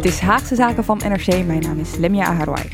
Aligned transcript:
Dit 0.00 0.12
is 0.12 0.20
Haagse 0.20 0.54
Zaken 0.54 0.84
van 0.84 0.98
NRC. 0.98 1.26
Mijn 1.46 1.60
naam 1.60 1.78
is 1.78 1.96
Lemia 1.96 2.24
Aharwai. 2.24 2.68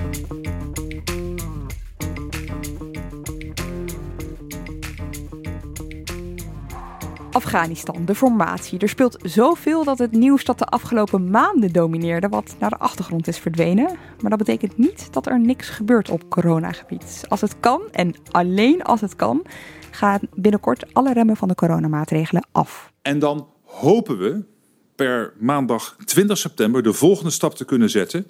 Afghanistan, 7.30 8.04
de 8.04 8.14
formatie. 8.14 8.78
Er 8.78 8.88
speelt 8.88 9.18
zoveel 9.22 9.84
dat 9.84 9.98
het 9.98 10.12
nieuws 10.12 10.44
dat 10.44 10.58
de 10.58 10.64
afgelopen 10.64 11.30
maanden 11.30 11.72
domineerde 11.72 12.28
wat 12.28 12.56
naar 12.58 12.70
de 12.70 12.78
achtergrond 12.78 13.28
is 13.28 13.38
verdwenen. 13.38 13.96
Maar 14.20 14.30
dat 14.30 14.38
betekent 14.38 14.78
niet 14.78 15.12
dat 15.12 15.26
er 15.26 15.40
niks 15.40 15.68
gebeurt 15.68 16.10
op 16.10 16.28
coronagebied. 16.28 17.24
Als 17.28 17.40
het 17.40 17.60
kan, 17.60 17.82
en 17.90 18.14
alleen 18.30 18.82
als 18.82 19.00
het 19.00 19.16
kan, 19.16 19.42
gaan 19.90 20.20
binnenkort 20.34 20.94
alle 20.94 21.12
remmen 21.12 21.36
van 21.36 21.48
de 21.48 21.54
coronamaatregelen 21.54 22.46
af. 22.52 22.92
En 23.02 23.18
dan 23.18 23.48
hopen 23.64 24.18
we 24.18 24.54
per 24.96 25.32
maandag 25.38 25.96
20 26.04 26.38
september 26.38 26.82
de 26.82 26.92
volgende 26.92 27.30
stap 27.30 27.54
te 27.54 27.64
kunnen 27.64 27.90
zetten 27.90 28.26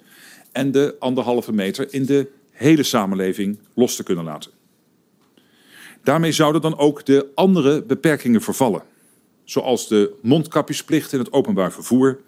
en 0.51 0.71
de 0.71 0.95
anderhalve 0.99 1.53
meter 1.53 1.93
in 1.93 2.05
de 2.05 2.27
hele 2.51 2.83
samenleving 2.83 3.57
los 3.73 3.95
te 3.95 4.03
kunnen 4.03 4.23
laten. 4.23 4.51
Daarmee 6.03 6.31
zouden 6.31 6.61
dan 6.61 6.77
ook 6.77 7.05
de 7.05 7.27
andere 7.35 7.83
beperkingen 7.83 8.41
vervallen, 8.41 8.83
zoals 9.43 9.87
de 9.87 10.13
mondkapjesplicht 10.21 11.13
in 11.13 11.19
het 11.19 11.31
openbaar 11.31 11.71
vervoer 11.71 12.19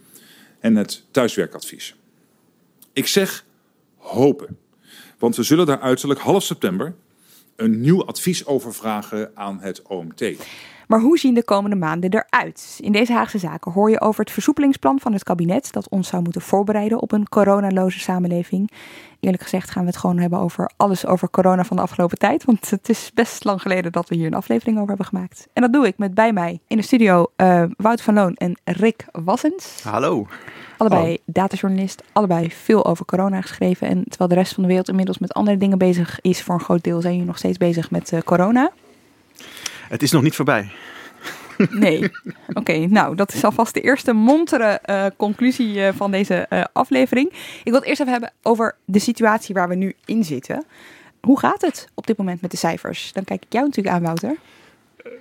en 0.60 0.76
het 0.76 1.04
thuiswerkadvies. 1.12 1.96
Ik 2.94 3.08
zeg 3.08 3.46
hopen, 3.98 4.58
want 5.18 5.36
we 5.36 5.44
zullen 5.44 5.66
daar 5.66 5.80
uiterlijk 5.80 6.20
half 6.20 6.44
september 6.44 6.96
een 7.56 7.82
nieuw 7.82 8.06
advies 8.06 8.46
over 8.46 8.74
vragen 8.74 9.32
aan 9.34 9.60
het 9.60 9.82
OMT. 9.82 10.24
Maar 10.90 11.00
hoe 11.00 11.18
zien 11.18 11.34
de 11.34 11.44
komende 11.44 11.76
maanden 11.76 12.14
eruit? 12.14 12.78
In 12.82 12.92
deze 12.92 13.14
Haagse 13.14 13.38
Zaken 13.38 13.72
hoor 13.72 13.90
je 13.90 14.02
over 14.02 14.24
het 14.24 14.32
versoepelingsplan 14.32 15.00
van 15.00 15.14
het 15.14 15.24
kabinet 15.24 15.72
dat 15.72 15.90
ons 15.90 16.08
zou 16.08 16.24
moeten 16.24 16.42
voorbereiden 16.42 17.02
op 17.02 17.12
een 17.12 17.30
coronaloze 17.30 18.00
samenleving. 18.00 18.72
Eerlijk 19.20 19.44
gezegd 19.44 19.70
gaan 19.70 19.82
we 19.82 19.90
het 19.90 19.98
gewoon 19.98 20.18
hebben 20.18 20.40
over 20.40 20.72
alles 20.78 21.06
over 21.06 21.30
corona 21.30 21.64
van 21.64 21.76
de 21.76 21.82
afgelopen 21.82 22.18
tijd, 22.18 22.46
want 22.46 22.70
het 22.70 22.90
is 22.90 23.12
best 23.14 23.44
lang 23.44 23.62
geleden 23.62 23.92
dat 23.92 24.10
we 24.10 24.16
hier 24.16 24.26
een 24.26 24.34
aflevering 24.34 24.76
over 24.76 24.88
hebben 24.88 25.06
gemaakt. 25.06 25.48
En 25.54 25.62
dat 25.62 25.74
doe 25.74 25.88
ik 25.88 25.98
met 25.98 26.14
bij 26.14 26.34
mij 26.34 26.60
in 26.68 26.78
de 26.78 26.84
studio 26.84 27.26
uh, 27.38 27.64
Wout 27.78 28.02
van 28.02 28.14
Loon 28.14 28.34
en 28.36 28.58
Rick 28.64 29.06
Wassens. 29.12 29.84
Hallo. 29.84 30.28
Allebei 30.78 31.02
Hallo. 31.02 31.18
datajournalist, 31.26 32.04
allebei 32.12 32.52
veel 32.52 32.86
over 32.86 33.06
corona 33.06 33.42
geschreven. 33.42 33.88
En 33.88 34.04
terwijl 34.04 34.30
de 34.30 34.36
rest 34.36 34.54
van 34.54 34.64
de 34.64 34.70
wereld 34.70 34.90
inmiddels 34.90 35.18
met 35.18 35.34
andere 35.34 35.58
dingen 35.58 35.78
bezig 35.78 36.22
is 36.22 36.44
voor 36.44 36.56
een 36.56 36.62
groot 36.62 36.84
deel, 36.84 37.02
zijn 37.02 37.14
jullie 37.14 37.28
nog 37.28 37.38
steeds 37.38 37.58
bezig 37.58 37.92
met 37.92 38.12
uh, 38.12 38.20
corona. 38.20 38.72
Het 39.90 40.04
is 40.04 40.12
nog 40.12 40.22
niet 40.22 40.36
voorbij. 40.36 40.72
Nee. 41.70 42.12
Oké, 42.54 42.78
nou, 42.78 43.16
dat 43.16 43.34
is 43.34 43.44
alvast 43.44 43.74
de 43.74 43.82
eerste 43.82 44.14
montere 44.14 44.82
uh, 44.86 45.06
conclusie 45.18 45.76
uh, 45.76 45.90
van 45.96 46.12
deze 46.12 46.46
uh, 46.50 46.64
aflevering. 46.74 47.30
Ik 47.64 47.72
wil 47.72 47.74
het 47.74 47.84
eerst 47.84 48.00
even 48.00 48.12
hebben 48.12 48.32
over 48.42 48.76
de 48.86 49.00
situatie 49.00 49.56
waar 49.56 49.70
we 49.70 49.76
nu 49.76 49.96
in 50.06 50.24
zitten. 50.24 50.66
Hoe 51.22 51.40
gaat 51.40 51.62
het 51.62 51.88
op 51.94 52.08
dit 52.08 52.18
moment 52.18 52.42
met 52.42 52.52
de 52.52 52.58
cijfers? 52.58 53.14
Dan 53.14 53.24
kijk 53.24 53.44
ik 53.46 53.54
jou 53.54 53.66
natuurlijk 53.66 53.96
aan, 53.96 54.04
Wouter. 54.04 54.36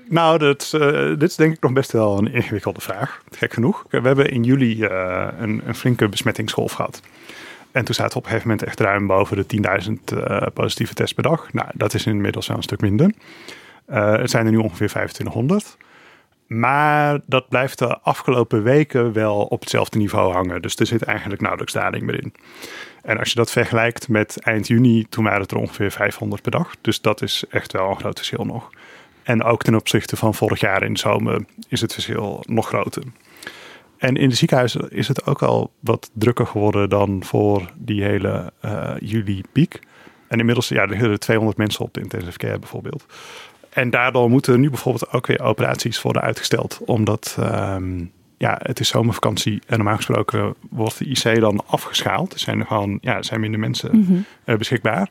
Nou, 0.08 0.38
dit, 0.38 0.70
dit 1.18 1.30
is 1.30 1.36
denk 1.36 1.54
ik 1.54 1.62
nog 1.62 1.72
best 1.72 1.92
wel 1.92 2.18
een 2.18 2.32
ingewikkelde 2.32 2.80
vraag. 2.80 3.22
Gek 3.30 3.52
genoeg. 3.52 3.84
We 3.90 4.00
hebben 4.00 4.30
in 4.30 4.42
juli 4.42 4.84
een, 4.84 5.62
een, 5.64 5.74
flinke 5.74 6.08
besmettingsgolf 6.08 6.72
gehad. 6.72 7.00
En 7.72 7.84
toen 7.84 7.94
zaten 7.94 8.12
we 8.12 8.18
op 8.18 8.24
een 8.24 8.30
gegeven 8.30 8.48
moment 8.48 8.68
echt 8.68 8.80
ruim 8.80 9.06
boven 9.06 9.46
de 9.48 9.88
10.000 10.48 10.52
positieve 10.52 10.94
tests 10.94 11.14
per 11.14 11.22
dag. 11.22 11.52
Nou, 11.52 11.68
dat 11.74 11.94
is 11.94 12.06
inmiddels 12.06 12.46
wel 12.46 12.56
een 12.56 12.62
stuk 12.62 12.80
minder. 12.80 13.12
Het 13.96 14.30
zijn 14.30 14.46
er 14.46 14.52
nu 14.52 14.58
ongeveer 14.58 14.88
2500. 14.88 15.76
Maar 16.46 17.20
dat 17.26 17.48
blijft 17.48 17.78
de 17.78 17.98
afgelopen 17.98 18.62
weken 18.62 19.12
wel 19.12 19.42
op 19.42 19.60
hetzelfde 19.60 19.98
niveau 19.98 20.32
hangen. 20.32 20.62
Dus 20.62 20.76
er 20.76 20.86
zit 20.86 21.02
eigenlijk 21.02 21.40
nauwelijks 21.40 21.72
daling 21.72 22.02
meer 22.02 22.22
in. 22.22 22.34
En 23.02 23.18
als 23.18 23.28
je 23.28 23.34
dat 23.34 23.50
vergelijkt 23.50 24.08
met 24.08 24.40
eind 24.40 24.66
juni, 24.66 25.06
toen 25.08 25.24
waren 25.24 25.40
het 25.40 25.50
er 25.50 25.56
ongeveer 25.56 25.90
500 25.90 26.42
per 26.42 26.50
dag. 26.50 26.74
Dus 26.80 27.00
dat 27.00 27.22
is 27.22 27.44
echt 27.50 27.72
wel 27.72 27.90
een 27.90 28.00
groot 28.00 28.16
verschil 28.16 28.44
nog. 28.44 28.70
En 29.22 29.42
ook 29.42 29.62
ten 29.62 29.74
opzichte 29.74 30.16
van 30.16 30.34
vorig 30.34 30.60
jaar 30.60 30.82
in 30.82 30.92
de 30.92 30.98
zomer 30.98 31.44
is 31.68 31.80
het 31.80 31.92
verschil 31.92 32.42
nog 32.46 32.66
groter. 32.66 33.02
En 33.98 34.16
in 34.16 34.28
de 34.28 34.34
ziekenhuizen 34.34 34.90
is 34.90 35.08
het 35.08 35.26
ook 35.26 35.42
al 35.42 35.72
wat 35.80 36.10
drukker 36.12 36.46
geworden 36.46 36.88
dan 36.88 37.24
voor 37.24 37.70
die 37.76 38.02
hele 38.02 38.52
uh, 38.64 38.90
juli-piek. 39.00 39.80
En 40.28 40.38
inmiddels 40.38 40.68
ja, 40.68 40.82
er 40.82 40.88
liggen 40.88 41.20
200 41.20 41.58
mensen 41.58 41.84
op 41.84 41.94
de 41.94 42.00
intensive 42.00 42.38
care 42.38 42.58
bijvoorbeeld. 42.58 43.06
En 43.70 43.90
daardoor 43.90 44.30
moeten 44.30 44.52
er 44.52 44.58
nu 44.58 44.70
bijvoorbeeld 44.70 45.12
ook 45.12 45.26
weer 45.26 45.42
operaties 45.42 46.02
worden 46.02 46.22
uitgesteld. 46.22 46.80
Omdat 46.84 47.36
um, 47.40 48.12
ja, 48.38 48.58
het 48.62 48.80
is 48.80 48.88
zomervakantie 48.88 49.62
en 49.66 49.76
normaal 49.76 49.96
gesproken 49.96 50.54
wordt 50.70 50.98
de 50.98 51.04
IC 51.04 51.40
dan 51.40 51.62
afgeschaald. 51.66 52.32
Er 52.32 52.38
zijn 52.38 52.66
gewoon 52.66 52.98
ja, 53.00 53.16
er 53.16 53.24
zijn 53.24 53.40
minder 53.40 53.60
mensen 53.60 53.90
mm 53.96 54.24
beschikbaar. 54.44 55.08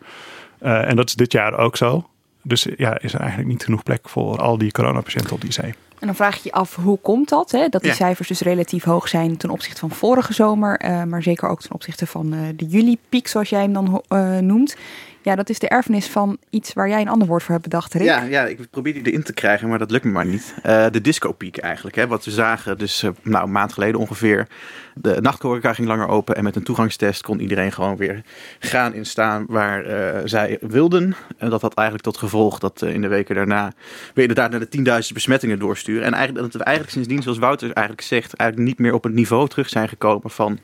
Uh, 0.62 0.90
en 0.90 0.95
dat 0.95 1.07
is 1.07 1.16
dit 1.16 1.31
jaar 1.31 1.57
ook 1.57 1.78
zo. 1.78 2.09
Dus 2.41 2.68
ja, 2.78 3.00
is 3.00 3.13
er 3.13 3.19
eigenlijk 3.19 3.50
niet 3.50 3.63
genoeg 3.63 3.84
plek 3.84 4.09
voor 4.09 4.38
al 4.38 4.57
die 4.57 4.72
coronapatiënten 4.72 5.34
op 5.34 5.41
de 5.41 5.47
IC. 5.47 5.75
En 6.00 6.07
dan 6.07 6.16
vraag 6.16 6.35
je 6.35 6.41
je 6.44 6.51
af, 6.51 6.75
hoe 6.75 7.00
komt 7.01 7.29
dat? 7.29 7.51
Hè? 7.51 7.68
Dat 7.68 7.81
die 7.81 7.94
cijfers 7.94 8.28
dus 8.28 8.41
relatief 8.41 8.84
hoog 8.84 9.07
zijn 9.07 9.38
ten 9.38 9.50
opzichte 9.50 9.79
van 9.79 9.89
vorige 9.89 10.34
zomer. 10.34 10.85
Uh, 10.85 11.03
maar 11.03 11.24
zeker 11.24 11.50
ook 11.50 11.62
ten 11.62 11.74
opzichte 11.74 12.07
van 12.07 12.34
uh, 12.34 12.39
de 12.56 12.66
juli-piek, 12.66 13.28
zoals 13.28 13.50
jij 13.50 13.62
hem 13.62 13.74
dan 13.74 14.03
uh, 14.09 14.38
noemt. 14.38 14.78
Ja, 15.27 15.35
dat 15.35 15.49
is 15.49 15.59
de 15.59 15.67
erfenis 15.67 16.07
van 16.07 16.38
iets 16.49 16.73
waar 16.73 16.89
jij 16.89 17.01
een 17.01 17.07
ander 17.07 17.27
woord 17.27 17.43
voor 17.43 17.51
hebt 17.51 17.63
bedacht, 17.63 17.93
Rick. 17.93 18.03
Ja, 18.03 18.21
ja 18.21 18.45
ik 18.45 18.69
probeer 18.69 18.93
die 18.93 19.07
erin 19.07 19.23
te 19.23 19.33
krijgen, 19.33 19.69
maar 19.69 19.79
dat 19.79 19.91
lukt 19.91 20.03
me 20.03 20.11
maar 20.11 20.25
niet. 20.25 20.55
Uh, 20.65 20.85
de 20.91 21.01
discopiek 21.01 21.57
eigenlijk, 21.57 21.95
hè, 21.95 22.07
wat 22.07 22.25
we 22.25 22.31
zagen. 22.31 22.77
Dus 22.77 23.03
uh, 23.03 23.11
nou, 23.21 23.43
een 23.45 23.51
maand 23.51 23.73
geleden 23.73 23.99
ongeveer. 23.99 24.47
De 24.95 25.21
nachthoreca 25.21 25.73
ging 25.73 25.88
langer 25.88 26.07
open 26.07 26.35
en 26.35 26.43
met 26.43 26.55
een 26.55 26.63
toegangstest 26.63 27.21
kon 27.21 27.39
iedereen 27.39 27.71
gewoon 27.71 27.97
weer 27.97 28.21
gaan 28.59 28.93
in 28.93 29.05
staan 29.05 29.45
waar 29.47 29.85
uh, 29.85 30.21
zij 30.25 30.57
wilden. 30.61 31.15
En 31.38 31.49
dat 31.49 31.61
had 31.61 31.73
eigenlijk 31.73 32.07
tot 32.07 32.17
gevolg 32.17 32.59
dat 32.59 32.81
in 32.81 33.01
de 33.01 33.07
weken 33.07 33.35
daarna 33.35 33.73
weer 34.13 34.27
inderdaad 34.27 34.51
naar 34.51 34.69
de 34.69 35.03
10.000 35.07 35.13
besmettingen 35.13 35.59
doorsturen. 35.59 36.03
En 36.03 36.13
eigenlijk, 36.13 36.51
dat 36.51 36.61
we 36.61 36.63
eigenlijk 36.63 36.95
sindsdien, 36.95 37.21
zoals 37.21 37.38
Wouter 37.38 37.71
eigenlijk 37.71 38.07
zegt, 38.07 38.33
eigenlijk 38.33 38.69
niet 38.69 38.79
meer 38.79 38.94
op 38.94 39.03
het 39.03 39.13
niveau 39.13 39.47
terug 39.47 39.69
zijn 39.69 39.89
gekomen 39.89 40.29
van 40.29 40.59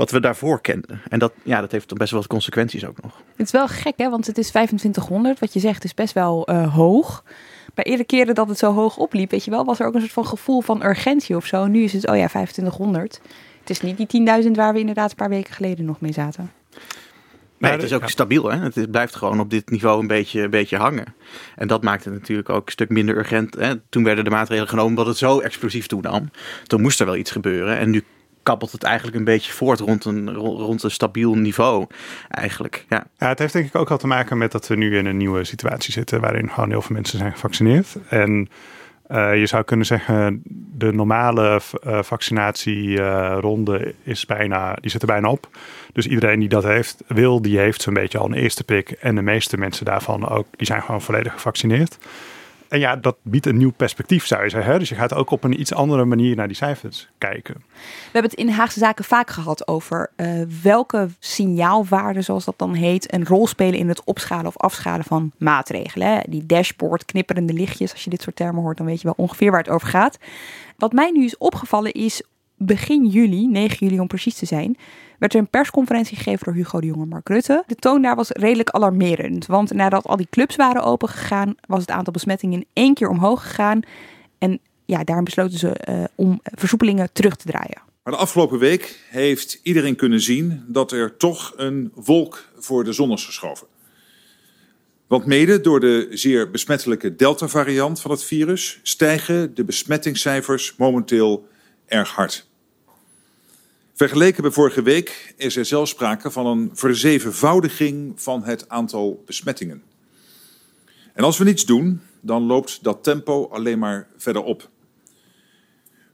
wat 0.00 0.10
we 0.10 0.20
daarvoor 0.20 0.60
kenden. 0.60 1.00
En 1.08 1.18
dat, 1.18 1.32
ja, 1.42 1.60
dat 1.60 1.72
heeft 1.72 1.88
toch 1.88 1.98
best 1.98 2.10
wel 2.10 2.20
wat 2.20 2.28
consequenties 2.28 2.86
ook 2.86 3.02
nog. 3.02 3.22
Het 3.36 3.46
is 3.46 3.52
wel 3.52 3.68
gek, 3.68 3.92
hè? 3.96 4.10
Want 4.10 4.26
het 4.26 4.38
is 4.38 4.48
2500. 4.48 5.38
Wat 5.38 5.52
je 5.52 5.60
zegt 5.60 5.84
is 5.84 5.94
best 5.94 6.14
wel 6.14 6.50
uh, 6.50 6.74
hoog. 6.74 7.24
Bij 7.74 7.84
eerder 7.84 8.06
keren 8.06 8.34
dat 8.34 8.48
het 8.48 8.58
zo 8.58 8.72
hoog 8.72 8.96
opliep, 8.96 9.30
weet 9.30 9.44
je 9.44 9.50
wel, 9.50 9.64
was 9.64 9.80
er 9.80 9.86
ook 9.86 9.94
een 9.94 10.00
soort 10.00 10.12
van 10.12 10.26
gevoel 10.26 10.60
van 10.60 10.84
urgentie 10.84 11.36
of 11.36 11.46
zo. 11.46 11.66
Nu 11.66 11.82
is 11.82 11.92
het, 11.92 12.06
oh 12.06 12.16
ja, 12.16 12.26
2500. 12.26 13.20
Het 13.60 13.70
is 13.70 13.80
niet 13.80 14.10
die 14.10 14.42
10.000 14.44 14.50
waar 14.50 14.72
we 14.72 14.78
inderdaad 14.78 15.10
een 15.10 15.16
paar 15.16 15.28
weken 15.28 15.54
geleden 15.54 15.84
nog 15.84 16.00
mee 16.00 16.12
zaten. 16.12 16.50
Nee, 17.58 17.72
het 17.72 17.82
is 17.82 17.92
ook 17.92 18.08
stabiel. 18.08 18.50
Hè? 18.50 18.58
Het 18.58 18.90
blijft 18.90 19.16
gewoon 19.16 19.40
op 19.40 19.50
dit 19.50 19.70
niveau 19.70 20.00
een 20.00 20.06
beetje, 20.06 20.42
een 20.42 20.50
beetje 20.50 20.76
hangen. 20.76 21.14
En 21.56 21.68
dat 21.68 21.82
maakt 21.82 22.04
het 22.04 22.14
natuurlijk 22.14 22.48
ook 22.48 22.66
een 22.66 22.72
stuk 22.72 22.88
minder 22.88 23.16
urgent. 23.16 23.54
Hè? 23.54 23.76
Toen 23.88 24.04
werden 24.04 24.24
de 24.24 24.30
maatregelen 24.30 24.68
genomen 24.68 24.90
omdat 24.90 25.06
het 25.06 25.16
zo 25.16 25.40
explosief 25.40 25.86
toenam. 25.86 26.30
Toen 26.66 26.80
moest 26.80 27.00
er 27.00 27.06
wel 27.06 27.16
iets 27.16 27.30
gebeuren. 27.30 27.78
En 27.78 27.90
nu 27.90 28.04
kabbelt 28.42 28.72
het 28.72 28.82
eigenlijk 28.82 29.16
een 29.16 29.24
beetje 29.24 29.52
voort 29.52 29.80
rond 29.80 30.04
een, 30.04 30.34
rond 30.34 30.82
een 30.82 30.90
stabiel 30.90 31.34
niveau. 31.34 31.86
Eigenlijk, 32.28 32.84
ja. 32.88 33.06
ja. 33.18 33.28
Het 33.28 33.38
heeft 33.38 33.52
denk 33.52 33.66
ik 33.66 33.74
ook 33.74 33.90
al 33.90 33.98
te 33.98 34.06
maken 34.06 34.38
met 34.38 34.52
dat 34.52 34.66
we 34.66 34.76
nu 34.76 34.96
in 34.96 35.06
een 35.06 35.16
nieuwe 35.16 35.44
situatie 35.44 35.92
zitten 35.92 36.20
waarin 36.20 36.50
gewoon 36.50 36.70
heel 36.70 36.82
veel 36.82 36.94
mensen 36.94 37.18
zijn 37.18 37.32
gevaccineerd. 37.32 37.96
En 38.08 38.48
uh, 39.10 39.38
je 39.38 39.46
zou 39.46 39.64
kunnen 39.64 39.86
zeggen, 39.86 40.42
de 40.76 40.92
normale 40.92 41.60
uh, 41.86 42.02
vaccinatieronde 42.02 43.94
is 44.02 44.26
bijna, 44.26 44.74
die 44.80 44.90
zit 44.90 45.00
er 45.00 45.06
bijna 45.06 45.30
op. 45.30 45.48
Dus 45.92 46.06
iedereen 46.06 46.40
die 46.40 46.48
dat 46.48 46.64
heeft, 46.64 47.02
wil, 47.06 47.42
die 47.42 47.58
heeft 47.58 47.82
zo'n 47.82 47.94
beetje 47.94 48.18
al 48.18 48.26
een 48.26 48.34
eerste 48.34 48.64
prik. 48.64 48.90
En 48.90 49.14
de 49.14 49.22
meeste 49.22 49.56
mensen 49.56 49.84
daarvan 49.84 50.28
ook, 50.28 50.46
die 50.56 50.66
zijn 50.66 50.82
gewoon 50.82 51.02
volledig 51.02 51.32
gevaccineerd. 51.32 51.98
En 52.70 52.78
ja, 52.78 52.96
dat 52.96 53.16
biedt 53.22 53.46
een 53.46 53.56
nieuw 53.56 53.72
perspectief, 53.72 54.26
zou 54.26 54.42
je 54.42 54.48
zeggen. 54.48 54.78
Dus 54.78 54.88
je 54.88 54.94
gaat 54.94 55.14
ook 55.14 55.30
op 55.30 55.44
een 55.44 55.60
iets 55.60 55.74
andere 55.74 56.04
manier 56.04 56.36
naar 56.36 56.46
die 56.46 56.56
cijfers 56.56 57.08
kijken. 57.18 57.54
We 57.54 58.10
hebben 58.12 58.30
het 58.30 58.40
in 58.40 58.48
Haagse 58.48 58.78
Zaken 58.78 59.04
vaak 59.04 59.30
gehad 59.30 59.68
over 59.68 60.10
uh, 60.16 60.42
welke 60.62 61.08
signaalwaarden, 61.18 62.24
zoals 62.24 62.44
dat 62.44 62.58
dan 62.58 62.74
heet, 62.74 63.12
een 63.12 63.26
rol 63.26 63.46
spelen 63.46 63.78
in 63.78 63.88
het 63.88 64.04
opschalen 64.04 64.46
of 64.46 64.56
afschalen 64.56 65.04
van 65.04 65.32
maatregelen. 65.38 66.22
Die 66.28 66.46
dashboard, 66.46 67.04
knipperende 67.04 67.52
lichtjes, 67.52 67.92
als 67.92 68.04
je 68.04 68.10
dit 68.10 68.22
soort 68.22 68.36
termen 68.36 68.62
hoort, 68.62 68.76
dan 68.76 68.86
weet 68.86 69.00
je 69.00 69.06
wel 69.06 69.24
ongeveer 69.24 69.50
waar 69.50 69.62
het 69.62 69.70
over 69.70 69.88
gaat. 69.88 70.18
Wat 70.76 70.92
mij 70.92 71.10
nu 71.10 71.24
is 71.24 71.38
opgevallen 71.38 71.92
is 71.92 72.22
begin 72.56 73.06
juli, 73.06 73.46
9 73.46 73.86
juli 73.86 74.00
om 74.00 74.06
precies 74.06 74.34
te 74.34 74.46
zijn, 74.46 74.76
werd 75.20 75.34
er 75.34 75.40
een 75.40 75.48
persconferentie 75.48 76.16
gegeven 76.16 76.44
door 76.44 76.54
Hugo 76.54 76.80
de 76.80 76.86
Jonge 76.86 77.02
en 77.02 77.08
Mark 77.08 77.28
Rutte. 77.28 77.64
De 77.66 77.74
toon 77.74 78.02
daar 78.02 78.16
was 78.16 78.30
redelijk 78.30 78.70
alarmerend, 78.70 79.46
want 79.46 79.72
nadat 79.72 80.04
al 80.04 80.16
die 80.16 80.26
clubs 80.30 80.56
waren 80.56 80.82
opengegaan, 80.82 81.54
was 81.66 81.80
het 81.80 81.90
aantal 81.90 82.12
besmettingen 82.12 82.58
in 82.58 82.66
één 82.72 82.94
keer 82.94 83.08
omhoog 83.08 83.42
gegaan. 83.42 83.80
En 84.38 84.60
ja, 84.84 85.04
daarom 85.04 85.24
besloten 85.24 85.58
ze 85.58 85.80
uh, 85.88 86.04
om 86.14 86.40
versoepelingen 86.42 87.12
terug 87.12 87.36
te 87.36 87.46
draaien. 87.46 87.82
Maar 88.02 88.12
de 88.12 88.18
afgelopen 88.18 88.58
week 88.58 89.00
heeft 89.10 89.60
iedereen 89.62 89.96
kunnen 89.96 90.20
zien 90.20 90.64
dat 90.66 90.92
er 90.92 91.16
toch 91.16 91.52
een 91.56 91.92
wolk 91.94 92.44
voor 92.58 92.84
de 92.84 92.92
zon 92.92 93.12
is 93.12 93.24
geschoven. 93.24 93.66
Want 95.06 95.26
mede 95.26 95.60
door 95.60 95.80
de 95.80 96.06
zeer 96.10 96.50
besmettelijke 96.50 97.16
Delta-variant 97.16 98.00
van 98.00 98.10
het 98.10 98.24
virus 98.24 98.80
stijgen 98.82 99.54
de 99.54 99.64
besmettingscijfers 99.64 100.74
momenteel 100.76 101.48
erg 101.86 102.10
hard. 102.10 102.49
Vergeleken 104.00 104.42
bij 104.42 104.50
vorige 104.50 104.82
week 104.82 105.34
is 105.36 105.56
er 105.56 105.64
zelfs 105.64 105.90
sprake 105.90 106.30
van 106.30 106.46
een 106.46 106.70
verzevenvoudiging 106.72 108.12
van 108.20 108.44
het 108.44 108.68
aantal 108.68 109.22
besmettingen. 109.26 109.82
En 111.14 111.24
als 111.24 111.38
we 111.38 111.44
niets 111.44 111.64
doen, 111.64 112.00
dan 112.20 112.42
loopt 112.42 112.82
dat 112.82 113.02
tempo 113.02 113.48
alleen 113.48 113.78
maar 113.78 114.08
verder 114.16 114.42
op. 114.42 114.68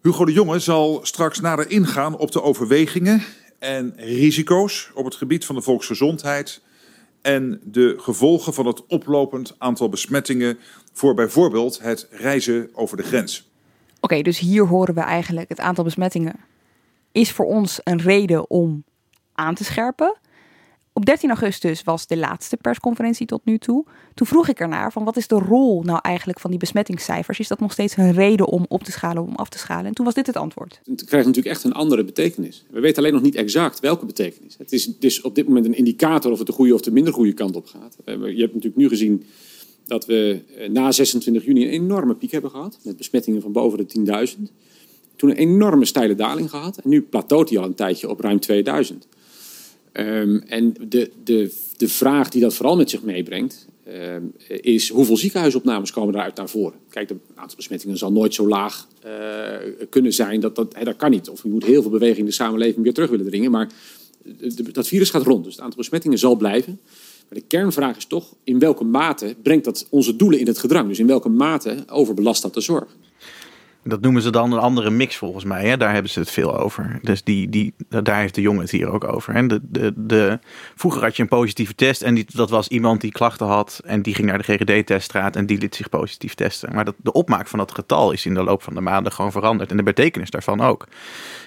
Hugo 0.02 0.24
de 0.24 0.32
Jonge 0.32 0.58
zal 0.58 1.00
straks 1.02 1.40
nader 1.40 1.70
ingaan 1.70 2.16
op 2.16 2.32
de 2.32 2.42
overwegingen 2.42 3.22
en 3.58 3.92
risico's 3.96 4.90
op 4.94 5.04
het 5.04 5.14
gebied 5.14 5.44
van 5.44 5.54
de 5.54 5.62
volksgezondheid 5.62 6.62
en 7.22 7.60
de 7.64 7.94
gevolgen 7.98 8.54
van 8.54 8.66
het 8.66 8.86
oplopend 8.86 9.54
aantal 9.58 9.88
besmettingen 9.88 10.58
voor 10.92 11.14
bijvoorbeeld 11.14 11.80
het 11.80 12.08
reizen 12.10 12.70
over 12.72 12.96
de 12.96 13.02
grens. 13.02 13.50
Oké, 14.00 14.22
dus 14.22 14.38
hier 14.38 14.66
horen 14.66 14.94
we 14.94 15.00
eigenlijk 15.00 15.48
het 15.48 15.60
aantal 15.60 15.84
besmettingen 15.84 16.54
is 17.16 17.32
voor 17.32 17.46
ons 17.46 17.80
een 17.84 18.00
reden 18.00 18.50
om 18.50 18.84
aan 19.32 19.54
te 19.54 19.64
scherpen. 19.64 20.16
Op 20.92 21.04
13 21.04 21.28
augustus 21.28 21.82
was 21.82 22.06
de 22.06 22.16
laatste 22.16 22.56
persconferentie 22.56 23.26
tot 23.26 23.40
nu 23.44 23.58
toe. 23.58 23.84
Toen 24.14 24.26
vroeg 24.26 24.48
ik 24.48 24.60
ernaar 24.60 24.92
van 24.92 25.04
wat 25.04 25.16
is 25.16 25.26
de 25.26 25.34
rol 25.34 25.82
nou 25.82 25.98
eigenlijk 26.02 26.40
van 26.40 26.50
die 26.50 26.58
besmettingscijfers? 26.58 27.38
Is 27.38 27.48
dat 27.48 27.60
nog 27.60 27.72
steeds 27.72 27.96
een 27.96 28.12
reden 28.12 28.46
om 28.46 28.64
op 28.68 28.84
te 28.84 28.92
schalen, 28.92 29.22
om 29.22 29.34
af 29.34 29.48
te 29.48 29.58
schalen? 29.58 29.86
En 29.86 29.94
toen 29.94 30.04
was 30.04 30.14
dit 30.14 30.26
het 30.26 30.36
antwoord. 30.36 30.80
Het 30.84 31.04
krijgt 31.04 31.26
natuurlijk 31.26 31.54
echt 31.54 31.64
een 31.64 31.72
andere 31.72 32.04
betekenis. 32.04 32.64
We 32.70 32.80
weten 32.80 32.98
alleen 32.98 33.12
nog 33.12 33.22
niet 33.22 33.34
exact 33.34 33.80
welke 33.80 34.06
betekenis. 34.06 34.54
Het 34.58 34.72
is 34.72 34.98
dus 34.98 35.20
op 35.20 35.34
dit 35.34 35.46
moment 35.46 35.66
een 35.66 35.76
indicator 35.76 36.32
of 36.32 36.38
het 36.38 36.46
de 36.46 36.52
goede 36.52 36.74
of 36.74 36.80
de 36.80 36.92
minder 36.92 37.12
goede 37.12 37.32
kant 37.32 37.56
op 37.56 37.66
gaat. 37.66 37.96
Je 38.04 38.12
hebt 38.12 38.54
natuurlijk 38.54 38.76
nu 38.76 38.88
gezien 38.88 39.24
dat 39.84 40.06
we 40.06 40.42
eh, 40.58 40.68
na 40.68 40.92
26 40.92 41.44
juni 41.44 41.64
een 41.64 41.70
enorme 41.70 42.14
piek 42.14 42.30
hebben 42.30 42.50
gehad. 42.50 42.78
Met 42.82 42.96
besmettingen 42.96 43.42
van 43.42 43.52
boven 43.52 43.78
de 43.78 44.34
10.000. 44.38 44.52
Toen 45.16 45.30
een 45.30 45.36
enorme 45.36 45.84
steile 45.84 46.14
daling 46.14 46.50
gehad. 46.50 46.76
En 46.76 46.88
nu 46.88 47.02
plateaut 47.02 47.48
hij 47.48 47.58
al 47.58 47.64
een 47.64 47.74
tijdje 47.74 48.08
op 48.08 48.20
ruim 48.20 48.40
2000. 48.40 49.06
Um, 49.92 50.42
en 50.46 50.74
de, 50.88 51.10
de, 51.24 51.52
de 51.76 51.88
vraag 51.88 52.28
die 52.28 52.40
dat 52.40 52.54
vooral 52.54 52.76
met 52.76 52.90
zich 52.90 53.02
meebrengt, 53.02 53.66
um, 53.88 54.32
is 54.46 54.88
hoeveel 54.88 55.16
ziekenhuisopnames 55.16 55.90
komen 55.90 56.12
daaruit 56.12 56.36
naar 56.36 56.48
voren? 56.48 56.78
Kijk, 56.90 57.08
het 57.08 57.18
aantal 57.34 57.56
besmettingen 57.56 57.98
zal 57.98 58.12
nooit 58.12 58.34
zo 58.34 58.48
laag 58.48 58.86
uh, 59.06 59.86
kunnen 59.90 60.12
zijn. 60.12 60.40
Dat, 60.40 60.56
dat, 60.56 60.74
dat 60.82 60.96
kan 60.96 61.10
niet. 61.10 61.28
Of 61.28 61.42
je 61.42 61.48
moet 61.48 61.64
heel 61.64 61.82
veel 61.82 61.90
beweging 61.90 62.18
in 62.18 62.24
de 62.24 62.30
samenleving 62.32 62.82
weer 62.82 62.94
terug 62.94 63.10
willen 63.10 63.26
dringen. 63.26 63.50
Maar 63.50 63.68
de, 64.22 64.72
dat 64.72 64.88
virus 64.88 65.10
gaat 65.10 65.22
rond. 65.22 65.44
Dus 65.44 65.52
het 65.52 65.62
aantal 65.62 65.78
besmettingen 65.78 66.18
zal 66.18 66.36
blijven. 66.36 66.80
Maar 67.28 67.38
de 67.38 67.44
kernvraag 67.46 67.96
is 67.96 68.06
toch, 68.06 68.34
in 68.44 68.58
welke 68.58 68.84
mate 68.84 69.34
brengt 69.42 69.64
dat 69.64 69.86
onze 69.90 70.16
doelen 70.16 70.38
in 70.38 70.46
het 70.46 70.58
gedrang? 70.58 70.88
Dus 70.88 70.98
in 70.98 71.06
welke 71.06 71.28
mate 71.28 71.84
overbelast 71.86 72.42
dat 72.42 72.54
de 72.54 72.60
zorg? 72.60 72.96
Dat 73.88 74.00
noemen 74.00 74.22
ze 74.22 74.30
dan 74.30 74.52
een 74.52 74.58
andere 74.58 74.90
mix 74.90 75.16
volgens 75.16 75.44
mij. 75.44 75.68
Hè? 75.68 75.76
Daar 75.76 75.92
hebben 75.92 76.10
ze 76.10 76.18
het 76.18 76.30
veel 76.30 76.58
over. 76.58 76.98
Dus 77.02 77.22
die, 77.22 77.48
die, 77.48 77.74
daar 77.88 78.20
heeft 78.20 78.34
de 78.34 78.40
jongen 78.40 78.60
het 78.60 78.70
hier 78.70 78.90
ook 78.90 79.04
over. 79.04 79.34
En 79.34 79.48
de, 79.48 79.60
de, 79.62 79.92
de, 79.96 80.38
vroeger 80.74 81.02
had 81.02 81.16
je 81.16 81.22
een 81.22 81.28
positieve 81.28 81.74
test 81.74 82.02
en 82.02 82.14
die, 82.14 82.26
dat 82.32 82.50
was 82.50 82.68
iemand 82.68 83.00
die 83.00 83.12
klachten 83.12 83.46
had 83.46 83.80
en 83.84 84.02
die 84.02 84.14
ging 84.14 84.28
naar 84.28 84.42
de 84.42 84.44
GGD-teststraat 84.44 85.36
en 85.36 85.46
die 85.46 85.58
liet 85.58 85.74
zich 85.74 85.88
positief 85.88 86.34
testen. 86.34 86.74
Maar 86.74 86.84
dat, 86.84 86.94
de 86.96 87.12
opmaak 87.12 87.46
van 87.46 87.58
dat 87.58 87.72
getal 87.72 88.12
is 88.12 88.26
in 88.26 88.34
de 88.34 88.42
loop 88.42 88.62
van 88.62 88.74
de 88.74 88.80
maanden 88.80 89.12
gewoon 89.12 89.32
veranderd 89.32 89.70
en 89.70 89.76
de 89.76 89.82
betekenis 89.82 90.30
daarvan 90.30 90.60
ook. 90.60 90.86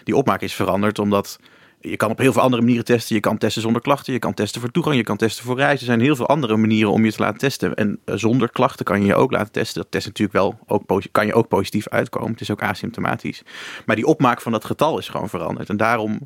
Die 0.04 0.16
opmaak 0.16 0.42
is 0.42 0.54
veranderd 0.54 1.00
omdat 1.00 1.40
je 1.82 1.98
kan 1.98 2.12
op 2.12 2.18
heel 2.18 2.34
veel 2.34 2.42
andere 2.42 2.62
manieren 2.62 2.86
testen. 2.86 3.16
Je 3.16 3.22
kan 3.22 3.38
testen 3.38 3.62
zonder 3.62 3.82
klachten, 3.82 4.14
je 4.14 4.20
kan 4.20 4.34
testen 4.34 4.62
voor 4.62 4.72
toegang, 4.72 4.96
je 4.96 5.04
kan 5.04 5.18
testen 5.18 5.44
voor 5.46 5.56
reizen. 5.56 5.80
Er 5.80 5.86
zijn 5.86 6.00
heel 6.00 6.16
veel 6.16 6.28
andere 6.28 6.58
manieren 6.58 6.92
om 6.92 7.06
je 7.06 7.12
te 7.12 7.22
laten 7.22 7.38
testen. 7.38 7.76
En 7.76 8.00
eh, 8.06 8.16
zonder 8.16 8.50
klachten 8.50 8.86
kan 8.86 9.02
je 9.02 9.06
je 9.06 9.16
ook 9.16 9.32
laten 9.32 9.52
testen. 9.52 9.82
Dat 9.82 9.92
test 9.92 10.06
natuurlijk 10.06 10.38
wel 10.38 10.60
ook, 10.68 11.02
kan 11.12 11.26
je 11.26 11.34
ook 11.34 11.48
positief 11.48 11.88
uitkomen. 11.88 12.32
Het 12.32 12.42
is 12.42 12.52
ook 12.52 12.62
asymptomatisch. 12.62 13.44
Maar 13.86 13.96
die 13.96 14.06
opmaak 14.06 14.42
van 14.42 14.52
dat 14.52 14.66
getal 14.66 14.98
is 14.98 15.10
gewoon 15.10 15.30
veranderd. 15.30 15.70
En 15.70 15.78
daarom 15.78 16.20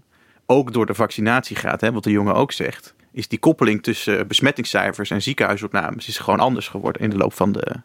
ook 0.45 0.73
door 0.73 0.85
de 0.85 0.93
vaccinatiegraad, 0.93 1.81
hè, 1.81 1.91
wat 1.91 2.03
de 2.03 2.11
jongen 2.11 2.35
ook 2.35 2.51
zegt, 2.51 2.93
is 3.11 3.27
die 3.27 3.39
koppeling 3.39 3.83
tussen 3.83 4.27
besmettingscijfers 4.27 5.09
en 5.09 5.21
ziekenhuisopnames 5.21 6.07
is 6.07 6.17
gewoon 6.17 6.39
anders 6.39 6.67
geworden 6.67 7.01
in 7.01 7.09
de 7.09 7.17
loop 7.17 7.33
van 7.33 7.51
de 7.51 7.75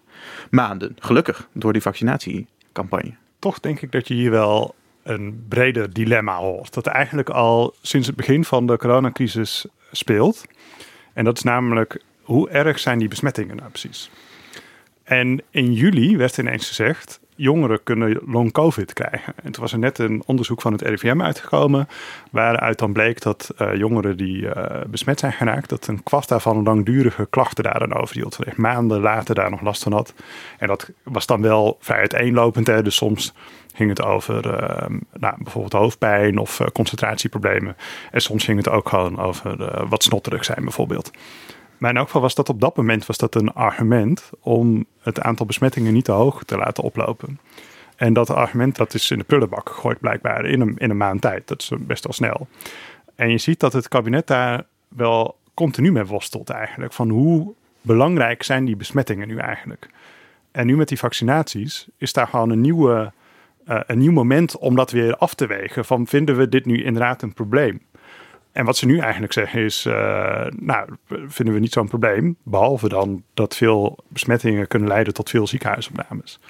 maanden. 0.50 0.96
Gelukkig 0.98 1.48
door 1.52 1.72
die 1.72 1.82
vaccinatiecampagne. 1.82 3.14
Toch 3.38 3.60
denk 3.60 3.80
ik 3.80 3.92
dat 3.92 4.08
je 4.08 4.14
hier 4.14 4.30
wel 4.30 4.74
een 5.08 5.44
breder 5.49 5.93
dilemma 5.93 6.37
hoort. 6.37 6.75
Dat 6.75 6.87
eigenlijk 6.87 7.28
al 7.28 7.75
sinds 7.82 8.06
het 8.06 8.16
begin 8.16 8.44
van 8.44 8.66
de 8.66 8.76
coronacrisis 8.76 9.66
speelt. 9.93 10.44
En 11.12 11.25
dat 11.25 11.37
is 11.37 11.43
namelijk 11.43 12.02
hoe 12.22 12.50
erg 12.50 12.78
zijn 12.78 12.99
die 12.99 13.08
besmettingen 13.08 13.56
nou 13.56 13.69
precies? 13.69 14.10
En 15.05 15.43
in 15.50 15.72
juli 15.72 16.16
werd 16.16 16.38
ineens 16.38 16.69
gezegd: 16.69 17.20
jongeren 17.38 17.82
kunnen 17.82 18.20
long 18.26 18.52
COVID 18.52 18.93
krijgen. 18.93 19.32
En 19.43 19.52
toen 19.52 19.62
was 19.62 19.73
er 19.73 19.79
net 19.79 19.99
een 19.99 20.23
onderzoek 20.26 20.61
van 20.61 20.73
het 20.73 20.82
RIVM 20.82 21.23
uitgekomen, 21.23 21.88
waaruit 22.31 22.79
dan 22.79 22.93
bleek 22.93 23.23
dat 23.23 23.55
uh, 23.58 23.75
jongeren 23.75 24.17
die 24.17 24.43
uh, 24.43 24.52
besmet 24.87 25.19
zijn 25.19 25.32
geraakt, 25.32 25.69
dat 25.69 25.87
een 25.87 26.02
kwart 26.02 26.29
daarvan 26.29 26.62
langdurige 26.62 27.26
klachten 27.31 27.64
daar 27.64 27.79
dan 27.79 27.94
overhield. 27.94 28.37
Dat 28.37 28.46
echt 28.46 28.56
maanden 28.56 29.00
later 29.00 29.35
daar 29.35 29.50
nog 29.50 29.61
last 29.61 29.82
van 29.82 29.93
had. 29.93 30.14
En 30.58 30.67
dat 30.67 30.90
was 31.02 31.26
dan 31.26 31.43
wel 31.43 31.76
vrij 31.81 31.99
uiteenlopend. 31.99 32.67
Hè? 32.67 32.82
Dus 32.82 32.96
soms 32.96 33.35
ging 33.75 33.88
het 33.90 34.02
over 34.02 34.46
uh, 34.46 34.99
nou, 35.12 35.35
bijvoorbeeld 35.38 35.73
hoofdpijn 35.73 36.38
of 36.38 36.61
concentratieproblemen. 36.73 37.76
En 38.11 38.20
soms 38.20 38.44
ging 38.44 38.58
het 38.58 38.69
ook 38.69 38.88
gewoon 38.88 39.19
over 39.19 39.87
wat 39.88 40.02
snotterig 40.02 40.44
zijn 40.44 40.62
bijvoorbeeld. 40.62 41.11
Maar 41.78 41.90
in 41.90 41.97
elk 41.97 42.06
geval 42.06 42.23
was 42.23 42.35
dat 42.35 42.49
op 42.49 42.61
dat 42.61 42.76
moment 42.76 43.06
was 43.06 43.16
dat 43.16 43.35
een 43.35 43.52
argument 43.52 44.30
om 44.40 44.85
het 45.00 45.20
aantal 45.20 45.47
besmettingen 45.47 45.92
niet 45.92 46.04
te 46.04 46.12
hoog 46.12 46.44
te 46.44 46.56
laten 46.56 46.85
oplopen. 46.85 47.38
En 47.97 48.12
dat 48.12 48.30
argument 48.30 48.76
dat 48.76 48.94
is 48.94 49.11
in 49.11 49.18
de 49.18 49.25
prullenbak 49.25 49.68
gegooid 49.68 50.00
blijkbaar 50.00 50.44
in 50.44 50.61
een, 50.61 50.75
in 50.76 50.90
een 50.90 50.97
maand 50.97 51.20
tijd. 51.20 51.49
Dat 51.49 51.61
is 51.61 51.73
best 51.78 52.04
wel 52.04 52.12
snel. 52.12 52.49
En 53.14 53.30
je 53.30 53.38
ziet 53.38 53.61
dat 53.61 53.73
het 53.73 53.88
kabinet 53.88 54.26
daar 54.26 54.64
wel 54.88 55.37
continu 55.54 55.92
mee 55.92 56.04
worstelt 56.04 56.50
eigenlijk. 56.50 56.92
Van 56.92 57.08
hoe 57.08 57.54
belangrijk 57.80 58.42
zijn 58.42 58.64
die 58.64 58.76
besmettingen 58.76 59.28
nu 59.28 59.37
eigenlijk? 59.37 59.90
En 60.50 60.66
nu 60.66 60.76
met 60.76 60.88
die 60.88 60.99
vaccinaties 60.99 61.88
is 61.97 62.12
daar 62.12 62.26
gewoon 62.26 62.50
een, 62.50 62.61
nieuwe, 62.61 63.12
uh, 63.68 63.80
een 63.87 63.99
nieuw 63.99 64.12
moment 64.12 64.58
om 64.58 64.76
dat 64.76 64.90
weer 64.90 65.16
af 65.16 65.35
te 65.35 65.47
wegen. 65.47 65.85
Van 65.85 66.06
vinden 66.06 66.37
we 66.37 66.49
dit 66.49 66.66
nu 66.66 66.82
inderdaad 66.82 67.23
een 67.23 67.35
probleem? 67.35 67.80
En 68.52 68.64
wat 68.64 68.76
ze 68.76 68.87
nu 68.87 68.99
eigenlijk 68.99 69.33
zeggen 69.33 69.61
is, 69.61 69.85
uh, 69.87 70.47
nou, 70.57 70.88
vinden 71.26 71.55
we 71.55 71.61
niet 71.61 71.73
zo'n 71.73 71.88
probleem. 71.88 72.37
Behalve 72.43 72.88
dan 72.88 73.23
dat 73.35 73.57
veel 73.57 73.99
besmettingen 74.09 74.69
kunnen 74.69 74.88
leiden 74.88 75.14
tot 75.14 75.31
veel 75.31 75.47
ziekenhuisopnames. 75.47 76.40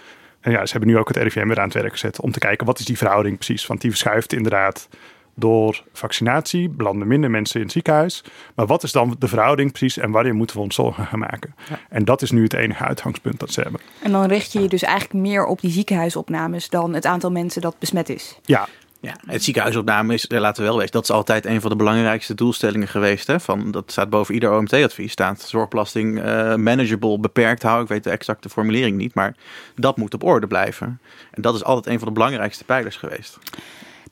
En 0.41 0.53
ja, 0.53 0.67
ze 0.67 0.73
hebben 0.73 0.91
nu 0.91 0.99
ook 0.99 1.09
het 1.09 1.17
RIVM 1.17 1.47
weer 1.47 1.59
aan 1.59 1.65
het 1.65 1.75
werk 1.75 1.93
gezet 1.93 2.21
om 2.21 2.33
te 2.33 2.39
kijken 2.39 2.67
wat 2.67 2.79
is 2.79 2.85
die 2.85 2.99
verhouding 2.99 3.37
precies. 3.37 3.67
Want 3.67 3.81
die 3.81 3.91
verschuift 3.91 4.33
inderdaad 4.33 4.89
door 5.35 5.83
vaccinatie, 5.93 6.69
belanden 6.69 7.09
minder 7.09 7.31
mensen 7.31 7.57
in 7.57 7.63
het 7.63 7.73
ziekenhuis. 7.73 8.25
Maar 8.55 8.67
wat 8.67 8.83
is 8.83 8.93
dan 8.93 9.17
de 9.19 9.29
verhouding 9.29 9.71
precies 9.71 9.99
en 9.99 10.11
wanneer 10.11 10.35
moeten 10.35 10.57
we 10.57 10.63
ons 10.63 10.75
zorgen 10.75 11.07
gaan 11.07 11.19
maken? 11.19 11.55
En 11.89 12.05
dat 12.05 12.23
is 12.23 12.31
nu 12.31 12.43
het 12.43 12.55
enige 12.55 12.85
uitgangspunt 12.85 13.41
dat 13.41 13.53
ze 13.53 13.61
hebben. 13.61 13.81
En 14.03 14.13
dan 14.13 14.27
richt 14.27 14.53
je 14.53 14.61
je 14.61 14.69
dus 14.69 14.83
eigenlijk 14.83 15.27
meer 15.27 15.47
op 15.47 15.61
die 15.61 15.71
ziekenhuisopnames 15.71 16.69
dan 16.69 16.95
het 16.95 17.07
aantal 17.07 17.31
mensen 17.31 17.63
dat 17.63 17.79
besmet 17.79 18.09
is. 18.09 18.39
Ja, 18.43 18.69
ja, 19.01 19.17
het 19.27 19.45
ziekenhuisopname 19.45 20.15
is, 20.15 20.27
laten 20.29 20.63
we 20.63 20.69
wel 20.69 20.79
weten, 20.79 20.93
dat 20.93 21.03
is 21.03 21.11
altijd 21.11 21.47
een 21.47 21.61
van 21.61 21.71
de 21.71 21.77
belangrijkste 21.77 22.35
doelstellingen 22.35 22.89
geweest. 22.89 23.27
Hè? 23.27 23.41
Van, 23.41 23.71
dat 23.71 23.91
staat 23.91 24.11
boven 24.11 24.35
ieder 24.35 24.53
OMT-advies. 24.53 25.13
Staat 25.13 25.41
zorgbelasting 25.41 26.19
uh, 26.19 26.55
manageable, 26.55 27.19
beperkt 27.19 27.63
houden. 27.63 27.85
Ik 27.85 27.91
weet 27.91 28.05
de 28.05 28.11
exacte 28.11 28.49
formulering 28.49 28.97
niet, 28.97 29.15
maar 29.15 29.37
dat 29.75 29.97
moet 29.97 30.15
op 30.15 30.25
orde 30.25 30.47
blijven. 30.47 31.01
En 31.31 31.43
dat 31.43 31.55
is 31.55 31.65
altijd 31.65 31.87
een 31.87 31.99
van 31.99 32.09
de 32.09 32.15
belangrijkste 32.15 32.65
pijlers 32.65 32.97
geweest. 32.97 33.39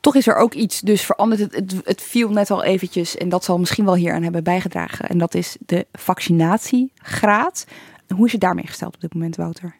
Toch 0.01 0.15
is 0.15 0.27
er 0.27 0.37
ook 0.37 0.55
iets 0.55 0.81
dus 0.81 1.03
veranderd. 1.03 1.41
Het, 1.41 1.55
het, 1.55 1.81
het 1.85 2.03
viel 2.03 2.29
net 2.29 2.51
al 2.51 2.65
eventjes 2.65 3.17
en 3.17 3.29
dat 3.29 3.45
zal 3.45 3.59
misschien 3.59 3.85
wel 3.85 3.95
hier 3.95 4.15
aan 4.15 4.23
hebben 4.23 4.45
bijgedragen. 4.45 5.09
En 5.09 5.19
dat 5.19 5.35
is 5.35 5.57
de 5.61 5.87
vaccinatiegraad. 5.93 7.67
Hoe 8.15 8.27
is 8.27 8.33
het 8.33 8.41
daarmee 8.41 8.67
gesteld 8.67 8.95
op 8.95 9.01
dit 9.01 9.15
moment, 9.15 9.37
Wouter? 9.37 9.77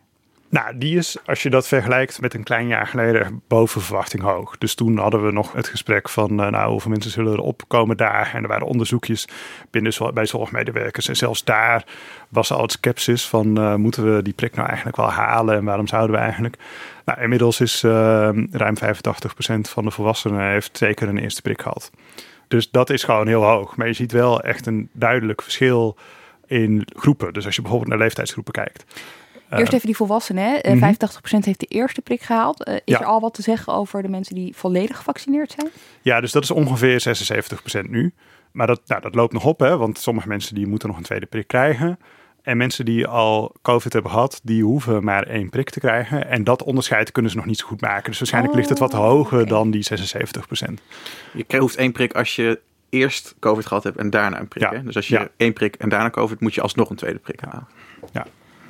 Nou, 0.57 0.79
die 0.79 0.97
is, 0.97 1.17
als 1.27 1.43
je 1.43 1.51
dat 1.51 1.69
vergelijkt 1.69 2.21
met 2.21 2.35
een 2.35 2.43
klein 2.43 2.67
jaar 2.67 2.87
geleden, 2.87 3.43
boven 3.49 3.81
verwachting 3.81 4.23
hoog. 4.23 4.59
Dus 4.59 4.75
toen 4.75 4.99
hadden 4.99 5.25
we 5.25 5.33
nog 5.33 5.53
het 5.53 5.69
gesprek 5.69 6.09
van, 6.09 6.31
uh, 6.31 6.49
nou, 6.49 6.71
hoeveel 6.71 6.91
mensen 6.91 7.11
zullen 7.11 7.33
er 7.33 7.41
opkomen 7.41 7.97
daar? 7.97 8.31
En 8.35 8.43
er 8.43 8.49
waren 8.49 8.67
onderzoekjes 8.67 9.29
binnen 9.71 9.93
bij 10.15 10.27
zorgmedewerkers. 10.27 11.09
En 11.09 11.17
zelfs 11.17 11.45
daar 11.45 11.85
was 12.29 12.53
al 12.53 12.63
het 12.63 12.73
sceptisch 12.73 13.27
van, 13.27 13.61
uh, 13.61 13.75
moeten 13.75 14.15
we 14.15 14.23
die 14.23 14.33
prik 14.33 14.55
nou 14.55 14.67
eigenlijk 14.67 14.97
wel 14.97 15.11
halen? 15.11 15.57
En 15.57 15.65
waarom 15.65 15.87
zouden 15.87 16.17
we 16.17 16.23
eigenlijk? 16.23 16.57
Nou, 17.05 17.21
inmiddels 17.21 17.61
is 17.61 17.83
uh, 17.83 17.93
ruim 18.51 18.77
85% 18.77 18.81
van 19.61 19.85
de 19.85 19.91
volwassenen 19.91 20.51
heeft 20.51 20.77
zeker 20.79 21.09
een 21.09 21.19
eerste 21.19 21.43
prik 21.43 21.63
gehad. 21.63 21.91
Dus 22.49 22.71
dat 22.71 22.91
is 22.91 23.05
gewoon 23.05 23.27
heel 23.27 23.43
hoog. 23.43 23.77
Maar 23.77 23.87
je 23.87 23.93
ziet 23.93 24.13
wel 24.13 24.43
echt 24.43 24.67
een 24.67 24.89
duidelijk 24.93 25.43
verschil 25.43 25.97
in 26.47 26.87
groepen. 26.97 27.33
Dus 27.33 27.47
als 27.47 27.55
je 27.55 27.61
bijvoorbeeld 27.61 27.91
naar 27.91 28.01
leeftijdsgroepen 28.01 28.53
kijkt. 28.53 28.85
Eerst 29.51 29.73
even 29.73 29.87
die 29.87 29.97
volwassenen. 29.97 30.45
Hè? 30.45 30.59
85% 30.59 30.79
mhm. 30.79 31.45
heeft 31.45 31.61
de 31.61 31.67
eerste 31.67 32.03
prik 32.03 32.21
gehaald. 32.21 32.69
Uh, 32.69 32.75
is 32.85 32.95
er 32.95 33.05
al 33.05 33.21
wat 33.21 33.35
te 33.35 33.43
zeggen 33.43 33.73
over 33.73 34.03
de 34.03 34.09
mensen 34.09 34.35
die 34.35 34.57
volledig 34.57 34.97
gevaccineerd 34.97 35.55
zijn? 35.59 35.73
Ja, 36.03 36.21
dus 36.21 36.33
dat 36.33 36.43
is 36.43 36.51
ongeveer 36.51 37.17
76% 37.87 37.91
nu. 37.91 38.15
Maar 38.53 38.67
dat, 38.67 38.81
nou, 38.87 39.01
dat 39.01 39.15
loopt 39.15 39.33
nog 39.33 39.45
op, 39.45 39.61
hè? 39.61 39.77
want 39.77 39.99
sommige 39.99 40.29
mensen 40.29 40.55
die 40.55 40.67
moeten 40.67 40.89
nog 40.89 40.97
een 40.97 41.03
tweede 41.03 41.27
prik 41.27 41.47
krijgen. 41.47 41.99
En 42.43 42.57
mensen 42.57 42.85
die 42.85 43.07
al 43.07 43.55
COVID 43.63 43.93
hebben 43.93 44.11
gehad, 44.11 44.41
die 44.43 44.63
hoeven 44.63 45.05
maar 45.05 45.27
één 45.27 45.51
prik 45.51 45.71
te 45.71 45.81
krijgen. 45.81 46.29
En 46.29 46.45
dat 46.45 46.63
onderscheid 46.63 47.13
kunnen 47.13 47.31
ze 47.31 47.37
nog 47.37 47.47
niet 47.47 47.59
zo 47.59 47.67
goed 47.67 47.81
maken. 47.81 48.11
Dus 48.11 48.19
waarschijnlijk 48.19 48.55
ligt 48.55 48.69
het 48.69 48.79
wat 48.79 48.95
oh, 48.95 49.01
hoger 49.01 49.47
dan 49.47 49.71
die 49.71 49.87
76% 50.71 50.73
Je 51.33 51.59
hoeft 51.59 51.77
één 51.77 51.93
prik 51.93 52.15
als 52.15 52.37
je 52.37 52.61
eerst 52.89 53.35
COVID 53.41 53.67
gehad 53.67 53.85
hebt 53.85 53.97
en 53.97 54.11
daarna 54.11 54.41
een 54.41 54.49
prik. 54.49 54.63
Ja. 54.63 54.79
Dus 54.79 54.97
als 54.97 55.09
je 55.09 55.31
één 55.37 55.53
prik 55.53 55.75
en 55.75 55.89
daarna 55.89 56.11
COVID, 56.11 56.41
moet 56.41 56.55
je 56.55 56.61
alsnog 56.61 56.91
een 56.91 56.97
tweede 56.97 57.19
prik 57.19 57.41
halen. 57.41 57.69
Ja, 58.13 58.27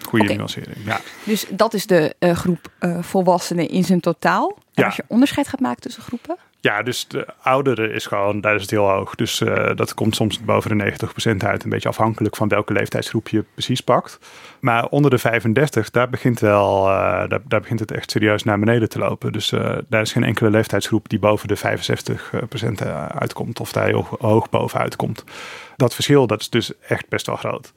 goede 0.06 0.25
okay. 0.25 0.36
nuancering. 0.36 0.76
Ja. 0.84 1.00
Dus 1.25 1.46
dat 1.50 1.75
is 1.75 1.86
de 1.86 2.14
uh, 2.20 2.36
groep 2.36 2.68
uh, 2.80 3.02
volwassenen 3.02 3.68
in 3.68 3.84
zijn 3.84 4.00
totaal. 4.00 4.48
En 4.56 4.82
ja. 4.82 4.84
als 4.84 4.96
je 4.96 5.04
onderscheid 5.06 5.48
gaat 5.48 5.60
maken 5.60 5.82
tussen 5.82 6.02
groepen? 6.02 6.36
Ja, 6.60 6.82
dus 6.82 7.08
de 7.08 7.26
ouderen 7.42 7.92
is 7.92 8.06
gewoon, 8.06 8.40
daar 8.40 8.54
is 8.54 8.60
het 8.60 8.70
heel 8.70 8.88
hoog. 8.88 9.14
Dus 9.14 9.40
uh, 9.40 9.70
dat 9.75 9.94
komt 9.94 10.14
soms 10.14 10.40
boven 10.40 10.78
de 10.78 10.96
90% 11.32 11.36
uit. 11.36 11.64
Een 11.64 11.70
beetje 11.70 11.88
afhankelijk 11.88 12.36
van 12.36 12.48
welke 12.48 12.72
leeftijdsgroep 12.72 13.28
je 13.28 13.44
precies 13.52 13.80
pakt. 13.80 14.18
Maar 14.60 14.86
onder 14.86 15.10
de 15.10 15.18
35, 15.18 15.90
daar 15.90 16.08
begint, 16.08 16.40
wel, 16.40 16.84
daar, 16.84 17.40
daar, 17.44 17.60
begint 17.60 17.80
het 17.80 17.90
echt 17.90 18.10
serieus 18.10 18.42
naar 18.42 18.58
beneden 18.58 18.88
te 18.88 18.98
lopen. 18.98 19.32
Dus 19.32 19.48
daar 19.88 20.00
is 20.00 20.12
geen 20.12 20.25
enkele 20.25 20.50
leeftijdsgroep 20.50 21.08
die 21.08 21.18
boven 21.18 21.48
de 21.48 21.58
65% 21.58 21.62
uitkomt. 23.08 23.60
Of 23.60 23.72
daar 23.72 23.86
heel 23.86 24.08
hoog 24.20 24.50
boven 24.50 24.80
uitkomt. 24.80 25.25
Dat 25.76 25.94
verschil, 25.94 26.26
dat 26.26 26.40
is 26.40 26.50
dus 26.50 26.72
echt 26.88 27.08
best 27.08 27.26
wel 27.26 27.36
groot. 27.36 27.72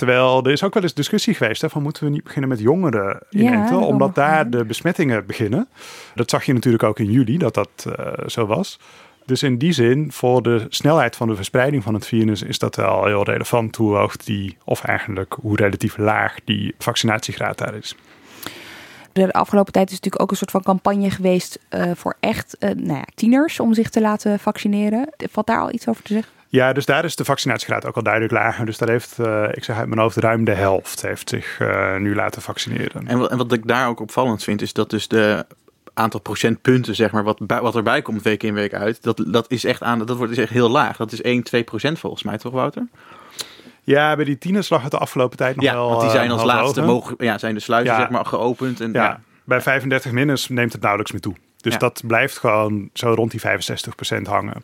Terwijl 0.00 0.44
er 0.44 0.50
is 0.50 0.62
ook 0.62 0.74
wel 0.74 0.82
eens 0.82 0.94
discussie 0.94 1.34
geweest 1.34 1.62
hè, 1.62 1.70
van 1.70 1.82
moeten 1.82 2.04
we 2.04 2.10
niet 2.10 2.22
beginnen 2.22 2.48
met 2.48 2.60
jongeren 2.60 3.22
inenten, 3.30 3.78
ja, 3.78 3.84
omdat 3.84 4.14
daar 4.14 4.50
de 4.50 4.64
besmettingen 4.64 5.26
beginnen. 5.26 5.68
Dat 6.14 6.30
zag 6.30 6.44
je 6.44 6.52
natuurlijk 6.52 6.82
ook 6.82 6.98
in 6.98 7.10
juli 7.10 7.38
dat 7.38 7.54
dat 7.54 7.86
uh, 7.86 8.12
zo 8.26 8.46
was. 8.46 8.78
Dus 9.26 9.42
in 9.42 9.58
die 9.58 9.72
zin, 9.72 10.12
voor 10.12 10.42
de 10.42 10.66
snelheid 10.68 11.16
van 11.16 11.28
de 11.28 11.34
verspreiding 11.34 11.82
van 11.82 11.94
het 11.94 12.06
virus, 12.06 12.42
is 12.42 12.58
dat 12.58 12.76
wel 12.76 13.04
heel 13.04 13.24
relevant 13.24 13.76
hoe 13.76 13.96
hoog 13.96 14.16
die, 14.16 14.56
of 14.64 14.84
eigenlijk 14.84 15.36
hoe 15.40 15.56
relatief 15.56 15.96
laag 15.96 16.36
die 16.44 16.74
vaccinatiegraad 16.78 17.58
daar 17.58 17.74
is. 17.74 17.96
De 19.12 19.32
afgelopen 19.32 19.72
tijd 19.72 19.86
is 19.86 19.94
natuurlijk 19.94 20.22
ook 20.22 20.30
een 20.30 20.36
soort 20.36 20.50
van 20.50 20.62
campagne 20.62 21.10
geweest 21.10 21.58
uh, 21.70 21.90
voor 21.94 22.16
echt 22.20 22.56
uh, 22.60 22.70
nou 22.70 22.98
ja, 22.98 23.06
tieners 23.14 23.60
om 23.60 23.74
zich 23.74 23.90
te 23.90 24.00
laten 24.00 24.38
vaccineren. 24.38 25.08
Valt 25.16 25.46
daar 25.46 25.60
al 25.60 25.72
iets 25.72 25.88
over 25.88 26.02
te 26.02 26.12
zeggen? 26.12 26.39
Ja, 26.52 26.72
dus 26.72 26.86
daar 26.86 27.04
is 27.04 27.16
de 27.16 27.24
vaccinatiegraad 27.24 27.86
ook 27.86 27.96
al 27.96 28.02
duidelijk 28.02 28.32
lager. 28.32 28.66
Dus 28.66 28.78
daar 28.78 28.88
heeft, 28.88 29.16
uh, 29.20 29.48
ik 29.52 29.64
zeg 29.64 29.76
uit 29.76 29.88
mijn 29.88 30.00
hoofd, 30.00 30.16
ruim 30.16 30.44
de 30.44 30.54
helft 30.54 31.02
heeft 31.02 31.28
zich 31.28 31.60
uh, 31.60 31.96
nu 31.96 32.14
laten 32.14 32.42
vaccineren. 32.42 33.06
En 33.06 33.18
wat, 33.18 33.30
en 33.30 33.36
wat 33.36 33.52
ik 33.52 33.66
daar 33.66 33.88
ook 33.88 34.00
opvallend 34.00 34.44
vind, 34.44 34.62
is 34.62 34.72
dat 34.72 34.90
dus 34.90 35.08
de 35.08 35.46
aantal 35.94 36.20
procentpunten, 36.20 36.94
zeg 36.94 37.10
maar, 37.10 37.24
wat, 37.24 37.38
wat 37.46 37.76
erbij 37.76 38.02
komt 38.02 38.22
week 38.22 38.42
in 38.42 38.54
week 38.54 38.74
uit, 38.74 39.02
dat, 39.02 39.24
dat 39.26 39.50
is 39.50 39.64
echt 39.64 39.82
aan, 39.82 39.98
dat 39.98 40.16
wordt 40.16 40.32
is 40.32 40.38
echt 40.38 40.50
heel 40.50 40.68
laag. 40.68 40.96
Dat 40.96 41.12
is 41.12 41.22
1, 41.22 41.42
2 41.42 41.64
procent 41.64 41.98
volgens 41.98 42.22
mij, 42.22 42.38
toch 42.38 42.52
Wouter? 42.52 42.86
Ja, 43.82 44.16
bij 44.16 44.24
die 44.24 44.38
tieners 44.38 44.68
lag 44.68 44.82
het 44.82 44.90
de 44.90 44.98
afgelopen 44.98 45.36
tijd 45.36 45.56
nog 45.56 45.64
ja, 45.64 45.74
wel. 45.74 45.88
Want 45.88 46.00
die 46.00 46.10
zijn 46.10 46.30
als 46.30 46.42
laatste 46.42 46.82
mogen, 46.82 47.14
ja, 47.18 47.38
zijn 47.38 47.54
de 47.54 47.60
sluizen 47.60 47.94
ja. 47.94 48.00
zeg 48.00 48.10
maar 48.10 48.26
geopend. 48.26 48.80
En, 48.80 48.92
ja, 48.92 49.04
ja. 49.04 49.20
bij 49.44 49.60
35 49.60 50.12
minus 50.12 50.48
neemt 50.48 50.72
het 50.72 50.80
nauwelijks 50.80 51.12
meer 51.12 51.20
toe. 51.20 51.34
Dus 51.60 51.78
dat 51.78 52.02
blijft 52.06 52.38
gewoon 52.38 52.90
zo 52.92 53.12
rond 53.12 53.30
die 53.30 53.40
65% 53.40 54.22
hangen. 54.22 54.62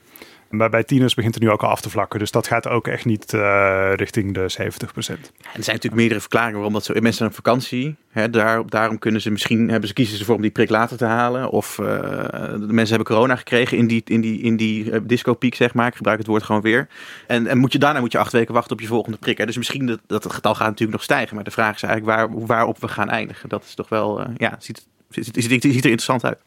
Maar 0.51 0.71
bij 0.71 0.85
tieners 0.85 1.15
begint 1.15 1.35
het 1.35 1.43
nu 1.43 1.51
ook 1.51 1.63
al 1.63 1.69
af 1.69 1.81
te 1.81 1.91
vlakken. 1.91 2.19
Dus 2.19 2.31
dat 2.31 2.47
gaat 2.47 2.69
ook 2.69 2.89
echt 2.89 3.05
niet 3.05 3.33
uh, 3.33 3.93
richting 3.95 4.35
de 4.35 4.41
70% 4.41 4.55
Er 4.57 4.67
zijn 4.93 5.21
natuurlijk 5.53 5.95
meerdere 5.95 6.21
verklaringen 6.21 6.55
waarom 6.55 6.73
dat 6.73 6.85
zo. 6.85 6.93
Mensen 6.93 7.13
zijn 7.13 7.29
op 7.29 7.35
vakantie. 7.35 7.97
Hè, 8.11 8.31
daar, 8.31 8.67
daarom 8.67 8.99
kunnen 8.99 9.21
ze 9.21 9.31
misschien 9.31 9.69
hebben 9.69 9.89
ze, 9.89 9.95
kiezen 9.95 10.19
ze 10.19 10.25
voor 10.25 10.35
om 10.35 10.43
die 10.43 10.51
prik 10.51 10.69
later 10.69 10.97
te 10.97 11.05
halen. 11.05 11.51
Of 11.51 11.79
uh, 11.79 11.87
de 11.87 12.59
mensen 12.59 12.97
hebben 12.97 13.15
corona 13.15 13.37
gekregen 13.37 13.79
in 13.79 13.87
die, 13.87 14.03
in 14.05 14.21
die, 14.21 14.41
in 14.41 14.57
die 14.57 14.85
uh, 14.85 15.01
discopiek, 15.03 15.55
zeg 15.55 15.75
maar. 15.75 15.87
Ik 15.87 15.95
gebruik 15.97 16.19
het 16.19 16.27
woord 16.27 16.43
gewoon 16.43 16.63
weer. 16.63 16.89
En, 17.27 17.47
en 17.47 17.59
moet 17.59 17.73
je, 17.73 17.79
daarna 17.79 18.01
moet 18.01 18.13
je 18.13 18.19
acht 18.19 18.33
weken 18.33 18.55
wachten 18.55 18.73
op 18.73 18.81
je 18.81 18.87
volgende 18.87 19.19
prik. 19.19 19.39
Hè. 19.39 19.47
Dus 19.47 19.57
misschien 19.57 19.87
dat, 19.87 20.01
dat 20.07 20.25
het 20.25 20.33
getal 20.33 20.55
gaat 20.55 20.69
natuurlijk 20.69 20.93
nog 20.93 21.03
stijgen. 21.03 21.35
Maar 21.35 21.45
de 21.45 21.51
vraag 21.51 21.75
is 21.75 21.83
eigenlijk 21.83 22.17
waar, 22.17 22.47
waarop 22.47 22.81
we 22.81 22.89
gaan 22.89 23.09
eindigen. 23.09 23.49
Dat 23.49 23.65
is 23.65 23.75
toch 23.75 23.89
wel, 23.89 24.27
ja, 24.37 24.57
ziet, 24.59 24.87
ziet, 25.11 25.31
ziet, 25.33 25.63
ziet 25.63 25.65
er 25.65 25.73
interessant 25.73 26.25
uit. 26.25 26.43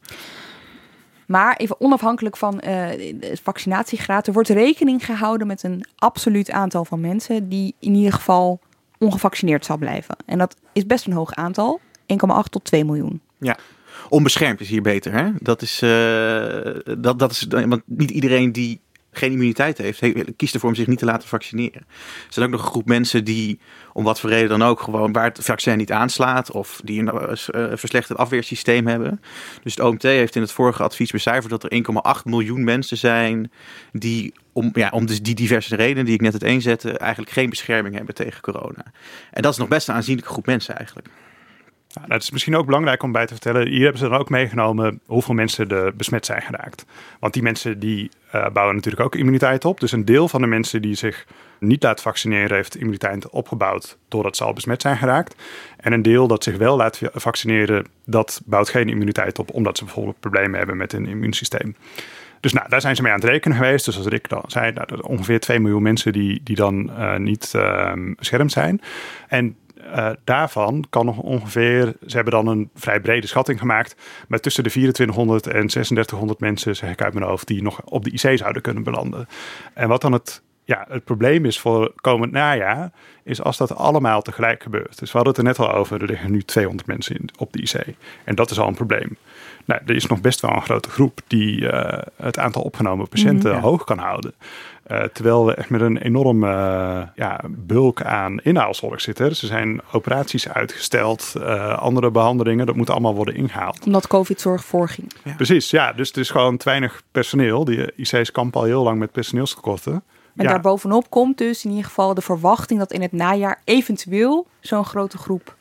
Maar 1.29 1.55
even 1.55 1.81
onafhankelijk 1.81 2.37
van 2.37 2.53
uh, 2.55 2.61
de 2.61 3.37
vaccinatiegraad, 3.43 4.27
er 4.27 4.33
wordt 4.33 4.49
rekening 4.49 5.05
gehouden 5.05 5.47
met 5.47 5.63
een 5.63 5.85
absoluut 5.95 6.51
aantal 6.51 6.85
van 6.85 6.99
mensen 6.99 7.49
die 7.49 7.75
in 7.79 7.93
ieder 7.93 8.13
geval 8.13 8.59
ongevaccineerd 8.97 9.65
zal 9.65 9.77
blijven. 9.77 10.15
En 10.25 10.37
dat 10.37 10.55
is 10.73 10.85
best 10.85 11.05
een 11.05 11.13
hoog 11.13 11.33
aantal, 11.33 11.79
1,8 12.01 12.15
tot 12.49 12.63
2 12.63 12.85
miljoen. 12.85 13.21
Ja. 13.37 13.57
Onbeschermd 14.09 14.61
is 14.61 14.69
hier 14.69 14.81
beter. 14.81 15.13
Hè? 15.13 15.31
Dat 15.39 15.61
is, 15.61 15.81
uh, 15.81 16.75
dat, 16.97 17.19
dat 17.19 17.31
is, 17.31 17.47
want 17.49 17.81
niet 17.85 18.11
iedereen 18.11 18.51
die 18.51 18.81
geen 19.11 19.31
immuniteit 19.31 19.77
heeft, 19.77 20.01
kiest 20.35 20.53
ervoor 20.53 20.69
om 20.69 20.75
zich 20.75 20.87
niet 20.87 20.99
te 20.99 21.05
laten 21.05 21.27
vaccineren. 21.27 21.81
Er 21.87 22.33
zijn 22.33 22.45
ook 22.45 22.51
nog 22.51 22.61
een 22.61 22.71
groep 22.71 22.85
mensen 22.85 23.23
die, 23.23 23.59
om 23.93 24.03
wat 24.03 24.19
voor 24.19 24.29
reden 24.29 24.49
dan 24.49 24.63
ook, 24.63 24.81
gewoon 24.81 25.11
waar 25.11 25.23
het 25.23 25.39
vaccin 25.41 25.77
niet 25.77 25.91
aanslaat 25.91 26.51
of 26.51 26.81
die 26.83 27.01
een 27.01 27.13
uh, 27.15 27.77
verslechterd 27.77 28.19
afweersysteem 28.19 28.87
hebben. 28.87 29.21
Dus 29.63 29.75
het 29.75 29.85
OMT 29.85 30.03
heeft 30.03 30.35
in 30.35 30.41
het 30.41 30.51
vorige 30.51 30.83
advies 30.83 31.11
becijferd 31.11 31.49
dat 31.49 31.63
er 31.63 31.83
1,8 32.17 32.23
miljoen 32.23 32.63
mensen 32.63 32.97
zijn 32.97 33.51
die 33.91 34.33
om, 34.53 34.69
ja, 34.73 34.89
om 34.89 35.05
dus 35.05 35.21
die 35.21 35.35
diverse 35.35 35.75
redenen 35.75 36.05
die 36.05 36.13
ik 36.13 36.21
net 36.21 36.31
uiteenzette, 36.31 36.97
eigenlijk 36.97 37.31
geen 37.31 37.49
bescherming 37.49 37.95
hebben 37.95 38.15
tegen 38.15 38.41
corona. 38.41 38.83
En 39.31 39.41
dat 39.41 39.51
is 39.51 39.57
nog 39.57 39.67
best 39.67 39.87
een 39.87 39.95
aanzienlijke 39.95 40.31
groep 40.31 40.45
mensen 40.45 40.77
eigenlijk. 40.77 41.07
Nou, 41.93 42.07
dat 42.07 42.21
is 42.21 42.31
misschien 42.31 42.55
ook 42.55 42.65
belangrijk 42.65 43.03
om 43.03 43.11
bij 43.11 43.25
te 43.25 43.33
vertellen. 43.33 43.67
Hier 43.67 43.81
hebben 43.81 43.99
ze 43.99 44.09
dan 44.09 44.19
ook 44.19 44.29
meegenomen 44.29 44.99
hoeveel 45.05 45.33
mensen 45.33 45.69
er 45.69 45.95
besmet 45.95 46.25
zijn 46.25 46.41
geraakt. 46.41 46.85
Want 47.19 47.33
die 47.33 47.43
mensen 47.43 47.79
die 47.79 48.11
uh, 48.35 48.49
bouwen 48.49 48.75
natuurlijk 48.75 49.03
ook 49.03 49.15
immuniteit 49.15 49.65
op. 49.65 49.79
Dus 49.79 49.91
een 49.91 50.05
deel 50.05 50.27
van 50.27 50.41
de 50.41 50.47
mensen 50.47 50.81
die 50.81 50.95
zich 50.95 51.25
niet 51.59 51.83
laat 51.83 52.01
vaccineren 52.01 52.55
heeft 52.55 52.75
immuniteit 52.75 53.29
opgebouwd 53.29 53.97
doordat 54.07 54.37
ze 54.37 54.43
al 54.43 54.53
besmet 54.53 54.81
zijn 54.81 54.97
geraakt. 54.97 55.35
En 55.77 55.93
een 55.93 56.01
deel 56.01 56.27
dat 56.27 56.43
zich 56.43 56.57
wel 56.57 56.77
laat 56.77 57.01
vaccineren, 57.13 57.85
dat 58.05 58.41
bouwt 58.45 58.69
geen 58.69 58.89
immuniteit 58.89 59.39
op 59.39 59.53
omdat 59.53 59.77
ze 59.77 59.83
bijvoorbeeld 59.83 60.19
problemen 60.19 60.57
hebben 60.57 60.77
met 60.77 60.91
hun 60.91 61.07
immuunsysteem. 61.07 61.75
Dus 62.39 62.53
nou, 62.53 62.69
daar 62.69 62.81
zijn 62.81 62.95
ze 62.95 63.01
mee 63.01 63.11
aan 63.11 63.19
het 63.19 63.29
rekenen 63.29 63.57
geweest. 63.57 63.85
Dus 63.85 63.97
als 63.97 64.07
Rick 64.07 64.29
dan 64.29 64.43
zei, 64.47 64.71
nou, 64.71 64.87
er 64.93 65.01
ongeveer 65.01 65.39
2 65.39 65.59
miljoen 65.59 65.81
mensen 65.81 66.13
die, 66.13 66.41
die 66.43 66.55
dan 66.55 66.89
uh, 66.89 67.15
niet 67.15 67.51
beschermd 68.15 68.51
zijn. 68.51 68.81
En 69.27 69.55
uh, 69.81 70.09
daarvan 70.23 70.85
kan 70.89 71.05
nog 71.05 71.17
ongeveer, 71.17 71.93
ze 72.07 72.15
hebben 72.15 72.33
dan 72.33 72.47
een 72.47 72.69
vrij 72.75 72.99
brede 72.99 73.27
schatting 73.27 73.59
gemaakt, 73.59 73.95
maar 74.27 74.39
tussen 74.39 74.63
de 74.63 74.69
2400 74.69 75.45
en 75.47 75.67
3600 75.67 76.39
mensen, 76.39 76.75
zeg 76.75 76.91
ik 76.91 77.01
uit 77.01 77.13
mijn 77.13 77.25
hoofd, 77.25 77.47
die 77.47 77.61
nog 77.61 77.81
op 77.83 78.03
de 78.03 78.11
IC 78.11 78.37
zouden 78.37 78.61
kunnen 78.61 78.83
belanden. 78.83 79.27
En 79.73 79.87
wat 79.87 80.01
dan 80.01 80.11
het, 80.11 80.41
ja, 80.63 80.85
het 80.89 81.03
probleem 81.03 81.45
is 81.45 81.59
voor 81.59 81.93
komend 81.95 82.31
najaar, 82.31 82.91
is 83.23 83.41
als 83.41 83.57
dat 83.57 83.75
allemaal 83.75 84.21
tegelijk 84.21 84.63
gebeurt. 84.63 84.99
Dus 84.99 85.11
we 85.11 85.17
hadden 85.17 85.27
het 85.27 85.37
er 85.37 85.43
net 85.43 85.59
al 85.59 85.73
over, 85.73 86.01
er 86.01 86.07
liggen 86.07 86.31
nu 86.31 86.41
200 86.41 86.87
mensen 86.87 87.15
in, 87.15 87.29
op 87.37 87.53
de 87.53 87.61
IC. 87.61 87.95
En 88.23 88.35
dat 88.35 88.51
is 88.51 88.59
al 88.59 88.67
een 88.67 88.73
probleem. 88.73 89.17
Nou, 89.69 89.81
er 89.85 89.95
is 89.95 90.05
nog 90.05 90.21
best 90.21 90.39
wel 90.39 90.51
een 90.51 90.61
grote 90.61 90.89
groep 90.89 91.19
die 91.27 91.61
uh, 91.61 91.97
het 92.15 92.39
aantal 92.39 92.61
opgenomen 92.61 93.07
patiënten 93.07 93.49
mm, 93.49 93.55
ja. 93.55 93.61
hoog 93.61 93.83
kan 93.83 93.97
houden. 93.97 94.33
Uh, 94.91 95.03
terwijl 95.03 95.45
we 95.45 95.53
echt 95.53 95.69
met 95.69 95.81
een 95.81 95.97
enorme 95.97 96.47
uh, 96.47 97.01
ja, 97.15 97.41
bulk 97.49 98.01
aan 98.01 98.39
inhaalzorg 98.39 99.01
zitten. 99.01 99.29
Dus 99.29 99.41
er 99.41 99.47
zijn 99.47 99.81
operaties 99.91 100.49
uitgesteld, 100.49 101.33
uh, 101.37 101.77
andere 101.77 102.11
behandelingen, 102.11 102.65
dat 102.65 102.75
moet 102.75 102.89
allemaal 102.89 103.15
worden 103.15 103.35
ingehaald. 103.35 103.85
Omdat 103.85 104.07
COVID-zorg 104.07 104.63
voorging. 104.63 105.11
Ja. 105.23 105.33
Precies, 105.33 105.69
ja. 105.69 105.93
Dus 105.93 106.07
het 106.07 106.17
is 106.17 106.29
gewoon 106.29 106.57
te 106.57 106.65
weinig 106.65 107.01
personeel. 107.11 107.65
Die 107.65 107.95
IC's 107.95 108.31
kampen 108.31 108.59
al 108.59 108.65
heel 108.65 108.83
lang 108.83 108.99
met 108.99 109.11
personeelstekorten. 109.11 109.93
En 110.35 110.43
ja. 110.43 110.49
daarbovenop 110.49 111.09
komt 111.09 111.37
dus 111.37 111.63
in 111.63 111.69
ieder 111.69 111.85
geval 111.85 112.13
de 112.13 112.21
verwachting 112.21 112.79
dat 112.79 112.91
in 112.91 113.01
het 113.01 113.11
najaar 113.11 113.61
eventueel 113.63 114.47
zo'n 114.59 114.85
grote 114.85 115.17
groep 115.17 115.57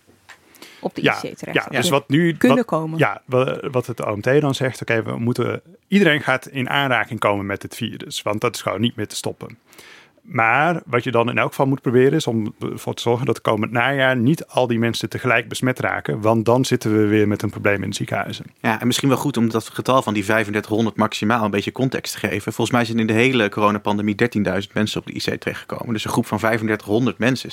op 0.80 0.94
de 0.94 1.00
IC 1.00 1.04
ja, 1.04 1.20
terecht. 1.20 1.66
Ja, 1.70 1.80
dus 1.80 1.88
wat 1.88 2.08
nu 2.08 2.36
kunnen 2.36 2.56
wat, 2.56 2.66
komen. 2.66 2.98
Ja, 2.98 3.22
wat 3.70 3.86
het 3.86 4.06
OMT 4.06 4.40
dan 4.40 4.54
zegt, 4.54 4.82
oké, 4.82 4.92
okay, 4.92 5.12
we 5.12 5.18
moeten 5.18 5.62
iedereen 5.88 6.20
gaat 6.20 6.46
in 6.46 6.70
aanraking 6.70 7.20
komen 7.20 7.46
met 7.46 7.62
het 7.62 7.74
virus, 7.74 8.22
want 8.22 8.40
dat 8.40 8.54
is 8.54 8.62
gewoon 8.62 8.80
niet 8.80 8.96
meer 8.96 9.08
te 9.08 9.16
stoppen. 9.16 9.58
Maar 10.30 10.80
wat 10.86 11.04
je 11.04 11.10
dan 11.10 11.30
in 11.30 11.38
elk 11.38 11.48
geval 11.48 11.66
moet 11.66 11.80
proberen 11.80 12.12
is 12.12 12.26
om 12.26 12.54
ervoor 12.60 12.94
te 12.94 13.02
zorgen 13.02 13.26
dat 13.26 13.40
komend 13.40 13.72
najaar 13.72 14.16
niet 14.16 14.46
al 14.46 14.66
die 14.66 14.78
mensen 14.78 15.08
tegelijk 15.08 15.48
besmet 15.48 15.78
raken. 15.78 16.20
Want 16.20 16.44
dan 16.44 16.64
zitten 16.64 16.92
we 16.92 17.06
weer 17.06 17.28
met 17.28 17.42
een 17.42 17.50
probleem 17.50 17.82
in 17.82 17.90
de 17.90 17.96
ziekenhuizen. 17.96 18.44
Ja, 18.60 18.80
en 18.80 18.86
misschien 18.86 19.08
wel 19.08 19.18
goed 19.18 19.36
om 19.36 19.50
dat 19.50 19.68
getal 19.68 20.02
van 20.02 20.14
die 20.14 20.22
3500 20.22 20.96
maximaal 20.96 21.44
een 21.44 21.50
beetje 21.50 21.72
context 21.72 22.12
te 22.12 22.18
geven. 22.18 22.52
Volgens 22.52 22.70
mij 22.70 22.84
zijn 22.84 22.98
in 22.98 23.06
de 23.06 23.12
hele 23.12 23.48
coronapandemie 23.48 24.14
13.000 24.38 24.72
mensen 24.72 25.00
op 25.00 25.06
de 25.06 25.12
IC 25.12 25.40
terechtgekomen. 25.40 25.92
Dus 25.92 26.04
een 26.04 26.10
groep 26.10 26.26
van 26.26 26.38
3500 26.38 27.18
mensen 27.18 27.50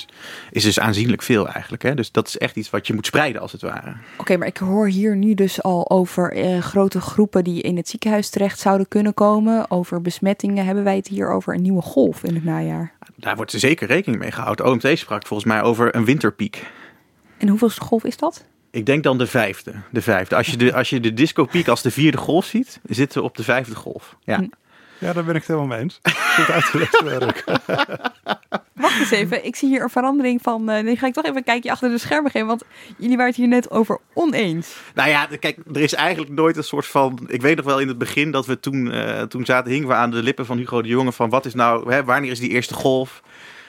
is 0.50 0.62
dus 0.62 0.80
aanzienlijk 0.80 1.22
veel 1.22 1.48
eigenlijk. 1.48 1.82
Hè? 1.82 1.94
Dus 1.94 2.12
dat 2.12 2.28
is 2.28 2.38
echt 2.38 2.56
iets 2.56 2.70
wat 2.70 2.86
je 2.86 2.94
moet 2.94 3.06
spreiden 3.06 3.40
als 3.40 3.52
het 3.52 3.62
ware. 3.62 3.96
Oké, 4.18 4.36
maar 4.36 4.48
ik 4.48 4.56
hoor 4.56 4.88
hier 4.88 5.16
nu 5.16 5.34
dus 5.34 5.62
al 5.62 5.90
over 5.90 6.32
eh, 6.32 6.58
grote 6.58 7.00
groepen 7.00 7.44
die 7.44 7.62
in 7.62 7.76
het 7.76 7.88
ziekenhuis 7.88 8.30
terecht 8.30 8.58
zouden 8.58 8.88
kunnen 8.88 9.14
komen. 9.14 9.70
Over 9.70 10.02
besmettingen. 10.02 10.64
Hebben 10.64 10.84
wij 10.84 10.96
het 10.96 11.08
hier 11.08 11.30
over 11.30 11.54
een 11.54 11.62
nieuwe 11.62 11.82
golf 11.82 12.24
in 12.24 12.34
het 12.34 12.44
najaar? 12.44 12.65
Daar 13.16 13.36
wordt 13.36 13.50
zeker 13.50 13.86
rekening 13.86 14.20
mee 14.20 14.32
gehouden. 14.32 14.66
OMT 14.66 14.98
sprak 14.98 15.26
volgens 15.26 15.48
mij 15.48 15.62
over 15.62 15.94
een 15.94 16.04
winterpiek. 16.04 16.66
En 17.38 17.48
hoeveel 17.48 17.70
golf 17.70 18.04
is 18.04 18.16
dat? 18.16 18.44
Ik 18.70 18.86
denk 18.86 19.02
dan 19.02 19.18
de 19.18 19.26
vijfde. 19.26 19.72
De 19.90 20.02
vijfde. 20.02 20.36
Als 20.36 20.46
je 20.46 20.56
de, 20.56 20.74
als 20.74 20.90
je 20.90 21.00
de 21.00 21.14
discopiek 21.14 21.68
als 21.68 21.82
de 21.82 21.90
vierde 21.90 22.18
golf 22.18 22.44
ziet, 22.44 22.80
zitten 22.84 23.18
we 23.20 23.24
op 23.24 23.36
de 23.36 23.42
vijfde 23.42 23.74
golf. 23.74 24.16
Ja. 24.24 24.48
Ja, 24.98 25.12
daar 25.12 25.24
ben 25.24 25.34
ik 25.34 25.40
het 25.40 25.46
helemaal 25.46 25.68
mee 25.68 25.78
eens. 25.78 26.00
Goed 26.36 26.50
uitgelegd 26.50 27.02
werk. 27.02 27.44
Wacht 28.74 28.98
eens 28.98 29.10
even, 29.10 29.44
ik 29.44 29.56
zie 29.56 29.68
hier 29.68 29.82
een 29.82 29.90
verandering 29.90 30.42
van. 30.42 30.70
Uh, 30.70 30.82
nu 30.82 30.94
ga 30.94 31.06
ik 31.06 31.12
toch 31.12 31.24
even 31.24 31.36
een 31.36 31.44
kijkje 31.44 31.70
achter 31.70 31.90
de 31.90 31.98
schermen 31.98 32.30
geven, 32.30 32.46
want 32.46 32.64
jullie 32.96 33.16
waren 33.16 33.30
het 33.30 33.40
hier 33.40 33.48
net 33.48 33.70
over 33.70 33.98
oneens. 34.14 34.76
Nou 34.94 35.08
ja, 35.08 35.28
kijk, 35.40 35.58
er 35.72 35.80
is 35.80 35.94
eigenlijk 35.94 36.32
nooit 36.32 36.56
een 36.56 36.64
soort 36.64 36.86
van. 36.86 37.18
Ik 37.26 37.42
weet 37.42 37.56
nog 37.56 37.64
wel 37.64 37.80
in 37.80 37.88
het 37.88 37.98
begin 37.98 38.30
dat 38.30 38.46
we 38.46 38.60
toen, 38.60 38.86
uh, 38.86 39.22
toen 39.22 39.44
zaten, 39.44 39.72
hingen 39.72 39.88
we 39.88 39.94
aan 39.94 40.10
de 40.10 40.22
lippen 40.22 40.46
van 40.46 40.56
Hugo 40.58 40.82
de 40.82 40.88
Jonge 40.88 41.12
van 41.12 41.30
wat 41.30 41.44
is 41.44 41.54
nou, 41.54 41.92
hè, 41.92 42.04
wanneer 42.04 42.30
is 42.30 42.40
die 42.40 42.50
eerste 42.50 42.74
golf? 42.74 43.22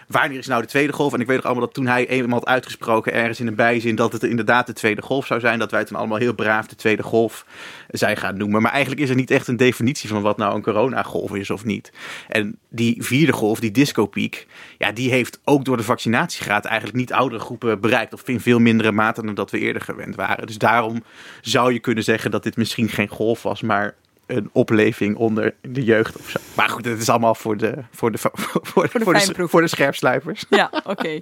Wanneer 0.08 0.38
is 0.38 0.48
nou 0.48 0.62
de 0.62 0.68
tweede 0.68 0.94
golf? 0.94 1.14
En 1.14 1.20
ik 1.20 1.28
weet 1.28 1.36
nog 1.36 1.46
allemaal 1.46 1.66
dat 1.66 1.74
toen 1.74 1.88
hij 1.88 2.08
eenmaal 2.08 2.40
had 2.40 2.48
uitgesproken 2.48 3.14
ergens 3.14 3.40
in 3.40 3.48
een 3.48 3.56
bijzin 3.56 3.96
dat 3.96 4.12
het 4.12 4.24
inderdaad 4.24 4.68
de 4.68 4.74
tweede 4.74 5.02
golf 5.02 5.26
zou 5.26 5.40
zijn, 5.40 5.60
dat 5.60 5.72
wij 5.72 5.86
toen 5.86 5.98
allemaal 5.98 6.18
heel 6.18 6.34
braaf 6.34 6.68
de 6.68 6.76
tweede 6.76 7.04
golf 7.04 7.46
zijn 7.88 8.18
gaan 8.18 8.38
noemen. 8.38 8.62
Maar 8.62 8.72
eigenlijk 8.72 9.02
is 9.02 9.10
er 9.10 9.16
niet 9.16 9.32
echt 9.32 9.48
een 9.48 9.58
definitie 9.58 10.10
van 10.10 10.22
wat 10.22 10.38
nou 10.38 10.56
een 10.56 10.62
coronagolf 10.62 11.36
is 11.36 11.50
of 11.50 11.66
niet. 11.66 11.92
En 12.28 12.58
die 12.70 13.04
vierde 13.04 13.34
golf, 13.34 13.60
die 13.60 13.72
discopiek, 13.72 14.48
ja, 14.78 14.92
die 14.92 15.10
heeft 15.10 15.40
ook 15.44 15.66
door 15.66 15.78
de 15.78 15.84
vaccinatiegraad 15.84 16.66
eigenlijk 16.66 16.98
niet 16.98 17.14
oudere 17.14 17.42
groepen 17.42 17.80
bereikt. 17.80 18.14
Of 18.14 18.28
in 18.28 18.40
veel 18.40 18.60
mindere 18.60 18.92
mate 18.92 19.26
dan 19.26 19.36
dat 19.36 19.52
we 19.52 19.60
eerder 19.60 19.82
gewend 19.82 20.16
waren. 20.16 20.48
Dus 20.48 20.58
daarom 20.58 21.04
zou 21.42 21.74
je 21.74 21.80
kunnen 21.80 22.04
zeggen 22.04 22.32
dat 22.32 22.44
dit 22.44 22.58
misschien 22.58 22.90
geen 22.90 23.08
golf 23.08 23.44
was, 23.44 23.62
maar 23.62 23.96
een 24.28 24.50
opleving 24.52 25.16
onder 25.16 25.54
de 25.62 25.84
jeugd 25.84 26.18
of 26.18 26.30
zo. 26.30 26.40
Maar 26.54 26.70
goed, 26.70 26.86
het 26.86 27.02
is 27.02 27.10
allemaal 27.10 27.36
voor 27.36 27.58
de, 27.58 27.74
voor 27.92 28.12
de, 28.12 28.18
voor, 28.18 28.32
voor, 28.34 28.90
voor 28.90 29.14
de, 29.14 29.48
voor 29.48 29.62
de, 29.62 29.68
scherpsluipers. 29.68 30.46
Ja, 30.50 30.72
oké. 30.84 31.20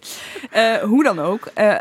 Eh, 0.51 0.75
hoe 0.75 1.03
dan 1.03 1.19
ook, 1.19 1.51
uh, 1.57 1.65
uh, 1.65 1.77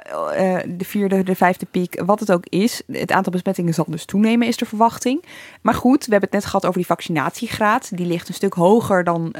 de 0.67 0.85
vierde, 0.85 1.23
de 1.23 1.35
vijfde 1.35 1.67
piek, 1.71 2.03
wat 2.05 2.21
het 2.21 2.33
ook 2.33 2.47
is, 2.49 2.83
het 2.87 3.13
aantal 3.13 3.33
besmettingen 3.33 3.75
zal 3.75 3.85
dus 3.89 4.05
toenemen, 4.05 4.49
is 4.49 4.57
de 4.57 4.67
verwachting. 4.67 5.25
Maar 5.61 5.75
goed, 5.75 6.05
we 6.05 6.11
hebben 6.11 6.31
het 6.31 6.39
net 6.39 6.45
gehad 6.45 6.65
over 6.67 6.79
die 6.79 6.87
vaccinatiegraad. 6.87 7.97
Die 7.97 8.07
ligt 8.07 8.29
een 8.29 8.35
stuk 8.35 8.55
hoger 8.55 9.05
dan 9.05 9.35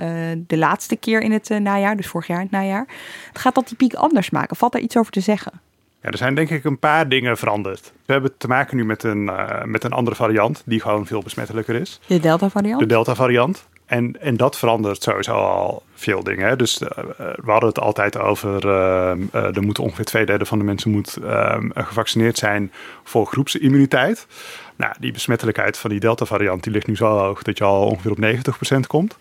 de 0.47 0.57
laatste 0.57 0.97
keer 0.97 1.21
in 1.21 1.33
het 1.33 1.49
najaar, 1.49 1.97
dus 1.97 2.07
vorig 2.07 2.27
jaar 2.27 2.39
in 2.39 2.43
het 2.43 2.53
najaar. 2.53 2.87
Gaat 3.33 3.55
dat 3.55 3.69
die 3.69 3.77
piek 3.77 3.95
anders 3.95 4.31
maken? 4.31 4.57
Valt 4.57 4.73
daar 4.73 4.81
iets 4.81 4.97
over 4.97 5.13
te 5.13 5.21
zeggen? 5.21 5.53
Ja, 6.05 6.11
er 6.11 6.17
zijn 6.17 6.35
denk 6.35 6.51
ik 6.51 6.65
een 6.65 6.79
paar 6.79 7.09
dingen 7.09 7.37
veranderd. 7.37 7.93
We 8.07 8.13
hebben 8.13 8.37
te 8.37 8.49
maken 8.49 8.77
nu 8.77 8.85
met 8.85 9.03
een, 9.03 9.23
uh, 9.23 9.63
met 9.63 9.85
een 9.85 9.93
andere 9.93 10.17
variant 10.17 10.63
die 10.67 10.81
gewoon 10.81 11.07
veel 11.07 11.23
besmettelijker 11.23 11.75
is. 11.75 12.01
De 12.07 12.21
Delta 12.21 12.51
variant? 12.51 12.81
De 12.81 12.87
Delta 12.87 13.15
variant. 13.15 13.69
En, 13.87 14.21
en 14.21 14.37
dat 14.37 14.59
verandert 14.59 15.03
sowieso 15.03 15.33
al 15.33 15.83
veel 15.95 16.23
dingen. 16.23 16.49
Hè. 16.49 16.57
Dus 16.57 16.81
uh, 16.81 16.89
we 17.17 17.51
hadden 17.51 17.69
het 17.69 17.81
altijd 17.81 18.19
over, 18.19 18.65
uh, 18.65 19.57
er 19.57 19.63
moet 19.63 19.79
ongeveer 19.79 20.05
twee 20.05 20.27
derde 20.27 20.45
van 20.45 20.59
de 20.59 20.65
mensen 20.65 20.91
moet 20.91 21.17
ehm, 21.17 21.69
gevaccineerd 21.75 22.39
zijn 22.39 22.73
voor 23.05 23.27
groepsimmuniteit. 23.27 24.27
Nou, 24.77 24.95
die 25.01 25.13
besmettelijkheid 25.13 25.79
van 25.79 25.91
die 25.91 26.01
Delta 26.01 26.25
variant 26.25 26.63
die 26.63 26.73
ligt 26.73 26.87
nu 26.87 26.97
zo 26.97 27.07
hoog 27.07 27.43
dat 27.43 27.59
je 27.59 27.65
al 27.65 27.87
ongeveer 27.87 28.11
op 28.11 28.75
90% 28.77 28.87
komt. 28.87 29.19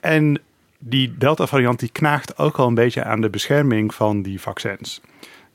En 0.00 0.40
die 0.78 1.14
Delta 1.18 1.46
variant 1.46 1.78
die 1.78 1.92
knaagt 1.92 2.38
ook 2.38 2.58
al 2.58 2.66
een 2.66 2.74
beetje 2.74 3.04
aan 3.04 3.20
de 3.20 3.30
bescherming 3.30 3.94
van 3.94 4.22
die 4.22 4.40
vaccins 4.40 5.00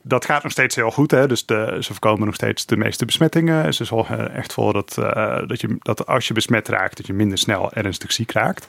dat 0.08 0.24
gaat 0.24 0.42
nog 0.42 0.52
steeds 0.52 0.74
heel 0.74 0.90
goed. 0.90 1.10
Hè? 1.10 1.26
Dus 1.26 1.46
de, 1.46 1.76
ze 1.80 1.92
voorkomen 1.92 2.26
nog 2.26 2.34
steeds 2.34 2.66
de 2.66 2.76
meeste 2.76 3.04
besmettingen. 3.04 3.74
Ze 3.74 3.84
zorgen 3.84 4.34
echt 4.34 4.52
voor 4.52 4.72
dat, 4.72 4.96
uh, 4.98 5.46
dat, 5.46 5.60
je, 5.60 5.76
dat 5.78 6.06
als 6.06 6.28
je 6.28 6.34
besmet 6.34 6.68
raakt, 6.68 6.96
dat 6.96 7.06
je 7.06 7.12
minder 7.12 7.38
snel 7.38 7.72
ernstig 7.72 8.12
ziek 8.12 8.32
raakt. 8.32 8.68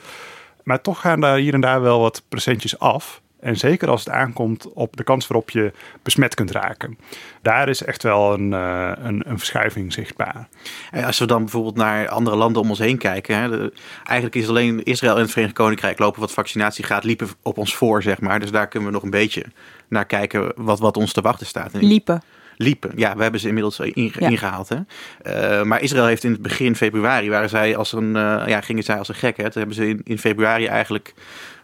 Maar 0.64 0.82
toch 0.82 1.00
gaan 1.00 1.20
daar 1.20 1.38
hier 1.38 1.54
en 1.54 1.62
daar 1.62 1.82
wel 1.82 2.00
wat 2.00 2.24
procentjes 2.30 2.80
af. 2.80 3.22
En 3.40 3.58
zeker 3.58 3.90
als 3.90 4.06
het 4.06 4.14
aankomt 4.14 4.74
op 4.74 4.98
de 4.98 5.04
kans 5.04 5.28
waarop 5.28 5.50
je 5.50 5.72
besmet 6.04 6.36
kunt 6.36 6.52
raken. 6.52 6.98
Daar 7.42 7.70
is 7.70 7.84
echt 7.84 8.04
wel 8.04 8.34
een, 8.34 8.52
uh, 8.52 8.92
een, 8.96 9.30
een, 9.30 9.38
verschuiving 9.38 9.94
zichtbaar. 9.94 10.48
En 10.92 11.04
als 11.04 11.20
we 11.20 11.26
dan 11.26 11.42
bijvoorbeeld 11.42 11.76
naar 11.76 12.08
andere 12.08 12.36
landen 12.36 12.62
om 12.62 12.70
ons 12.70 12.80
heen 12.80 12.98
kijken. 12.98 13.36
Hè, 13.36 13.70
eigenlijk 14.04 14.36
is 14.36 14.48
alleen 14.48 14.84
Israël 14.84 15.16
en 15.16 15.22
het 15.22 15.32
Verenigd 15.32 15.56
Koninkrijk 15.56 16.00
lopen 16.00 16.20
wat 16.20 16.32
vaccinatie 16.32 16.84
gaat, 16.84 17.04
liepen 17.04 17.28
op 17.42 17.58
ons 17.58 17.76
voor, 17.76 18.04
zeg 18.04 18.22
maar. 18.22 18.40
Dus 18.40 18.52
daar 18.52 18.68
kunnen 18.68 18.90
we 18.90 18.96
nog 18.96 19.04
een 19.04 19.10
beetje 19.10 19.46
naar 19.88 20.06
kijken 20.06 20.52
wat, 20.56 20.80
wat 20.80 20.98
ons 20.98 21.14
te 21.14 21.22
wachten 21.22 21.46
staat. 21.46 21.74
Liepen 21.74 22.22
liepen. 22.62 22.92
Ja, 22.96 23.16
we 23.16 23.22
hebben 23.22 23.40
ze 23.40 23.48
inmiddels 23.48 23.80
ingehaald. 23.80 24.70
Hè? 24.70 24.78
Uh, 25.60 25.64
maar 25.64 25.82
Israël 25.82 26.06
heeft 26.06 26.24
in 26.24 26.32
het 26.32 26.42
begin 26.42 26.76
februari, 26.76 27.30
waren 27.30 27.50
zij 27.50 27.76
als 27.76 27.94
een, 27.94 28.16
uh, 28.16 28.44
ja, 28.46 28.62
gingen 28.62 28.84
zij 28.84 28.98
als 28.98 29.08
een 29.08 29.16
gek. 29.16 29.38
Hè? 29.38 29.44
Toen 29.44 29.62
hebben 29.62 29.76
ze 29.76 29.88
in, 29.88 30.02
in 30.04 30.20
februari 30.20 30.66
eigenlijk 30.66 31.14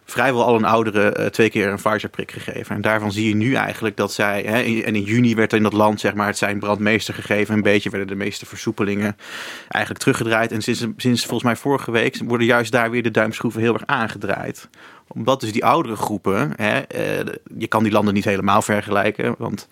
vrijwel 0.06 0.44
al 0.44 0.54
een 0.54 0.64
oudere 0.64 1.16
uh, 1.18 1.26
twee 1.26 1.50
keer 1.50 1.68
een 1.68 1.76
Pfizer-prik 1.76 2.32
gegeven. 2.32 2.76
En 2.76 2.82
daarvan 2.82 3.12
zie 3.12 3.28
je 3.28 3.34
nu 3.34 3.54
eigenlijk 3.54 3.96
dat 3.96 4.12
zij... 4.12 4.42
Hè, 4.42 4.82
en 4.82 4.94
in 4.94 5.02
juni 5.02 5.34
werd 5.34 5.52
in 5.52 5.62
dat 5.62 5.72
land 5.72 6.00
zeg 6.00 6.14
maar, 6.14 6.26
het 6.26 6.38
zijn 6.38 6.58
brandmeester 6.58 7.14
gegeven. 7.14 7.54
Een 7.54 7.62
beetje 7.62 7.90
werden 7.90 8.08
de 8.08 8.14
meeste 8.14 8.46
versoepelingen 8.46 9.16
eigenlijk 9.68 10.02
teruggedraaid. 10.02 10.52
En 10.52 10.62
sinds, 10.62 10.86
sinds 10.96 11.20
volgens 11.20 11.42
mij 11.42 11.56
vorige 11.56 11.90
week 11.90 12.20
worden 12.24 12.46
juist 12.46 12.72
daar 12.72 12.90
weer 12.90 13.02
de 13.02 13.10
duimschroeven 13.10 13.60
heel 13.60 13.74
erg 13.74 13.86
aangedraaid 13.86 14.68
omdat 15.08 15.40
dus 15.40 15.52
die 15.52 15.64
oudere 15.64 15.96
groepen, 15.96 16.52
hè, 16.56 16.76
uh, 16.78 17.32
je 17.58 17.66
kan 17.66 17.82
die 17.82 17.92
landen 17.92 18.14
niet 18.14 18.24
helemaal 18.24 18.62
vergelijken, 18.62 19.34
want 19.38 19.68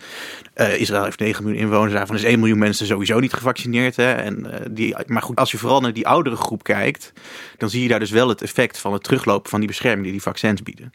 uh, 0.56 0.80
Israël 0.80 1.04
heeft 1.04 1.18
9 1.18 1.44
miljoen 1.44 1.62
inwoners, 1.62 1.92
daarvan 1.92 2.16
is 2.16 2.22
1 2.22 2.38
miljoen 2.38 2.58
mensen 2.58 2.86
sowieso 2.86 3.20
niet 3.20 3.32
gevaccineerd. 3.32 3.96
Hè, 3.96 4.12
en, 4.12 4.46
uh, 4.46 4.54
die, 4.70 4.96
maar 5.06 5.22
goed, 5.22 5.36
als 5.36 5.50
je 5.50 5.58
vooral 5.58 5.80
naar 5.80 5.92
die 5.92 6.08
oudere 6.08 6.36
groep 6.36 6.62
kijkt, 6.62 7.12
dan 7.56 7.70
zie 7.70 7.82
je 7.82 7.88
daar 7.88 7.98
dus 7.98 8.10
wel 8.10 8.28
het 8.28 8.42
effect 8.42 8.78
van 8.78 8.92
het 8.92 9.02
teruglopen 9.02 9.50
van 9.50 9.58
die 9.58 9.68
bescherming 9.68 10.02
die 10.02 10.12
die 10.12 10.22
vaccins 10.22 10.62
bieden. 10.62 10.92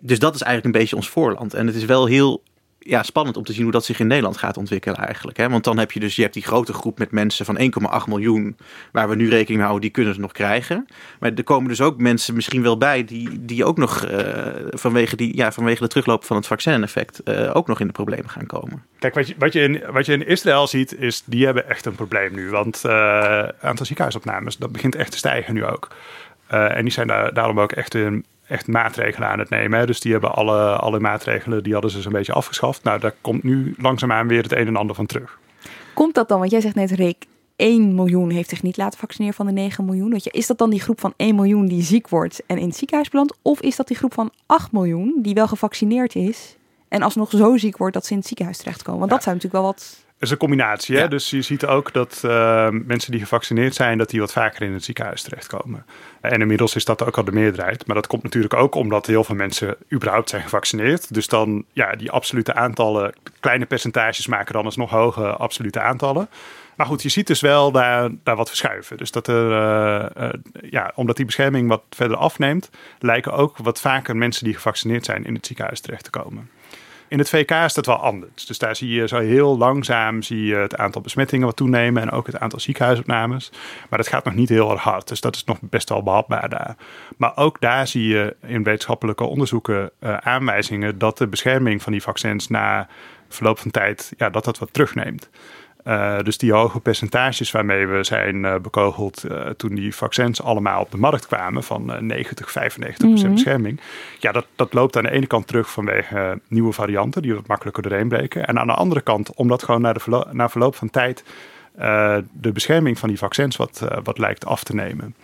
Dus 0.00 0.18
dat 0.18 0.34
is 0.34 0.42
eigenlijk 0.42 0.74
een 0.74 0.80
beetje 0.80 0.96
ons 0.96 1.08
voorland. 1.08 1.54
En 1.54 1.66
het 1.66 1.76
is 1.76 1.84
wel 1.84 2.06
heel 2.06 2.42
ja, 2.82 3.02
spannend 3.02 3.36
om 3.36 3.44
te 3.44 3.52
zien 3.52 3.62
hoe 3.62 3.72
dat 3.72 3.84
zich 3.84 4.00
in 4.00 4.06
Nederland 4.06 4.36
gaat 4.36 4.56
ontwikkelen 4.56 4.98
eigenlijk. 4.98 5.36
Hè? 5.36 5.48
Want 5.48 5.64
dan 5.64 5.78
heb 5.78 5.92
je 5.92 6.00
dus 6.00 6.16
je 6.16 6.22
hebt 6.22 6.34
die 6.34 6.42
grote 6.42 6.72
groep 6.72 6.98
met 6.98 7.10
mensen 7.10 7.44
van 7.44 7.58
1,8 8.02 8.08
miljoen... 8.08 8.56
waar 8.92 9.08
we 9.08 9.14
nu 9.14 9.28
rekening 9.28 9.48
mee 9.48 9.60
houden, 9.60 9.80
die 9.80 9.90
kunnen 9.90 10.14
ze 10.14 10.20
nog 10.20 10.32
krijgen. 10.32 10.86
Maar 11.18 11.32
er 11.34 11.44
komen 11.44 11.68
dus 11.68 11.80
ook 11.80 11.98
mensen 11.98 12.34
misschien 12.34 12.62
wel 12.62 12.78
bij... 12.78 13.04
die, 13.04 13.44
die 13.44 13.64
ook 13.64 13.76
nog 13.76 14.06
uh, 14.06 14.20
vanwege, 14.70 15.16
die, 15.16 15.36
ja, 15.36 15.52
vanwege 15.52 15.82
de 15.82 15.88
terugloop 15.88 16.24
van 16.24 16.36
het 16.36 16.46
vaccineffect... 16.46 17.20
Uh, 17.24 17.50
ook 17.56 17.66
nog 17.66 17.80
in 17.80 17.86
de 17.86 17.92
problemen 17.92 18.30
gaan 18.30 18.46
komen. 18.46 18.84
Kijk, 18.98 19.14
wat 19.14 19.28
je, 19.28 19.34
wat, 19.38 19.52
je 19.52 19.60
in, 19.60 19.82
wat 19.92 20.06
je 20.06 20.12
in 20.12 20.26
Israël 20.26 20.66
ziet, 20.66 20.98
is 20.98 21.22
die 21.26 21.44
hebben 21.44 21.68
echt 21.68 21.86
een 21.86 21.94
probleem 21.94 22.34
nu. 22.34 22.50
Want 22.50 22.82
het 22.82 22.92
uh, 22.92 23.48
aantal 23.60 23.86
ziekenhuisopnames, 23.86 24.56
dat 24.56 24.72
begint 24.72 24.94
echt 24.94 25.10
te 25.10 25.18
stijgen 25.18 25.54
nu 25.54 25.64
ook. 25.64 25.88
en 26.48 26.82
die 26.82 26.92
zijn 26.92 27.06
daar, 27.06 27.34
daarom 27.34 27.60
ook 27.60 27.72
echt 27.72 27.94
in 27.94 28.24
echt 28.50 28.66
maatregelen 28.66 29.28
aan 29.28 29.38
het 29.38 29.50
nemen. 29.50 29.78
Hè. 29.78 29.86
Dus 29.86 30.00
die 30.00 30.12
hebben 30.12 30.34
alle, 30.34 30.76
alle 30.76 31.00
maatregelen, 31.00 31.62
die 31.62 31.72
hadden 31.72 31.90
ze 31.90 32.00
zo'n 32.00 32.12
beetje 32.12 32.32
afgeschaft. 32.32 32.82
Nou, 32.82 33.00
daar 33.00 33.14
komt 33.20 33.42
nu 33.42 33.74
langzaamaan 33.78 34.28
weer 34.28 34.42
het 34.42 34.52
een 34.52 34.66
en 34.66 34.76
ander 34.76 34.94
van 34.94 35.06
terug. 35.06 35.38
Komt 35.94 36.14
dat 36.14 36.28
dan, 36.28 36.38
want 36.38 36.50
jij 36.50 36.60
zegt 36.60 36.74
net 36.74 36.90
Rick, 36.90 37.26
1 37.56 37.94
miljoen 37.94 38.30
heeft 38.30 38.48
zich 38.48 38.62
niet 38.62 38.76
laten 38.76 38.98
vaccineren 38.98 39.34
van 39.34 39.46
de 39.46 39.52
9 39.52 39.84
miljoen. 39.84 40.10
Weet 40.10 40.24
je, 40.24 40.30
is 40.30 40.46
dat 40.46 40.58
dan 40.58 40.70
die 40.70 40.80
groep 40.80 41.00
van 41.00 41.12
1 41.16 41.34
miljoen 41.34 41.66
die 41.66 41.82
ziek 41.82 42.08
wordt 42.08 42.42
en 42.46 42.58
in 42.58 42.66
het 42.66 42.76
ziekenhuis 42.76 43.08
belandt? 43.08 43.36
Of 43.42 43.60
is 43.60 43.76
dat 43.76 43.88
die 43.88 43.96
groep 43.96 44.14
van 44.14 44.30
8 44.46 44.72
miljoen 44.72 45.14
die 45.16 45.34
wel 45.34 45.48
gevaccineerd 45.48 46.14
is 46.14 46.56
en 46.88 47.02
alsnog 47.02 47.30
zo 47.30 47.56
ziek 47.56 47.76
wordt 47.76 47.94
dat 47.94 48.04
ze 48.04 48.10
in 48.12 48.18
het 48.18 48.26
ziekenhuis 48.26 48.58
terechtkomen? 48.58 48.98
Want 49.00 49.10
dat 49.10 49.22
zou 49.22 49.34
natuurlijk 49.34 49.62
wel 49.62 49.72
wat 49.72 50.04
is 50.20 50.30
een 50.30 50.36
combinatie. 50.36 50.96
Hè? 50.96 51.08
Dus 51.08 51.30
je 51.30 51.42
ziet 51.42 51.66
ook 51.66 51.92
dat 51.92 52.22
uh, 52.24 52.68
mensen 52.70 53.10
die 53.10 53.20
gevaccineerd 53.20 53.74
zijn, 53.74 53.98
dat 53.98 54.10
die 54.10 54.20
wat 54.20 54.32
vaker 54.32 54.62
in 54.62 54.72
het 54.72 54.84
ziekenhuis 54.84 55.22
terechtkomen. 55.22 55.84
En 56.20 56.40
inmiddels 56.40 56.74
is 56.74 56.84
dat 56.84 57.06
ook 57.06 57.16
al 57.16 57.24
de 57.24 57.32
meerderheid. 57.32 57.86
Maar 57.86 57.96
dat 57.96 58.06
komt 58.06 58.22
natuurlijk 58.22 58.54
ook 58.54 58.74
omdat 58.74 59.06
heel 59.06 59.24
veel 59.24 59.34
mensen 59.34 59.76
überhaupt 59.92 60.28
zijn 60.28 60.42
gevaccineerd. 60.42 61.14
Dus 61.14 61.26
dan, 61.26 61.64
ja, 61.72 61.92
die 61.92 62.10
absolute 62.10 62.54
aantallen, 62.54 63.14
kleine 63.40 63.66
percentages 63.66 64.26
maken 64.26 64.54
dan 64.54 64.64
alsnog 64.64 64.90
hoge 64.90 65.26
absolute 65.26 65.80
aantallen. 65.80 66.28
Maar 66.76 66.86
goed, 66.86 67.02
je 67.02 67.08
ziet 67.08 67.26
dus 67.26 67.40
wel 67.40 67.72
daar, 67.72 68.10
daar 68.22 68.36
wat 68.36 68.48
verschuiven. 68.48 68.96
Dus 68.96 69.10
dat 69.10 69.26
er, 69.26 69.50
uh, 69.50 70.06
uh, 70.22 70.28
ja, 70.70 70.92
omdat 70.94 71.16
die 71.16 71.24
bescherming 71.24 71.68
wat 71.68 71.82
verder 71.90 72.16
afneemt, 72.16 72.70
lijken 72.98 73.32
ook 73.32 73.56
wat 73.56 73.80
vaker 73.80 74.16
mensen 74.16 74.44
die 74.44 74.54
gevaccineerd 74.54 75.04
zijn 75.04 75.24
in 75.24 75.34
het 75.34 75.46
ziekenhuis 75.46 75.80
terecht 75.80 76.04
te 76.04 76.10
komen. 76.10 76.50
In 77.10 77.18
het 77.18 77.28
VK 77.28 77.50
is 77.50 77.74
dat 77.74 77.86
wel 77.86 77.96
anders. 77.96 78.46
Dus 78.46 78.58
daar 78.58 78.76
zie 78.76 78.90
je 78.90 79.08
zo 79.08 79.18
heel 79.18 79.58
langzaam 79.58 80.22
zie 80.22 80.44
je 80.44 80.54
het 80.54 80.76
aantal 80.76 81.00
besmettingen 81.00 81.46
wat 81.46 81.56
toenemen 81.56 82.02
en 82.02 82.10
ook 82.10 82.26
het 82.26 82.38
aantal 82.38 82.60
ziekenhuisopnames. 82.60 83.50
Maar 83.88 83.98
dat 83.98 84.08
gaat 84.08 84.24
nog 84.24 84.34
niet 84.34 84.48
heel 84.48 84.70
erg 84.70 84.82
hard. 84.82 85.08
Dus 85.08 85.20
dat 85.20 85.34
is 85.34 85.44
nog 85.44 85.58
best 85.60 85.88
wel 85.88 86.02
behapbaar 86.02 86.48
daar. 86.48 86.76
Maar 87.16 87.36
ook 87.36 87.60
daar 87.60 87.86
zie 87.86 88.06
je 88.06 88.36
in 88.46 88.62
wetenschappelijke 88.62 89.24
onderzoeken 89.24 89.90
uh, 90.00 90.16
aanwijzingen 90.16 90.98
dat 90.98 91.18
de 91.18 91.26
bescherming 91.26 91.82
van 91.82 91.92
die 91.92 92.02
vaccins 92.02 92.48
na 92.48 92.88
verloop 93.28 93.58
van 93.58 93.70
tijd, 93.70 94.12
ja, 94.16 94.30
dat 94.30 94.44
dat 94.44 94.58
wat 94.58 94.72
terugneemt. 94.72 95.28
Uh, 95.84 96.18
dus 96.18 96.38
die 96.38 96.52
hoge 96.52 96.80
percentages 96.80 97.50
waarmee 97.50 97.86
we 97.86 98.04
zijn 98.04 98.36
uh, 98.36 98.56
bekogeld 98.56 99.24
uh, 99.24 99.46
toen 99.46 99.74
die 99.74 99.94
vaccins 99.94 100.42
allemaal 100.42 100.80
op 100.80 100.90
de 100.90 100.96
markt 100.96 101.26
kwamen, 101.26 101.62
van 101.62 102.06
90, 102.06 102.50
95 102.50 103.06
procent 103.06 103.28
mm 103.28 103.34
bescherming. 103.34 103.80
Ja, 104.18 104.32
dat, 104.32 104.46
dat 104.56 104.72
loopt 104.72 104.96
aan 104.96 105.02
de 105.02 105.10
ene 105.10 105.26
kant 105.26 105.46
terug 105.46 105.70
vanwege 105.70 106.40
nieuwe 106.48 106.72
varianten 106.72 107.22
die 107.22 107.34
wat 107.34 107.46
makkelijker 107.46 107.82
doorheen 107.82 108.08
breken. 108.08 108.46
En 108.46 108.58
aan 108.58 108.66
de 108.66 108.72
andere 108.72 109.00
kant, 109.00 109.34
omdat 109.34 109.62
gewoon 109.62 109.80
na, 109.80 109.92
de 109.92 110.00
verlo 110.00 110.24
na 110.32 110.48
verloop 110.48 110.74
van 110.74 110.90
tijd 110.90 111.24
de 112.32 112.52
bescherming 112.52 112.98
van 112.98 113.08
die 113.08 113.18
vaccins 113.18 113.56
wat, 113.56 113.84
wat 114.02 114.18
lijkt 114.18 114.46
af 114.46 114.64
te 114.64 114.74
nemen. 114.74 115.14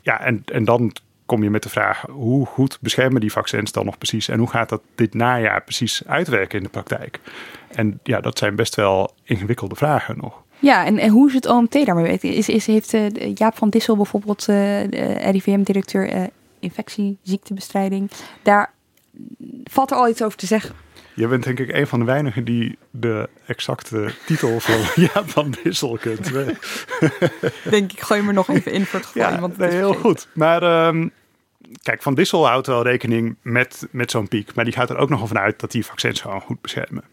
Ja, 0.00 0.20
en, 0.20 0.42
en 0.44 0.64
dan 0.64 0.92
kom 1.32 1.42
je 1.42 1.50
met 1.50 1.62
de 1.62 1.68
vraag: 1.68 2.04
hoe 2.10 2.46
goed 2.46 2.78
beschermen 2.80 3.20
die 3.20 3.32
vaccins 3.32 3.72
dan 3.72 3.84
nog 3.84 3.98
precies? 3.98 4.28
En 4.28 4.38
hoe 4.38 4.50
gaat 4.50 4.68
dat 4.68 4.82
dit 4.94 5.14
najaar 5.14 5.62
precies 5.62 6.02
uitwerken 6.06 6.58
in 6.58 6.64
de 6.64 6.70
praktijk? 6.70 7.20
En 7.74 8.00
ja, 8.02 8.20
dat 8.20 8.38
zijn 8.38 8.56
best 8.56 8.74
wel 8.74 9.14
ingewikkelde 9.24 9.74
vragen 9.74 10.16
nog. 10.16 10.42
Ja, 10.58 10.84
en, 10.84 10.98
en 10.98 11.10
hoe 11.10 11.28
is 11.28 11.34
het 11.34 11.46
OMT 11.46 11.86
daarmee? 11.86 12.18
Is, 12.18 12.48
is, 12.48 12.66
heeft 12.66 12.94
uh, 12.94 13.34
Jaap 13.34 13.56
van 13.56 13.68
Dissel 13.68 13.96
bijvoorbeeld, 13.96 14.48
uh, 14.48 14.84
RIVM-directeur 15.30 16.14
uh, 16.14 16.22
infectieziektebestrijding, 16.60 18.10
daar 18.42 18.72
valt 19.64 19.90
er 19.90 19.96
al 19.96 20.08
iets 20.08 20.22
over 20.22 20.38
te 20.38 20.46
zeggen? 20.46 20.74
Je 21.14 21.28
bent 21.28 21.44
denk 21.44 21.58
ik 21.58 21.72
een 21.72 21.86
van 21.86 21.98
de 21.98 22.04
weinigen 22.04 22.44
die 22.44 22.78
de 22.90 23.28
exacte 23.46 24.14
titel 24.26 24.60
van 24.60 24.80
Jaap 25.04 25.30
van 25.30 25.54
Dissel 25.62 25.98
kent. 26.00 26.32
denk 27.70 27.92
ik, 27.92 28.00
gooi 28.00 28.22
me 28.22 28.32
nog 28.32 28.48
even 28.48 28.72
in 28.72 28.86
voor 28.86 28.98
het 28.98 29.08
geval. 29.08 29.30
Ja, 29.30 29.50
nee, 29.56 29.70
heel 29.70 29.94
goed. 29.94 30.28
Maar 30.34 30.86
um, 30.86 31.12
kijk, 31.82 32.02
Van 32.02 32.14
Dissel 32.14 32.46
houdt 32.46 32.66
wel 32.66 32.82
rekening 32.82 33.36
met, 33.42 33.88
met 33.90 34.10
zo'n 34.10 34.28
piek. 34.28 34.54
Maar 34.54 34.64
die 34.64 34.74
gaat 34.74 34.90
er 34.90 34.96
ook 34.96 35.08
nog 35.08 35.28
van 35.28 35.38
uit 35.38 35.60
dat 35.60 35.70
die 35.70 35.86
vaccins 35.86 36.20
gewoon 36.20 36.40
goed 36.40 36.60
beschermen. 36.60 37.04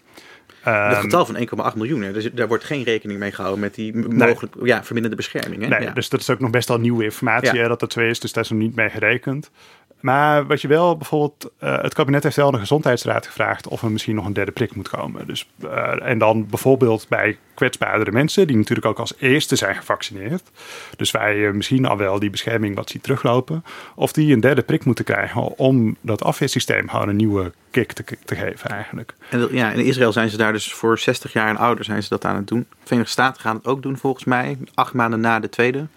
Het 0.62 0.96
um, 0.96 1.02
getal 1.02 1.26
van 1.26 1.72
1,8 1.72 1.78
miljoen, 1.78 2.02
hè? 2.02 2.14
dus 2.14 2.30
daar 2.34 2.48
wordt 2.48 2.64
geen 2.64 2.84
rekening 2.84 3.20
mee 3.20 3.32
gehouden 3.32 3.62
met 3.62 3.76
die 3.76 3.96
mogelijk 3.96 4.56
nee. 4.56 4.66
ja, 4.66 4.84
verminderde 4.84 5.18
bescherming. 5.18 5.62
Hè? 5.62 5.68
Nee, 5.68 5.82
ja. 5.82 5.92
dus 5.92 6.10
dat 6.10 6.20
is 6.20 6.30
ook 6.30 6.40
nog 6.40 6.50
best 6.50 6.68
wel 6.68 6.80
nieuwe 6.80 7.04
informatie 7.04 7.56
ja. 7.56 7.62
hè, 7.62 7.68
dat 7.68 7.80
dat 7.80 7.94
zo 7.94 8.00
is, 8.00 8.20
dus 8.20 8.34
daar 8.34 8.44
is 8.44 8.50
nog 8.50 8.60
niet 8.60 8.76
mee 8.76 8.90
gerekend. 8.90 9.52
Maar 10.00 10.48
wat 10.48 10.62
je 10.62 10.68
wel 10.68 10.98
bijvoorbeeld, 10.98 11.52
uh, 11.64 11.82
het 11.82 11.94
kabinet 11.94 12.24
heeft 12.24 12.36
wel 12.36 12.52
de 12.52 12.60
gezondheidsraad 12.60 13.28
gevraagd 13.28 13.68
of 13.68 13.82
er 13.82 13.92
misschien 13.92 14.16
nog 14.16 14.26
een 14.26 14.34
derde 14.34 14.52
prik 14.52 14.76
moet 14.76 14.90
komen. 14.90 15.28
Dus, 15.28 15.50
uh, 15.64 16.08
en 16.08 16.18
dan 16.18 16.48
bijvoorbeeld 16.48 17.06
bij 17.10 17.38
kwetsbaardere 17.54 18.12
mensen, 18.12 18.48
die 18.48 18.58
natuurlijk 18.58 18.88
ook 18.88 19.00
als 19.00 19.14
eerste 19.20 19.56
zijn 19.56 19.76
gevaccineerd. 19.76 20.52
Dus 20.98 21.12
wij 21.12 21.36
uh, 21.36 21.52
misschien 21.52 21.86
al 21.86 21.98
wel 21.98 22.20
die 22.20 22.30
bescherming 22.30 22.76
wat 22.76 22.90
zien 22.90 23.02
teruglopen. 23.02 23.64
Of 23.96 24.12
die 24.12 24.34
een 24.34 24.40
derde 24.40 24.62
prik 24.62 24.86
moeten 24.86 25.06
krijgen 25.06 25.58
om 25.58 25.96
dat 26.02 26.24
afweersysteem 26.24 26.90
gewoon 26.90 27.10
een 27.10 27.16
nieuwe 27.16 27.52
kick 27.72 27.94
te, 27.94 28.04
te 28.26 28.36
geven 28.36 28.70
eigenlijk. 28.70 29.14
En 29.30 29.48
ja, 29.52 29.72
in 29.72 29.86
Israël 29.86 30.12
zijn 30.12 30.30
ze 30.30 30.38
daar 30.38 30.54
dus 30.54 30.74
voor 30.74 31.00
60 31.00 31.34
jaar 31.34 31.48
en 31.48 31.58
ouder 31.58 31.86
zijn 31.86 32.04
ze 32.04 32.10
dat 32.10 32.26
aan 32.26 32.36
het 32.36 32.48
doen. 32.48 32.66
De 32.70 32.76
Verenigde 32.84 33.12
Staten 33.12 33.42
gaan 33.42 33.56
het 33.56 33.66
ook 33.66 33.82
doen 33.82 33.98
volgens 33.98 34.24
mij, 34.24 34.58
acht 34.74 34.94
maanden 34.94 35.20
na 35.20 35.40
de 35.40 35.50
tweede. 35.50 35.88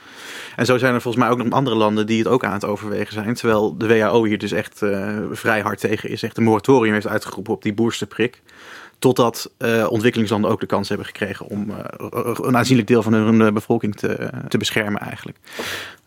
En 0.57 0.67
zo 0.67 0.79
zijn 0.79 0.95
er 0.95 1.01
volgens 1.01 1.25
mij 1.25 1.33
ook 1.33 1.39
nog 1.39 1.51
andere 1.51 1.77
landen 1.77 2.07
die 2.07 2.19
het 2.19 2.29
ook 2.29 2.45
aan 2.45 2.53
het 2.53 2.65
overwegen 2.65 3.13
zijn. 3.13 3.35
Terwijl 3.35 3.77
de 3.77 3.87
WHO 3.87 4.25
hier 4.25 4.39
dus 4.39 4.53
echt 4.53 4.83
uh, 4.83 5.19
vrij 5.31 5.61
hard 5.61 5.81
tegen 5.81 6.09
is. 6.09 6.23
Echt 6.23 6.37
een 6.37 6.45
moratorium 6.45 6.93
heeft 6.95 7.07
uitgeroepen 7.07 7.53
op 7.53 7.63
die 7.63 7.75
boersterprik. 7.75 8.43
Totdat 9.03 9.51
uh, 9.59 9.87
ontwikkelingslanden 9.91 10.51
ook 10.51 10.61
de 10.61 10.67
kans 10.67 10.89
hebben 10.89 11.07
gekregen 11.07 11.47
om 11.47 11.71
uh, 11.71 11.77
een 12.35 12.57
aanzienlijk 12.57 12.89
deel 12.89 13.03
van 13.03 13.13
hun 13.13 13.55
bevolking 13.55 13.97
te, 13.97 14.31
te 14.49 14.59
beschermen 14.59 15.01
eigenlijk. 15.01 15.39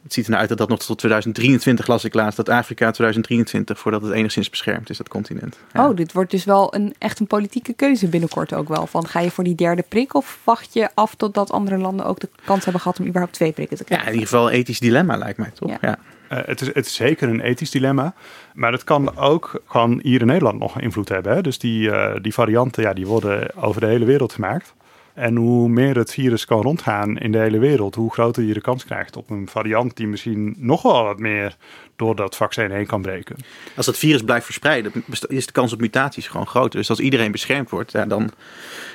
Het 0.03 0.13
ziet 0.13 0.27
eruit 0.27 0.49
dat 0.49 0.57
dat 0.57 0.69
nog 0.69 0.79
tot 0.79 0.97
2023 0.97 1.87
las 1.87 2.03
ik 2.03 2.13
laatst. 2.13 2.37
Dat 2.37 2.49
Afrika 2.49 2.91
2023 2.91 3.79
voordat 3.79 4.01
het 4.01 4.11
enigszins 4.11 4.49
beschermd 4.49 4.89
is, 4.89 4.97
dat 4.97 5.07
continent. 5.07 5.57
Ja. 5.73 5.87
Oh, 5.87 5.95
dit 5.95 6.13
wordt 6.13 6.31
dus 6.31 6.43
wel 6.43 6.75
een, 6.75 6.93
echt 6.97 7.19
een 7.19 7.27
politieke 7.27 7.73
keuze 7.73 8.07
binnenkort 8.07 8.53
ook 8.53 8.67
wel. 8.67 8.87
Van 8.87 9.07
ga 9.07 9.19
je 9.19 9.31
voor 9.31 9.43
die 9.43 9.55
derde 9.55 9.83
prik 9.89 10.13
of 10.13 10.39
wacht 10.43 10.73
je 10.73 10.89
af 10.93 11.15
totdat 11.15 11.51
andere 11.51 11.77
landen 11.77 12.05
ook 12.05 12.19
de 12.19 12.29
kans 12.45 12.63
hebben 12.63 12.81
gehad 12.81 12.99
om 12.99 13.05
überhaupt 13.05 13.33
twee 13.33 13.51
prikken 13.51 13.77
te 13.77 13.83
krijgen? 13.83 14.07
Ja, 14.07 14.13
in 14.13 14.19
ieder 14.19 14.31
geval 14.31 14.49
een 14.51 14.57
ethisch 14.57 14.79
dilemma 14.79 15.17
lijkt 15.17 15.37
mij 15.37 15.51
toch? 15.53 15.69
Ja. 15.69 15.77
ja. 15.81 15.97
Uh, 16.31 16.39
het, 16.45 16.61
is, 16.61 16.67
het 16.67 16.85
is 16.85 16.93
zeker 16.93 17.29
een 17.29 17.41
ethisch 17.41 17.71
dilemma. 17.71 18.13
Maar 18.53 18.71
het 18.71 18.83
kan 18.83 19.17
ook 19.17 19.61
gewoon 19.65 19.99
hier 20.03 20.21
in 20.21 20.27
Nederland 20.27 20.59
nog 20.59 20.79
invloed 20.79 21.09
hebben. 21.09 21.33
Hè? 21.33 21.41
Dus 21.41 21.59
die, 21.59 21.89
uh, 21.89 22.13
die 22.21 22.33
varianten 22.33 22.83
ja, 22.83 22.93
die 22.93 23.07
worden 23.07 23.55
over 23.55 23.81
de 23.81 23.87
hele 23.87 24.05
wereld 24.05 24.33
gemaakt. 24.33 24.73
En 25.15 25.35
hoe 25.35 25.69
meer 25.69 25.97
het 25.97 26.11
virus 26.11 26.45
kan 26.45 26.61
rondgaan 26.61 27.17
in 27.17 27.31
de 27.31 27.37
hele 27.37 27.57
wereld, 27.57 27.95
hoe 27.95 28.13
groter 28.13 28.43
je 28.43 28.53
de 28.53 28.61
kans 28.61 28.85
krijgt 28.85 29.17
op 29.17 29.29
een 29.29 29.47
variant 29.49 29.97
die 29.97 30.07
misschien 30.07 30.55
nog 30.57 30.81
wel 30.81 31.03
wat 31.03 31.19
meer 31.19 31.57
door 31.95 32.15
dat 32.15 32.35
vaccin 32.35 32.71
heen 32.71 32.85
kan 32.85 33.01
breken. 33.01 33.35
Als 33.75 33.85
dat 33.85 33.97
virus 33.97 34.21
blijft 34.21 34.45
verspreiden, 34.45 34.91
is 35.27 35.45
de 35.45 35.51
kans 35.51 35.73
op 35.73 35.79
mutaties 35.79 36.27
gewoon 36.27 36.47
groter. 36.47 36.79
Dus 36.79 36.89
als 36.89 36.99
iedereen 36.99 37.31
beschermd 37.31 37.69
wordt, 37.69 37.91
ja, 37.91 38.05
dan 38.05 38.31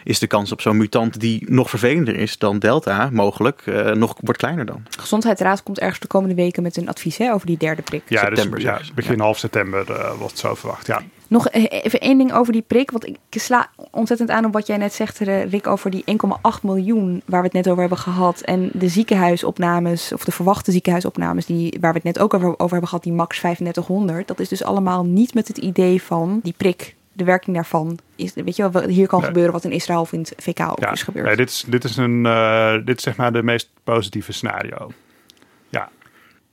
is 0.04 0.18
de 0.18 0.26
kans 0.26 0.52
op 0.52 0.60
zo'n 0.60 0.76
mutant 0.76 1.20
die 1.20 1.50
nog 1.50 1.70
vervelender 1.70 2.16
is 2.16 2.38
dan 2.38 2.58
Delta, 2.58 3.08
mogelijk, 3.12 3.62
uh, 3.66 3.92
nog 3.92 4.14
wordt 4.20 4.38
kleiner 4.38 4.64
dan. 4.64 4.82
De 4.90 5.00
Gezondheidsraad 5.00 5.62
komt 5.62 5.78
ergens 5.78 6.00
de 6.00 6.06
komende 6.06 6.34
weken 6.34 6.62
met 6.62 6.76
een 6.76 6.88
advies 6.88 7.16
hè, 7.16 7.32
over 7.32 7.46
die 7.46 7.58
derde 7.58 7.82
prik. 7.82 8.02
Ja, 8.08 8.24
september, 8.24 8.58
dus, 8.58 8.68
ja 8.68 8.80
begin 8.94 9.16
ja. 9.16 9.22
half 9.22 9.38
september 9.38 9.90
uh, 9.90 10.12
wordt 10.18 10.38
zo 10.38 10.54
verwacht. 10.54 10.86
Ja. 10.86 11.02
Nog 11.30 11.50
even 11.50 12.00
één 12.00 12.18
ding 12.18 12.32
over 12.32 12.52
die 12.52 12.64
prik. 12.66 12.90
Want 12.90 13.06
ik 13.06 13.18
sla 13.30 13.70
ontzettend 13.90 14.30
aan 14.30 14.44
op 14.44 14.52
wat 14.52 14.66
jij 14.66 14.76
net 14.76 14.92
zegt, 14.92 15.18
Rick, 15.18 15.66
over 15.66 15.90
die 15.90 16.04
1,8 16.06 16.62
miljoen 16.62 17.22
waar 17.26 17.40
we 17.40 17.46
het 17.46 17.54
net 17.56 17.68
over 17.68 17.80
hebben 17.80 17.98
gehad. 17.98 18.40
En 18.40 18.70
de 18.72 18.88
ziekenhuisopnames, 18.88 20.12
of 20.12 20.24
de 20.24 20.32
verwachte 20.32 20.72
ziekenhuisopnames, 20.72 21.46
die, 21.46 21.76
waar 21.80 21.92
we 21.92 21.96
het 21.96 22.06
net 22.06 22.18
ook 22.18 22.34
over, 22.34 22.48
over 22.48 22.70
hebben 22.70 22.88
gehad, 22.88 23.04
die 23.04 23.12
max 23.12 23.38
3500. 23.38 24.28
Dat 24.28 24.40
is 24.40 24.48
dus 24.48 24.64
allemaal 24.64 25.04
niet 25.04 25.34
met 25.34 25.48
het 25.48 25.58
idee 25.58 26.02
van 26.02 26.40
die 26.42 26.54
prik. 26.56 26.94
De 27.12 27.24
werking 27.24 27.56
daarvan 27.56 27.98
is, 28.16 28.34
weet 28.34 28.56
je 28.56 28.70
wel, 28.70 28.88
hier 28.88 29.06
kan 29.06 29.18
nee. 29.18 29.28
gebeuren 29.28 29.52
wat 29.52 29.64
in 29.64 29.72
Israël 29.72 30.00
of 30.00 30.12
in 30.12 30.20
het 30.20 30.34
VK 30.36 30.60
ook 30.60 30.80
ja, 30.80 30.92
is 30.92 31.02
gebeurd. 31.02 31.26
Nee, 31.26 31.36
dit 31.36 31.48
is, 31.48 31.64
dit 31.66 31.84
is 31.84 31.96
een, 31.96 32.24
uh, 32.24 32.72
dit 32.84 32.96
is 32.96 33.02
zeg 33.02 33.16
maar 33.16 33.32
de 33.32 33.42
meest 33.42 33.70
positieve 33.84 34.32
scenario. 34.32 34.90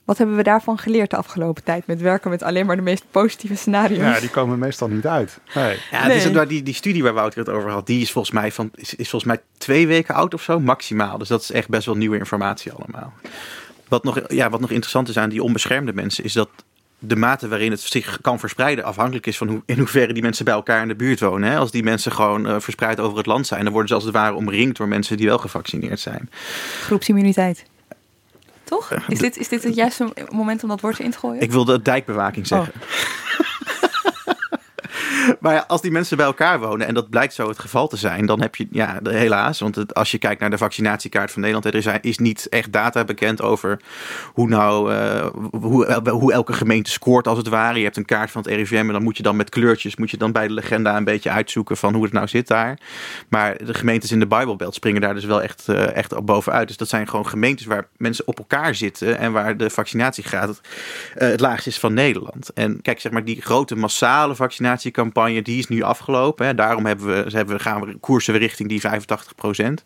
Wat 0.08 0.18
hebben 0.18 0.36
we 0.36 0.42
daarvan 0.42 0.78
geleerd 0.78 1.10
de 1.10 1.16
afgelopen 1.16 1.64
tijd 1.64 1.86
met 1.86 2.00
werken 2.00 2.30
met 2.30 2.42
alleen 2.42 2.66
maar 2.66 2.76
de 2.76 2.82
meest 2.82 3.04
positieve 3.10 3.56
scenario's? 3.56 3.98
Ja, 3.98 4.20
die 4.20 4.28
komen 4.28 4.58
meestal 4.58 4.88
niet 4.88 5.06
uit. 5.06 5.38
Nee. 5.54 5.78
Ja, 5.90 6.06
nee. 6.06 6.30
dus 6.30 6.48
die, 6.48 6.62
die 6.62 6.74
studie 6.74 7.02
waar 7.02 7.12
Wouter 7.12 7.38
het 7.38 7.48
over 7.48 7.70
had, 7.70 7.86
die 7.86 8.00
is 8.00 8.12
volgens 8.12 8.34
mij 8.34 8.52
van 8.52 8.70
is, 8.74 8.94
is 8.94 9.08
volgens 9.08 9.32
mij 9.32 9.40
twee 9.58 9.86
weken 9.86 10.14
oud 10.14 10.34
of 10.34 10.42
zo, 10.42 10.60
maximaal. 10.60 11.18
Dus 11.18 11.28
dat 11.28 11.42
is 11.42 11.50
echt 11.50 11.68
best 11.68 11.86
wel 11.86 11.96
nieuwe 11.96 12.18
informatie 12.18 12.72
allemaal. 12.72 13.12
Wat 13.88 14.04
nog, 14.04 14.20
ja, 14.28 14.50
wat 14.50 14.60
nog 14.60 14.70
interessant 14.70 15.08
is 15.08 15.16
aan 15.16 15.28
die 15.28 15.42
onbeschermde 15.42 15.92
mensen, 15.92 16.24
is 16.24 16.32
dat 16.32 16.48
de 16.98 17.16
mate 17.16 17.48
waarin 17.48 17.70
het 17.70 17.80
zich 17.80 18.18
kan 18.20 18.38
verspreiden 18.38 18.84
afhankelijk 18.84 19.26
is 19.26 19.36
van 19.36 19.48
hoe, 19.48 19.62
in 19.66 19.78
hoeverre 19.78 20.12
die 20.12 20.22
mensen 20.22 20.44
bij 20.44 20.54
elkaar 20.54 20.82
in 20.82 20.88
de 20.88 20.96
buurt 20.96 21.20
wonen. 21.20 21.50
Hè? 21.50 21.56
Als 21.56 21.70
die 21.70 21.82
mensen 21.82 22.12
gewoon 22.12 22.46
uh, 22.46 22.56
verspreid 22.58 23.00
over 23.00 23.16
het 23.16 23.26
land 23.26 23.46
zijn, 23.46 23.62
dan 23.62 23.72
worden 23.72 23.88
ze 23.88 23.94
als 23.94 24.04
het 24.04 24.14
ware 24.14 24.34
omringd 24.34 24.76
door 24.76 24.88
mensen 24.88 25.16
die 25.16 25.26
wel 25.26 25.38
gevaccineerd 25.38 26.00
zijn. 26.00 26.30
Groepsimmuniteit. 26.82 27.64
Toch? 28.68 28.92
Is 29.08 29.18
dit, 29.18 29.36
is 29.36 29.48
dit 29.48 29.62
het 29.62 29.74
juiste 29.74 30.12
moment 30.28 30.62
om 30.62 30.68
dat 30.68 30.80
woord 30.80 30.98
in 30.98 31.10
te 31.10 31.18
gooien? 31.18 31.42
Ik 31.42 31.50
wilde 31.50 31.82
dijkbewaking 31.82 32.46
zeggen. 32.46 32.72
Oh. 32.76 32.82
maar 35.40 35.54
ja, 35.54 35.64
als 35.68 35.80
die 35.80 35.90
mensen 35.90 36.16
bij 36.16 36.26
elkaar 36.26 36.60
wonen 36.60 36.86
en 36.86 36.94
dat 36.94 37.10
blijkt 37.10 37.34
zo 37.34 37.48
het 37.48 37.58
geval 37.58 37.88
te 37.88 37.96
zijn, 37.96 38.26
dan 38.26 38.40
heb 38.40 38.56
je, 38.56 38.66
ja, 38.70 38.98
helaas. 39.02 39.60
Want 39.60 39.74
het, 39.74 39.94
als 39.94 40.10
je 40.10 40.18
kijkt 40.18 40.40
naar 40.40 40.50
de 40.50 40.58
vaccinatiekaart 40.58 41.30
van 41.30 41.40
Nederland, 41.40 41.74
er 41.74 42.00
is, 42.04 42.18
niet 42.18 42.48
echt 42.48 42.72
data 42.72 43.04
bekend 43.04 43.42
over 43.42 43.80
hoe 44.32 44.48
nou, 44.48 44.92
uh, 44.92 45.26
hoe, 45.50 46.00
hoe 46.10 46.32
elke 46.32 46.52
gemeente 46.52 46.90
scoort 46.90 47.28
als 47.28 47.38
het 47.38 47.48
ware. 47.48 47.78
Je 47.78 47.84
hebt 47.84 47.96
een 47.96 48.04
kaart 48.04 48.30
van 48.30 48.42
het 48.42 48.50
RIVM 48.50 48.74
en 48.74 48.92
dan 48.92 49.02
moet 49.02 49.16
je 49.16 49.22
dan 49.22 49.36
met 49.36 49.50
kleurtjes, 49.50 49.96
moet 49.96 50.10
je 50.10 50.16
dan 50.16 50.32
bij 50.32 50.46
de 50.46 50.54
legenda 50.54 50.96
een 50.96 51.04
beetje 51.04 51.30
uitzoeken 51.30 51.76
van 51.76 51.94
hoe 51.94 52.04
het 52.04 52.12
nou 52.12 52.28
zit 52.28 52.48
daar. 52.48 52.78
Maar 53.28 53.64
de 53.64 53.74
gemeentes 53.74 54.12
in 54.12 54.18
de 54.18 54.26
Bijbelbelt 54.26 54.74
springen 54.74 55.00
daar 55.00 55.14
dus 55.14 55.24
wel 55.24 55.42
echt, 55.42 55.64
uh, 55.68 55.96
echt 55.96 56.12
op 56.14 56.26
bovenuit. 56.26 56.68
Dus 56.68 56.76
dat 56.76 56.88
zijn 56.88 57.08
gewoon 57.08 57.26
gemeentes 57.26 57.66
waar 57.66 57.88
mensen 57.96 58.26
op 58.26 58.38
elkaar 58.38 58.74
zitten 58.74 59.18
en 59.18 59.32
waar 59.32 59.56
de 59.56 59.70
vaccinatiegraad 59.70 60.60
het 61.14 61.40
laagst 61.40 61.66
is 61.66 61.78
van 61.78 61.94
Nederland. 61.94 62.52
En 62.52 62.82
kijk, 62.82 63.00
zeg 63.00 63.12
maar, 63.12 63.24
die 63.24 63.42
grote 63.42 63.76
massale 63.76 64.34
vaccinatiecampagne 64.34 65.07
die 65.12 65.58
is 65.58 65.68
nu 65.68 65.82
afgelopen. 65.82 66.46
Hè. 66.46 66.54
Daarom 66.54 66.86
hebben 66.86 67.06
we, 67.06 67.36
hebben 67.36 67.60
gaan 67.60 67.80
we 67.80 67.96
koersen 67.96 68.38
richting 68.38 68.68
die 68.68 68.80
85 68.80 69.34
procent. 69.34 69.84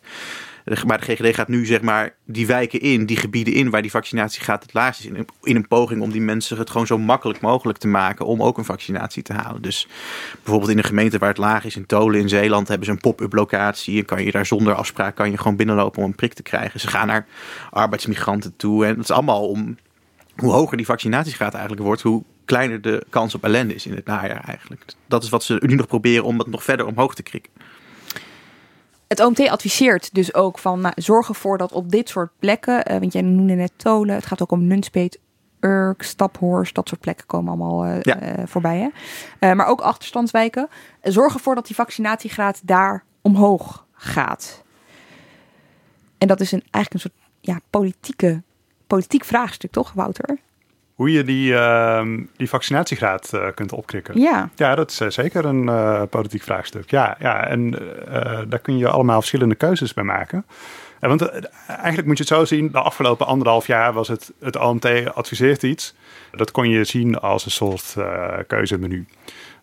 Maar 0.86 1.00
de 1.00 1.04
GGD 1.04 1.34
gaat 1.34 1.48
nu 1.48 1.66
zeg 1.66 1.80
maar 1.80 2.14
die 2.24 2.46
wijken 2.46 2.80
in, 2.80 3.06
die 3.06 3.16
gebieden 3.16 3.54
in 3.54 3.70
waar 3.70 3.82
die 3.82 3.90
vaccinatiegraad 3.90 4.62
het 4.62 4.74
laagst 4.74 5.00
is. 5.00 5.06
In, 5.06 5.26
in 5.42 5.56
een 5.56 5.68
poging 5.68 6.02
om 6.02 6.10
die 6.10 6.20
mensen 6.20 6.58
het 6.58 6.70
gewoon 6.70 6.86
zo 6.86 6.98
makkelijk 6.98 7.40
mogelijk 7.40 7.78
te 7.78 7.88
maken 7.88 8.26
om 8.26 8.42
ook 8.42 8.58
een 8.58 8.64
vaccinatie 8.64 9.22
te 9.22 9.32
halen. 9.32 9.62
Dus 9.62 9.88
bijvoorbeeld 10.34 10.70
in 10.70 10.78
een 10.78 10.84
gemeente 10.84 11.18
waar 11.18 11.28
het 11.28 11.38
laag 11.38 11.64
is, 11.64 11.76
in 11.76 11.86
Tolen 11.86 12.20
in 12.20 12.28
Zeeland, 12.28 12.68
hebben 12.68 12.86
ze 12.86 12.92
een 12.92 13.00
pop-up 13.00 13.32
locatie. 13.32 13.98
En 13.98 14.04
kan 14.04 14.24
je 14.24 14.30
daar 14.30 14.46
zonder 14.46 14.74
afspraak 14.74 15.14
kan 15.14 15.30
je 15.30 15.38
gewoon 15.38 15.56
binnenlopen 15.56 16.02
om 16.02 16.08
een 16.08 16.14
prik 16.14 16.34
te 16.34 16.42
krijgen. 16.42 16.80
Ze 16.80 16.88
gaan 16.88 17.06
naar 17.06 17.26
arbeidsmigranten 17.70 18.56
toe. 18.56 18.86
En 18.86 18.94
dat 18.94 19.04
is 19.04 19.10
allemaal 19.10 19.48
om 19.48 19.76
hoe 20.36 20.52
hoger 20.52 20.76
die 20.76 20.86
vaccinatiegraad 20.86 21.52
eigenlijk 21.52 21.82
wordt, 21.82 22.02
hoe 22.02 22.22
kleiner 22.44 22.80
de 22.80 23.06
kans 23.08 23.34
op 23.34 23.44
ellende 23.44 23.74
is 23.74 23.86
in 23.86 23.94
het 23.94 24.06
najaar 24.06 24.44
eigenlijk. 24.44 24.84
Dat 25.06 25.22
is 25.22 25.28
wat 25.28 25.44
ze 25.44 25.62
nu 25.66 25.74
nog 25.74 25.86
proberen 25.86 26.24
om 26.24 26.38
het 26.38 26.46
nog 26.46 26.64
verder 26.64 26.86
omhoog 26.86 27.14
te 27.14 27.22
krikken. 27.22 27.52
Het 29.06 29.20
OMT 29.20 29.48
adviseert 29.48 30.14
dus 30.14 30.34
ook 30.34 30.58
van 30.58 30.80
nou, 30.80 30.94
zorg 30.96 31.28
ervoor 31.28 31.58
dat 31.58 31.72
op 31.72 31.90
dit 31.90 32.08
soort 32.08 32.30
plekken, 32.38 32.92
uh, 32.92 32.98
want 32.98 33.12
jij 33.12 33.22
noemde 33.22 33.54
net 33.54 33.72
Tolen, 33.76 34.14
het 34.14 34.26
gaat 34.26 34.42
ook 34.42 34.50
om 34.50 34.66
Nunspeet, 34.66 35.18
Urk, 35.60 36.02
Staphorst, 36.02 36.74
dat 36.74 36.88
soort 36.88 37.00
plekken 37.00 37.26
komen 37.26 37.48
allemaal 37.48 37.86
uh, 37.86 38.00
ja. 38.00 38.38
uh, 38.38 38.46
voorbij. 38.46 38.90
Hè? 39.38 39.54
maar 39.54 39.66
ook 39.66 39.80
achterstandswijken. 39.80 40.68
zorg 41.02 41.34
ervoor 41.34 41.54
dat 41.54 41.66
die 41.66 41.76
vaccinatiegraad 41.76 42.60
daar 42.64 43.04
omhoog 43.20 43.86
gaat. 43.92 44.62
En 46.18 46.28
dat 46.28 46.40
is 46.40 46.52
een, 46.52 46.62
eigenlijk 46.70 46.92
een 47.04 47.10
soort 47.10 47.30
ja, 47.40 47.60
politieke, 47.70 48.42
politiek 48.86 49.24
vraagstuk, 49.24 49.70
toch, 49.70 49.92
Wouter? 49.92 50.38
Hoe 50.94 51.12
je 51.12 51.24
die, 51.24 51.52
uh, 51.52 52.06
die 52.36 52.48
vaccinatiegraad 52.48 53.30
uh, 53.34 53.46
kunt 53.54 53.72
opkrikken. 53.72 54.20
Ja. 54.20 54.50
ja, 54.56 54.74
dat 54.74 54.90
is 54.90 55.00
uh, 55.00 55.08
zeker 55.08 55.44
een 55.44 55.62
uh, 55.62 56.02
politiek 56.10 56.42
vraagstuk. 56.42 56.90
Ja, 56.90 57.16
ja 57.18 57.46
en 57.46 57.70
daar 58.48 58.58
kun 58.58 58.78
je 58.78 58.88
allemaal 58.88 59.18
verschillende 59.18 59.54
keuzes 59.54 59.94
bij 59.94 60.04
maken. 60.04 60.46
want 61.00 61.28
eigenlijk 61.66 62.06
moet 62.06 62.18
je 62.18 62.24
het 62.24 62.32
zo 62.32 62.44
zien, 62.44 62.70
de 62.72 62.80
afgelopen 62.80 63.26
anderhalf 63.26 63.66
jaar 63.66 63.92
was 63.92 64.08
het, 64.08 64.32
het 64.40 64.56
OMT 64.56 65.14
adviseert 65.14 65.62
iets. 65.62 65.94
Dat 66.30 66.50
kon 66.50 66.68
je 66.68 66.84
zien 66.84 67.18
als 67.18 67.44
een 67.44 67.50
soort 67.50 67.96
keuzemenu. 68.46 69.06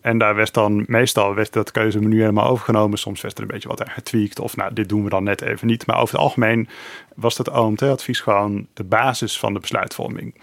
En 0.00 0.18
daar 0.18 0.34
werd 0.34 0.54
dan 0.54 0.84
meestal 0.86 1.34
werd 1.34 1.52
dat 1.52 1.70
keuzemenu 1.70 2.20
helemaal 2.20 2.46
overgenomen. 2.46 2.98
Soms 2.98 3.20
werd 3.20 3.36
er 3.36 3.42
een 3.42 3.48
beetje 3.48 3.68
wat 3.68 3.82
aan 3.82 3.90
getweakt. 3.90 4.40
Of 4.40 4.56
nou, 4.56 4.72
dit 4.72 4.88
doen 4.88 5.04
we 5.04 5.10
dan 5.10 5.24
net 5.24 5.40
even 5.40 5.66
niet. 5.66 5.86
Maar 5.86 6.00
over 6.00 6.14
het 6.14 6.24
algemeen 6.24 6.68
was 7.14 7.36
dat 7.36 7.50
OMT-advies 7.50 8.20
gewoon 8.20 8.66
de 8.74 8.84
basis 8.84 9.38
van 9.38 9.52
de 9.52 9.60
besluitvorming. 9.60 10.34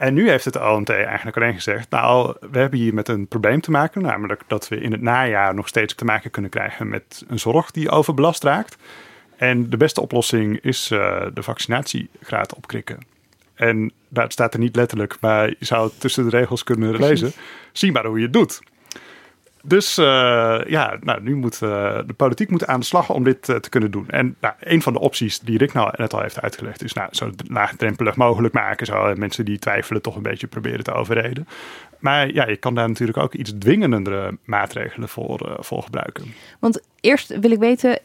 En 0.00 0.14
nu 0.14 0.28
heeft 0.28 0.44
het 0.44 0.60
OMT 0.60 0.90
eigenlijk 0.90 1.36
alleen 1.36 1.54
gezegd: 1.54 1.90
Nou, 1.90 2.36
we 2.50 2.58
hebben 2.58 2.78
hier 2.78 2.94
met 2.94 3.08
een 3.08 3.26
probleem 3.26 3.60
te 3.60 3.70
maken. 3.70 4.02
Namelijk 4.02 4.42
dat 4.46 4.68
we 4.68 4.80
in 4.80 4.92
het 4.92 5.00
najaar 5.00 5.54
nog 5.54 5.68
steeds 5.68 5.94
te 5.94 6.04
maken 6.04 6.30
kunnen 6.30 6.50
krijgen 6.50 6.88
met 6.88 7.24
een 7.28 7.38
zorg 7.38 7.70
die 7.70 7.90
overbelast 7.90 8.42
raakt. 8.42 8.76
En 9.36 9.70
de 9.70 9.76
beste 9.76 10.00
oplossing 10.00 10.58
is 10.60 10.90
uh, 10.90 11.26
de 11.34 11.42
vaccinatiegraad 11.42 12.54
opkrikken. 12.54 12.98
En 13.54 13.92
dat 14.08 14.32
staat 14.32 14.54
er 14.54 14.60
niet 14.60 14.76
letterlijk, 14.76 15.16
maar 15.20 15.48
je 15.48 15.64
zou 15.64 15.88
het 15.88 16.00
tussen 16.00 16.24
de 16.24 16.36
regels 16.36 16.64
kunnen 16.64 16.96
lezen. 16.96 17.32
Zie 17.72 17.92
maar 17.92 18.06
hoe 18.06 18.18
je 18.18 18.24
het 18.24 18.32
doet. 18.32 18.60
Dus 19.62 19.98
uh, 19.98 20.04
ja, 20.66 20.96
nou, 21.00 21.22
nu 21.22 21.36
moet 21.36 21.60
uh, 21.62 21.98
de 22.06 22.14
politiek 22.16 22.50
moet 22.50 22.66
aan 22.66 22.80
de 22.80 22.86
slag 22.86 23.10
om 23.10 23.24
dit 23.24 23.48
uh, 23.48 23.56
te 23.56 23.68
kunnen 23.68 23.90
doen. 23.90 24.08
En 24.08 24.36
nou, 24.40 24.54
een 24.60 24.82
van 24.82 24.92
de 24.92 24.98
opties 24.98 25.38
die 25.40 25.58
Rick 25.58 25.72
nou 25.72 25.92
net 25.96 26.14
al 26.14 26.20
heeft 26.20 26.40
uitgelegd, 26.40 26.84
is 26.84 26.92
nou, 26.92 27.08
zo 27.10 27.30
laagdrempelig 27.46 28.16
mogelijk 28.16 28.54
maken. 28.54 28.86
Zo 28.86 29.14
mensen 29.16 29.44
die 29.44 29.58
twijfelen 29.58 30.02
toch 30.02 30.16
een 30.16 30.22
beetje 30.22 30.46
proberen 30.46 30.84
te 30.84 30.92
overreden. 30.92 31.48
Maar 32.00 32.32
ja, 32.32 32.48
je 32.48 32.56
kan 32.56 32.74
daar 32.74 32.88
natuurlijk 32.88 33.18
ook 33.18 33.34
iets 33.34 33.52
dwingendere 33.58 34.38
maatregelen 34.44 35.08
voor, 35.08 35.56
voor 35.60 35.82
gebruiken. 35.82 36.24
Want 36.58 36.80
eerst 37.00 37.38
wil 37.38 37.50
ik 37.50 37.58
weten, 37.58 37.98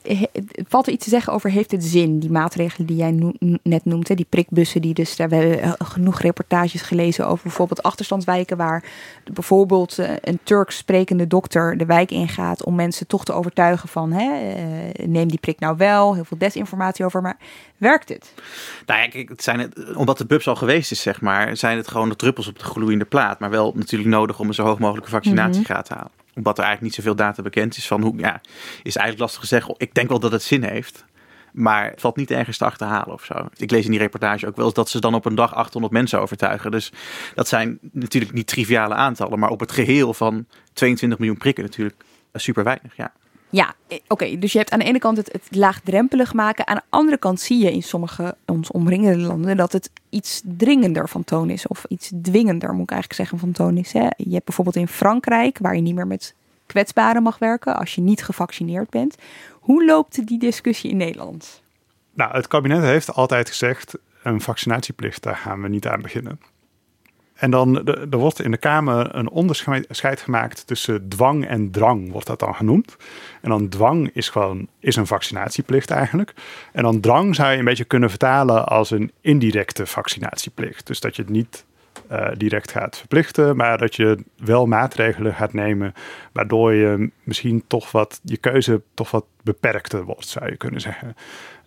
valt 0.67 0.87
er 0.87 0.93
iets 0.93 1.03
te 1.03 1.09
zeggen 1.09 1.33
over 1.33 1.49
heeft 1.49 1.71
het 1.71 1.83
zin, 1.83 2.19
die 2.19 2.31
maatregelen 2.31 2.87
die 2.87 2.95
jij 2.95 3.11
no 3.11 3.31
net 3.63 3.85
noemt, 3.85 4.07
hè? 4.07 4.15
die 4.15 4.25
prikbussen 4.29 4.81
die 4.81 4.93
dus, 4.93 5.15
daar, 5.15 5.29
we 5.29 5.35
hebben 5.35 5.85
genoeg 5.85 6.21
reportages 6.21 6.81
gelezen 6.81 7.27
over 7.27 7.43
bijvoorbeeld 7.43 7.83
achterstandswijken 7.83 8.57
waar 8.57 8.83
bijvoorbeeld 9.33 9.97
een 10.21 10.39
Turks 10.43 10.77
sprekende 10.77 11.27
dokter 11.27 11.77
de 11.77 11.85
wijk 11.85 12.11
ingaat 12.11 12.63
om 12.63 12.75
mensen 12.75 13.07
toch 13.07 13.25
te 13.25 13.33
overtuigen 13.33 13.89
van 13.89 14.11
hè, 14.11 14.53
neem 15.05 15.27
die 15.27 15.39
prik 15.39 15.59
nou 15.59 15.77
wel, 15.77 16.13
heel 16.13 16.25
veel 16.25 16.37
desinformatie 16.37 17.05
over, 17.05 17.21
maar 17.21 17.37
werkt 17.77 18.09
het? 18.09 18.33
Nou 18.85 19.01
ja, 19.01 19.07
kijk, 19.07 19.29
het 19.29 19.43
zijn 19.43 19.59
het, 19.59 19.95
omdat 19.95 20.17
de 20.17 20.25
bubs 20.25 20.47
al 20.47 20.55
geweest 20.55 20.91
is, 20.91 21.01
zeg 21.01 21.21
maar, 21.21 21.57
zijn 21.57 21.77
het 21.77 21.87
gewoon 21.87 22.09
de 22.09 22.15
druppels 22.15 22.47
op 22.47 22.59
de 22.59 22.65
gloeiende 22.65 23.05
plaat, 23.05 23.39
maar 23.39 23.49
wel 23.49 23.73
natuurlijk 23.85 24.15
nodig 24.15 24.39
om 24.39 24.47
een 24.47 24.53
zo 24.53 24.63
hoog 24.63 24.79
mogelijke 24.79 25.09
vaccinatiegraad 25.09 25.85
te 25.85 25.93
halen 25.93 26.11
omdat 26.35 26.57
er 26.57 26.63
eigenlijk 26.63 26.95
niet 26.95 27.05
zoveel 27.05 27.25
data 27.25 27.41
bekend 27.41 27.77
is 27.77 27.87
van 27.87 28.01
hoe, 28.01 28.17
ja, 28.17 28.41
is 28.83 28.95
eigenlijk 28.95 29.19
lastig 29.19 29.41
te 29.41 29.47
zeggen. 29.47 29.75
Ik 29.77 29.93
denk 29.93 30.09
wel 30.09 30.19
dat 30.19 30.31
het 30.31 30.43
zin 30.43 30.63
heeft. 30.63 31.05
Maar 31.51 31.89
het 31.89 32.01
valt 32.01 32.15
niet 32.15 32.31
ergens 32.31 32.57
te 32.57 32.65
achterhalen 32.65 33.13
of 33.13 33.23
zo. 33.23 33.47
Ik 33.55 33.71
lees 33.71 33.85
in 33.85 33.91
die 33.91 33.99
reportage 33.99 34.47
ook 34.47 34.55
wel 34.55 34.65
eens 34.65 34.73
dat 34.73 34.89
ze 34.89 34.99
dan 34.99 35.13
op 35.13 35.25
een 35.25 35.35
dag 35.35 35.53
800 35.53 35.93
mensen 35.93 36.19
overtuigen. 36.19 36.71
Dus 36.71 36.91
dat 37.35 37.47
zijn 37.47 37.79
natuurlijk 37.91 38.33
niet 38.33 38.47
triviale 38.47 38.93
aantallen. 38.93 39.39
Maar 39.39 39.49
op 39.49 39.59
het 39.59 39.71
geheel 39.71 40.13
van 40.13 40.45
22 40.73 41.19
miljoen 41.19 41.37
prikken 41.37 41.63
natuurlijk 41.63 42.03
super 42.33 42.63
weinig. 42.63 42.95
Ja. 42.95 43.13
Ja, 43.55 43.75
oké. 43.87 44.01
Okay, 44.07 44.39
dus 44.39 44.51
je 44.51 44.57
hebt 44.57 44.71
aan 44.71 44.79
de 44.79 44.85
ene 44.85 44.99
kant 44.99 45.17
het, 45.17 45.31
het, 45.31 45.47
laagdrempelig 45.49 46.33
maken. 46.33 46.67
Aan 46.67 46.75
de 46.75 46.81
andere 46.89 47.17
kant 47.17 47.39
zie 47.39 47.63
je 47.63 47.71
in 47.71 47.83
sommige 47.83 48.35
ons 48.45 48.71
omringende 48.71 49.17
landen 49.17 49.57
dat 49.57 49.71
het 49.71 49.89
iets 50.09 50.41
dringender 50.43 51.09
van 51.09 51.23
toon 51.23 51.49
is. 51.49 51.67
Of 51.67 51.85
iets 51.87 52.11
dwingender, 52.21 52.73
moet 52.73 52.83
ik 52.83 52.91
eigenlijk 52.91 53.21
zeggen, 53.21 53.39
van 53.39 53.51
toon 53.51 53.77
is. 53.77 53.93
Hè? 53.93 54.07
Je 54.17 54.33
hebt 54.33 54.45
bijvoorbeeld 54.45 54.75
in 54.75 54.87
Frankrijk, 54.87 55.57
waar 55.57 55.75
je 55.75 55.81
niet 55.81 55.95
meer 55.95 56.07
met 56.07 56.33
kwetsbaren 56.65 57.23
mag 57.23 57.37
werken 57.37 57.77
als 57.77 57.95
je 57.95 58.01
niet 58.01 58.23
gevaccineerd 58.23 58.89
bent. 58.89 59.15
Hoe 59.51 59.85
loopt 59.85 60.27
die 60.27 60.39
discussie 60.39 60.89
in 60.89 60.97
Nederland? 60.97 61.61
Nou, 62.13 62.35
het 62.35 62.47
kabinet 62.47 62.81
heeft 62.81 63.13
altijd 63.13 63.49
gezegd: 63.49 63.97
een 64.23 64.41
vaccinatieplicht, 64.41 65.23
daar 65.23 65.37
gaan 65.37 65.61
we 65.61 65.67
niet 65.67 65.87
aan 65.87 66.01
beginnen. 66.01 66.39
En 67.35 67.51
dan 67.51 67.87
er 67.87 68.17
wordt 68.17 68.41
in 68.41 68.51
de 68.51 68.57
Kamer 68.57 69.15
een 69.15 69.29
onderscheid 69.29 70.21
gemaakt 70.21 70.67
tussen 70.67 71.07
dwang 71.09 71.47
en 71.47 71.71
drang, 71.71 72.11
wordt 72.11 72.27
dat 72.27 72.39
dan 72.39 72.55
genoemd. 72.55 72.95
En 73.41 73.49
dan 73.49 73.69
dwang 73.69 74.09
is 74.13 74.29
gewoon 74.29 74.67
is 74.79 74.95
een 74.95 75.07
vaccinatieplicht 75.07 75.89
eigenlijk. 75.89 76.33
En 76.71 76.83
dan 76.83 76.99
drang 76.99 77.35
zou 77.35 77.51
je 77.51 77.57
een 77.57 77.65
beetje 77.65 77.85
kunnen 77.85 78.09
vertalen 78.09 78.65
als 78.65 78.91
een 78.91 79.11
indirecte 79.21 79.85
vaccinatieplicht. 79.85 80.87
Dus 80.87 80.99
dat 80.99 81.15
je 81.15 81.21
het 81.21 81.31
niet 81.31 81.65
uh, 82.11 82.27
direct 82.37 82.71
gaat 82.71 82.97
verplichten, 82.97 83.55
maar 83.55 83.77
dat 83.77 83.95
je 83.95 84.17
wel 84.37 84.65
maatregelen 84.65 85.33
gaat 85.33 85.53
nemen 85.53 85.93
waardoor 86.31 86.73
je 86.73 87.11
misschien 87.23 87.63
toch 87.67 87.91
wat 87.91 88.19
je 88.23 88.37
keuze 88.37 88.81
toch 88.93 89.11
wat 89.11 89.25
beperkter 89.43 90.03
wordt, 90.03 90.27
zou 90.27 90.49
je 90.49 90.55
kunnen 90.55 90.81
zeggen 90.81 91.15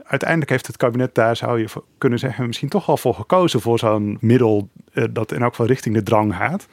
uiteindelijk 0.08 0.50
heeft 0.50 0.66
het 0.66 0.76
kabinet 0.76 1.14
daar, 1.14 1.36
zou 1.36 1.60
je 1.60 1.68
kunnen 1.98 2.18
zeggen, 2.18 2.46
misschien 2.46 2.68
toch 2.68 2.86
wel 2.86 2.96
voor 2.96 3.14
gekozen 3.14 3.60
voor 3.60 3.78
zo'n 3.78 4.18
middel 4.20 4.68
uh, 4.92 5.04
dat 5.10 5.32
in 5.32 5.42
elk 5.42 5.50
geval 5.50 5.66
richting 5.66 5.94
de 5.94 6.02
drang 6.02 6.34
gaat. 6.34 6.68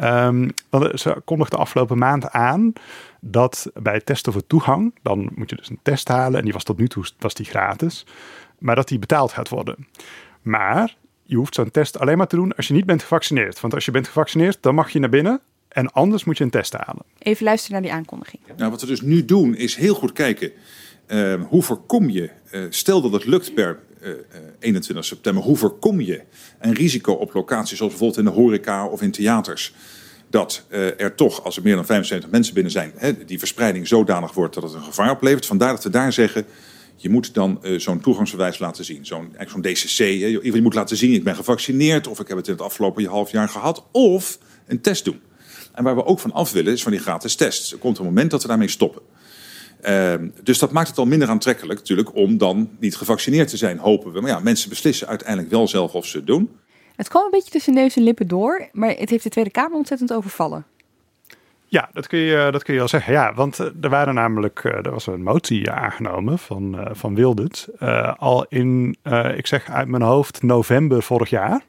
Um, 0.00 0.50
want 0.70 1.00
ze 1.00 1.22
kondigde 1.24 1.56
afgelopen 1.56 1.98
maand 1.98 2.30
aan 2.30 2.72
dat 3.20 3.70
bij 3.74 3.94
het 3.94 4.06
testen 4.06 4.32
voor 4.32 4.46
toegang, 4.46 4.94
dan 5.02 5.30
moet 5.34 5.50
je 5.50 5.56
dus 5.56 5.70
een 5.70 5.78
test 5.82 6.08
halen 6.08 6.38
en 6.38 6.44
die 6.44 6.52
was 6.52 6.64
tot 6.64 6.78
nu 6.78 6.88
toe 6.88 7.04
was 7.18 7.34
die 7.34 7.46
gratis, 7.46 8.06
maar 8.58 8.74
dat 8.74 8.88
die 8.88 8.98
betaald 8.98 9.32
gaat 9.32 9.48
worden. 9.48 9.88
Maar 10.42 10.96
je 11.22 11.36
hoeft 11.36 11.54
zo'n 11.54 11.70
test 11.70 11.98
alleen 11.98 12.18
maar 12.18 12.26
te 12.26 12.36
doen 12.36 12.54
als 12.54 12.68
je 12.68 12.74
niet 12.74 12.86
bent 12.86 13.02
gevaccineerd. 13.02 13.60
Want 13.60 13.74
als 13.74 13.84
je 13.84 13.90
bent 13.90 14.06
gevaccineerd, 14.06 14.58
dan 14.60 14.74
mag 14.74 14.90
je 14.90 14.98
naar 14.98 15.08
binnen 15.08 15.40
en 15.68 15.92
anders 15.92 16.24
moet 16.24 16.38
je 16.38 16.44
een 16.44 16.50
test 16.50 16.72
halen. 16.72 17.02
Even 17.18 17.44
luisteren 17.44 17.72
naar 17.72 17.90
die 17.90 17.98
aankondiging. 17.98 18.42
Nou, 18.56 18.70
wat 18.70 18.80
we 18.80 18.86
dus 18.86 19.00
nu 19.00 19.24
doen 19.24 19.54
is 19.54 19.76
heel 19.76 19.94
goed 19.94 20.12
kijken 20.12 20.52
hoe 21.48 21.62
voorkom 21.62 22.10
je, 22.10 22.30
uh, 22.52 22.60
stel 22.70 23.00
dat 23.00 23.12
het 23.12 23.24
lukt 23.24 23.54
per 23.54 23.78
uh, 24.02 24.10
21 24.58 25.04
september, 25.04 25.44
hoe 25.44 25.56
voorkom 25.56 26.00
je 26.00 26.22
een 26.60 26.74
risico 26.74 27.12
op 27.12 27.34
locaties 27.34 27.76
zoals 27.76 27.92
bijvoorbeeld 27.92 28.26
in 28.26 28.32
de 28.34 28.40
horeca 28.40 28.86
of 28.86 29.02
in 29.02 29.10
theaters? 29.10 29.74
Dat 30.30 30.64
er 30.70 31.14
toch, 31.14 31.44
als 31.44 31.56
er 31.56 31.62
meer 31.62 31.74
dan 31.74 31.86
75 31.86 32.30
mensen 32.30 32.54
binnen 32.54 32.72
zijn, 32.72 32.92
die 33.26 33.38
verspreiding 33.38 33.88
zodanig 33.88 34.32
wordt 34.32 34.54
dat 34.54 34.62
het 34.62 34.72
een 34.72 34.82
gevaar 34.82 35.10
oplevert. 35.10 35.46
Vandaar 35.46 35.72
dat 35.72 35.84
we 35.84 35.90
daar 35.90 36.12
zeggen, 36.12 36.46
je 36.96 37.08
moet 37.08 37.34
dan 37.34 37.60
zo'n 37.76 38.00
toegangsbewijs 38.00 38.58
laten 38.58 38.84
zien. 38.84 39.06
Zo'n 39.06 39.36
zo'n 39.46 39.62
DCC, 39.62 39.98
je 40.42 40.60
moet 40.62 40.74
laten 40.74 40.96
zien, 40.96 41.12
ik 41.12 41.24
ben 41.24 41.36
gevaccineerd 41.36 42.06
of 42.06 42.20
ik 42.20 42.28
heb 42.28 42.36
het 42.36 42.46
in 42.46 42.52
het 42.52 42.62
afgelopen 42.62 43.04
half 43.04 43.30
jaar 43.30 43.48
gehad. 43.48 43.84
Of 43.92 44.38
een 44.66 44.80
test 44.80 45.04
doen. 45.04 45.20
En 45.76 45.84
waar 45.84 45.94
we 45.94 46.04
ook 46.04 46.20
van 46.20 46.32
af 46.32 46.52
willen, 46.52 46.72
is 46.72 46.82
van 46.82 46.92
die 46.92 47.00
gratis 47.00 47.34
tests. 47.34 47.72
Er 47.72 47.78
komt 47.78 47.98
een 47.98 48.04
moment 48.04 48.30
dat 48.30 48.42
we 48.42 48.48
daarmee 48.48 48.68
stoppen. 48.68 49.02
Uh, 49.88 50.14
dus 50.42 50.58
dat 50.58 50.72
maakt 50.72 50.88
het 50.88 50.98
al 50.98 51.06
minder 51.06 51.28
aantrekkelijk 51.28 51.78
natuurlijk 51.78 52.14
om 52.14 52.38
dan 52.38 52.70
niet 52.78 52.96
gevaccineerd 52.96 53.48
te 53.48 53.56
zijn, 53.56 53.78
hopen 53.78 54.12
we. 54.12 54.20
Maar 54.20 54.30
ja, 54.30 54.40
mensen 54.40 54.68
beslissen 54.68 55.08
uiteindelijk 55.08 55.50
wel 55.50 55.68
zelf 55.68 55.94
of 55.94 56.06
ze 56.06 56.16
het 56.16 56.26
doen. 56.26 56.50
Het 56.96 57.08
kwam 57.08 57.24
een 57.24 57.30
beetje 57.30 57.50
tussen 57.50 57.74
neus 57.74 57.96
en 57.96 58.02
lippen 58.02 58.28
door, 58.28 58.68
maar 58.72 58.90
het 58.90 59.10
heeft 59.10 59.22
de 59.22 59.30
Tweede 59.30 59.50
Kamer 59.50 59.76
ontzettend 59.76 60.12
overvallen. 60.12 60.66
Ja, 61.68 61.88
dat 61.92 62.06
kun 62.06 62.18
je, 62.18 62.48
dat 62.50 62.62
kun 62.62 62.74
je 62.74 62.80
al 62.80 62.88
zeggen. 62.88 63.12
Ja, 63.12 63.34
want 63.34 63.60
eh, 63.60 63.66
er 63.80 63.88
waren 63.88 64.14
namelijk, 64.14 64.64
eh, 64.64 64.72
er 64.72 64.90
was 64.90 65.06
een 65.06 65.22
motie 65.22 65.70
aangenomen 65.70 66.38
van, 66.38 66.88
van 66.90 67.14
Wildert. 67.14 67.68
Uh, 67.80 68.14
al 68.16 68.46
in, 68.48 68.96
ik 69.36 69.46
zeg 69.46 69.70
uit 69.70 69.88
mijn 69.88 70.02
hoofd, 70.02 70.42
november 70.42 71.02
vorig 71.02 71.30
jaar. 71.30 71.64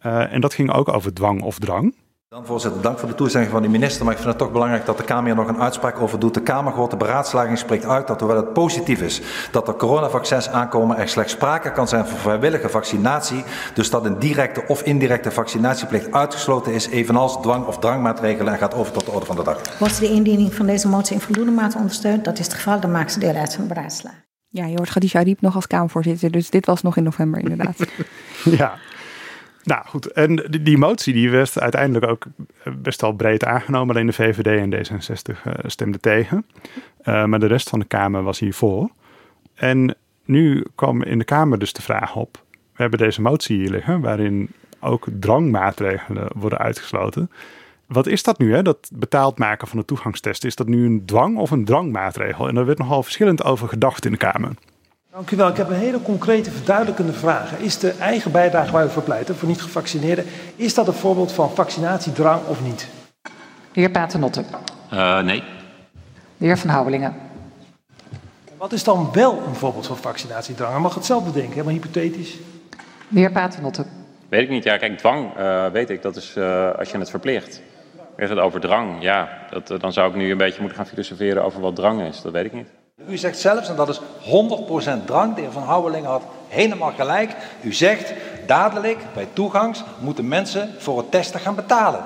en 0.00 0.40
dat 0.40 0.54
ging 0.54 0.72
ook 0.72 0.88
over 0.88 1.14
dwang 1.14 1.42
of 1.42 1.58
drang. 1.58 1.94
Dan 2.32 2.46
voorzitter, 2.46 2.82
dank 2.82 2.98
voor 2.98 3.08
de 3.08 3.14
toezegging 3.14 3.52
van 3.52 3.62
de 3.62 3.68
minister. 3.68 4.04
Maar 4.04 4.12
ik 4.12 4.18
vind 4.18 4.30
het 4.30 4.38
toch 4.38 4.52
belangrijk 4.52 4.86
dat 4.86 4.96
de 4.96 5.04
Kamer 5.04 5.24
hier 5.24 5.34
nog 5.34 5.48
een 5.48 5.60
uitspraak 5.60 6.00
over 6.00 6.18
doet. 6.18 6.34
De 6.34 6.42
Kamergrote 6.42 6.96
Beraadslaging 6.96 7.58
spreekt 7.58 7.84
uit 7.84 8.06
dat 8.06 8.20
hoewel 8.20 8.36
het 8.36 8.52
positief 8.52 9.00
is 9.00 9.20
dat 9.50 9.68
er 9.68 9.74
coronavaccins 9.74 10.48
aankomen, 10.48 10.96
er 10.96 11.08
slechts 11.08 11.32
sprake 11.32 11.72
kan 11.72 11.88
zijn 11.88 12.06
van 12.06 12.18
vrijwillige 12.18 12.68
vaccinatie. 12.68 13.44
Dus 13.74 13.90
dat 13.90 14.04
een 14.04 14.18
directe 14.18 14.64
of 14.66 14.82
indirecte 14.82 15.30
vaccinatieplicht 15.30 16.12
uitgesloten 16.12 16.72
is, 16.72 16.88
evenals 16.88 17.40
dwang- 17.40 17.66
of 17.66 17.78
drangmaatregelen 17.78 18.52
en 18.52 18.58
gaat 18.58 18.74
over 18.74 18.92
tot 18.92 19.04
de 19.04 19.10
orde 19.10 19.26
van 19.26 19.36
de 19.36 19.42
dag. 19.42 19.78
Wordt 19.78 20.00
de 20.00 20.08
indiening 20.08 20.54
van 20.54 20.66
deze 20.66 20.88
motie 20.88 21.14
in 21.14 21.20
voldoende 21.20 21.52
mate 21.52 21.76
ondersteund? 21.76 22.24
Dat 22.24 22.38
is 22.38 22.44
het 22.44 22.54
geval, 22.54 22.80
dan 22.80 22.90
maakt 22.90 23.12
ze 23.12 23.18
deel 23.18 23.34
uit 23.34 23.54
van 23.54 23.66
de 23.66 23.74
beraadslaging. 23.74 24.22
Ja, 24.48 24.66
je 24.66 24.76
hoort 24.76 24.90
Khadija 24.90 25.20
Riep 25.20 25.40
nog 25.40 25.54
als 25.54 25.66
Kamervoorzitter, 25.66 26.30
dus 26.30 26.50
dit 26.50 26.66
was 26.66 26.82
nog 26.82 26.96
in 26.96 27.02
november 27.02 27.40
inderdaad. 27.40 27.76
ja. 28.44 28.78
Nou 29.64 29.86
goed, 29.86 30.06
en 30.06 30.36
die, 30.62 30.78
motie 30.78 31.12
die 31.12 31.30
werd 31.30 31.60
uiteindelijk 31.60 32.06
ook 32.06 32.24
best 32.78 33.00
wel 33.00 33.12
breed 33.12 33.44
aangenomen. 33.44 33.94
Alleen 33.94 34.06
de 34.06 34.12
VVD 34.12 34.46
en 34.46 34.74
D66 34.74 35.46
uh, 35.46 35.52
stemden 35.64 36.00
tegen. 36.00 36.46
Uh, 37.04 37.24
maar 37.24 37.38
de 37.38 37.46
rest 37.46 37.68
van 37.68 37.78
de 37.78 37.84
Kamer 37.84 38.22
was 38.22 38.38
hiervoor. 38.38 38.90
En 39.54 39.96
nu 40.24 40.64
kwam 40.74 41.02
in 41.02 41.18
de 41.18 41.24
Kamer 41.24 41.58
dus 41.58 41.72
de 41.72 41.82
vraag 41.82 42.16
op. 42.16 42.42
We 42.50 42.82
hebben 42.82 42.98
deze 42.98 43.20
motie 43.20 43.58
hier 43.58 43.70
liggen, 43.70 44.00
waarin 44.00 44.50
ook 44.80 45.06
drangmaatregelen 45.20 46.28
worden 46.34 46.58
uitgesloten. 46.58 47.30
Wat 47.86 48.06
is 48.06 48.22
dat 48.22 48.38
nu, 48.38 48.54
hè? 48.54 48.62
dat 48.62 48.90
betaald 48.92 49.38
maken 49.38 49.68
van 49.68 49.78
de 49.78 49.84
toegangstest? 49.84 50.44
Is 50.44 50.56
dat 50.56 50.68
nu 50.68 50.84
een 50.84 51.04
dwang 51.04 51.36
of 51.38 51.50
een 51.50 51.64
drangmaatregel? 51.64 52.48
En 52.48 52.54
daar 52.54 52.66
werd 52.66 52.78
nogal 52.78 53.02
verschillend 53.02 53.44
over 53.44 53.68
gedacht 53.68 54.04
in 54.04 54.12
de 54.12 54.18
Kamer. 54.18 54.50
Dank 55.12 55.30
u 55.30 55.36
wel. 55.36 55.48
Ik 55.48 55.56
heb 55.56 55.68
een 55.68 55.74
hele 55.74 56.02
concrete, 56.02 56.50
verduidelijkende 56.50 57.12
vraag. 57.12 57.58
Is 57.58 57.78
de 57.78 57.90
eigen 57.90 58.32
bijdrage 58.32 58.72
waar 58.72 58.84
u 58.84 58.88
voor 58.88 59.02
pleit, 59.02 59.30
voor 59.34 59.48
niet-gevaccineerden, 59.48 60.24
is 60.56 60.74
dat 60.74 60.86
een 60.86 60.92
voorbeeld 60.92 61.32
van 61.32 61.50
vaccinatiedrang 61.50 62.46
of 62.46 62.62
niet? 62.62 62.88
De 63.72 63.80
heer 63.80 63.90
Paternotte. 63.90 64.44
Uh, 64.92 65.22
nee. 65.22 65.42
De 66.36 66.46
heer 66.46 66.58
Van 66.58 66.70
Houwelingen. 66.70 67.14
Wat 68.56 68.72
is 68.72 68.84
dan 68.84 69.08
wel 69.12 69.42
een 69.46 69.54
voorbeeld 69.54 69.86
van 69.86 69.96
vaccinatiedrang? 69.96 70.72
Hij 70.72 70.80
mag 70.80 70.94
het 70.94 71.04
zelf 71.04 71.24
bedenken, 71.24 71.52
helemaal 71.52 71.74
hypothetisch. 71.74 72.36
De 73.08 73.18
heer 73.18 73.32
Paternotte. 73.32 73.84
Weet 74.28 74.42
ik 74.42 74.48
niet. 74.48 74.64
Ja, 74.64 74.76
kijk, 74.76 74.98
dwang 74.98 75.38
uh, 75.38 75.66
weet 75.66 75.90
ik. 75.90 76.02
Dat 76.02 76.16
is 76.16 76.34
uh, 76.36 76.70
als 76.70 76.90
je 76.90 76.98
het 76.98 77.10
verplicht. 77.10 77.62
Heeft 78.16 78.30
het 78.30 78.38
over 78.38 78.60
drang? 78.60 79.02
Ja, 79.02 79.38
dat, 79.50 79.70
uh, 79.70 79.78
dan 79.78 79.92
zou 79.92 80.10
ik 80.10 80.16
nu 80.16 80.30
een 80.30 80.36
beetje 80.36 80.60
moeten 80.60 80.78
gaan 80.78 80.86
filosoferen 80.86 81.44
over 81.44 81.60
wat 81.60 81.76
drang 81.76 82.02
is. 82.02 82.22
Dat 82.22 82.32
weet 82.32 82.44
ik 82.44 82.52
niet. 82.52 82.68
U 83.08 83.16
zegt 83.16 83.38
zelfs, 83.38 83.68
en 83.68 83.76
dat 83.76 83.88
is 83.88 84.00
100% 84.00 85.04
drang, 85.04 85.34
de 85.34 85.40
heer 85.40 85.50
Van 85.50 85.62
Houweling 85.62 86.06
had 86.06 86.22
helemaal 86.48 86.92
gelijk. 86.92 87.36
U 87.62 87.72
zegt, 87.72 88.12
dadelijk, 88.46 88.98
bij 89.14 89.28
toegangs, 89.32 89.82
moeten 90.00 90.28
mensen 90.28 90.74
voor 90.78 90.98
het 90.98 91.10
testen 91.10 91.40
gaan 91.40 91.54
betalen. 91.54 92.04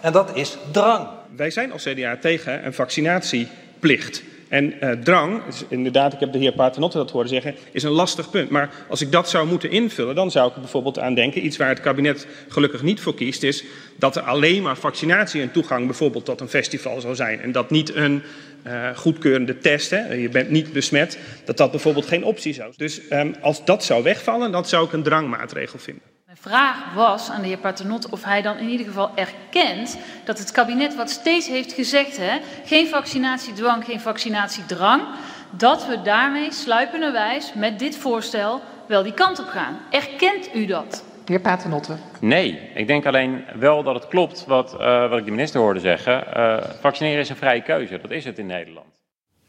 En 0.00 0.12
dat 0.12 0.36
is 0.36 0.56
drang. 0.72 1.08
Wij 1.36 1.50
zijn 1.50 1.72
als 1.72 1.82
CDA 1.82 2.16
tegen 2.16 2.66
een 2.66 2.74
vaccinatieplicht. 2.74 4.22
En 4.48 4.74
uh, 4.80 4.90
drang, 4.90 5.42
is 5.48 5.64
inderdaad, 5.68 6.12
ik 6.12 6.20
heb 6.20 6.32
de 6.32 6.38
heer 6.38 6.52
Paternotte 6.52 6.96
dat 6.96 7.10
horen 7.10 7.28
zeggen, 7.28 7.54
is 7.72 7.82
een 7.82 7.90
lastig 7.90 8.30
punt. 8.30 8.50
Maar 8.50 8.70
als 8.88 9.00
ik 9.00 9.12
dat 9.12 9.28
zou 9.28 9.46
moeten 9.46 9.70
invullen, 9.70 10.14
dan 10.14 10.30
zou 10.30 10.48
ik 10.48 10.54
er 10.54 10.60
bijvoorbeeld 10.60 10.98
aan 10.98 11.14
denken, 11.14 11.44
iets 11.44 11.56
waar 11.56 11.68
het 11.68 11.80
kabinet 11.80 12.26
gelukkig 12.48 12.82
niet 12.82 13.00
voor 13.00 13.14
kiest, 13.14 13.42
is 13.42 13.64
dat 13.96 14.16
er 14.16 14.22
alleen 14.22 14.62
maar 14.62 14.76
vaccinatie 14.76 15.42
en 15.42 15.52
toegang 15.52 15.86
bijvoorbeeld 15.86 16.24
tot 16.24 16.40
een 16.40 16.48
festival 16.48 17.00
zou 17.00 17.14
zijn. 17.14 17.40
En 17.40 17.52
dat 17.52 17.70
niet 17.70 17.94
een 17.94 18.22
uh, 18.66 18.96
goedkeurende 18.96 19.58
test, 19.58 19.90
hè, 19.90 20.12
je 20.12 20.28
bent 20.28 20.50
niet 20.50 20.72
besmet, 20.72 21.18
dat 21.44 21.56
dat 21.56 21.70
bijvoorbeeld 21.70 22.06
geen 22.06 22.24
optie 22.24 22.54
zou 22.54 22.72
zijn. 22.76 22.88
Dus 22.88 23.00
um, 23.10 23.34
als 23.40 23.64
dat 23.64 23.84
zou 23.84 24.02
wegvallen, 24.02 24.52
dan 24.52 24.64
zou 24.64 24.86
ik 24.86 24.92
een 24.92 25.02
drangmaatregel 25.02 25.78
vinden. 25.78 26.17
Vraag 26.40 26.94
was 26.94 27.30
aan 27.30 27.40
de 27.40 27.46
heer 27.46 27.58
Paternot 27.58 28.08
of 28.08 28.24
hij 28.24 28.42
dan 28.42 28.56
in 28.56 28.68
ieder 28.68 28.86
geval 28.86 29.10
erkent 29.14 29.98
dat 30.24 30.38
het 30.38 30.50
kabinet 30.50 30.96
wat 30.96 31.10
steeds 31.10 31.48
heeft 31.48 31.72
gezegd, 31.72 32.16
hè, 32.16 32.38
geen 32.64 32.88
vaccinatiedwang, 32.88 33.84
geen 33.84 34.00
vaccinatiedrang, 34.00 35.02
dat 35.50 35.86
we 35.86 36.02
daarmee 36.02 36.52
sluipenderwijs 36.52 37.52
met 37.54 37.78
dit 37.78 37.96
voorstel 37.96 38.60
wel 38.86 39.02
die 39.02 39.14
kant 39.14 39.38
op 39.38 39.46
gaan. 39.46 39.78
Erkent 39.90 40.54
u 40.54 40.66
dat? 40.66 41.04
De 41.24 41.32
heer 41.32 41.40
Paternotte. 41.40 41.96
Nee, 42.20 42.70
ik 42.74 42.86
denk 42.86 43.06
alleen 43.06 43.44
wel 43.58 43.82
dat 43.82 43.94
het 43.94 44.08
klopt 44.08 44.44
wat, 44.46 44.76
uh, 44.80 45.08
wat 45.08 45.18
ik 45.18 45.24
de 45.24 45.30
minister 45.30 45.60
hoorde 45.60 45.80
zeggen. 45.80 46.24
Uh, 46.36 46.56
vaccineren 46.80 47.20
is 47.20 47.28
een 47.28 47.36
vrije 47.36 47.62
keuze, 47.62 47.98
dat 48.02 48.10
is 48.10 48.24
het 48.24 48.38
in 48.38 48.46
Nederland. 48.46 48.86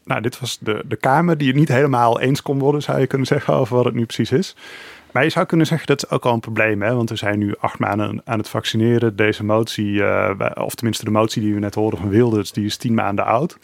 Nou, 0.04 0.20
dit 0.20 0.40
was 0.40 0.58
de, 0.58 0.82
de 0.86 0.96
Kamer 0.96 1.38
die 1.38 1.48
het 1.48 1.56
niet 1.56 1.68
helemaal 1.68 2.20
eens 2.20 2.42
kon 2.42 2.58
worden, 2.58 2.82
zou 2.82 3.00
je 3.00 3.06
kunnen 3.06 3.26
zeggen, 3.26 3.54
over 3.54 3.76
wat 3.76 3.84
het 3.84 3.94
nu 3.94 4.04
precies 4.04 4.32
is. 4.32 4.54
Maar 5.12 5.24
je 5.24 5.30
zou 5.30 5.46
kunnen 5.46 5.66
zeggen 5.66 5.86
dat 5.86 6.04
is 6.04 6.10
ook 6.10 6.24
al 6.24 6.32
een 6.32 6.40
probleem, 6.40 6.82
hè? 6.82 6.94
want 6.94 7.08
we 7.08 7.16
zijn 7.16 7.38
nu 7.38 7.54
acht 7.58 7.78
maanden 7.78 8.22
aan 8.24 8.38
het 8.38 8.48
vaccineren. 8.48 9.16
Deze 9.16 9.44
motie, 9.44 9.92
uh, 9.92 10.30
of 10.54 10.74
tenminste 10.74 11.04
de 11.04 11.10
motie 11.10 11.42
die 11.42 11.54
we 11.54 11.60
net 11.60 11.74
hoorden 11.74 12.00
van 12.00 12.08
Wilders, 12.08 12.52
die 12.52 12.64
is 12.64 12.76
tien 12.76 12.94
maanden 12.94 13.24
oud. 13.24 13.58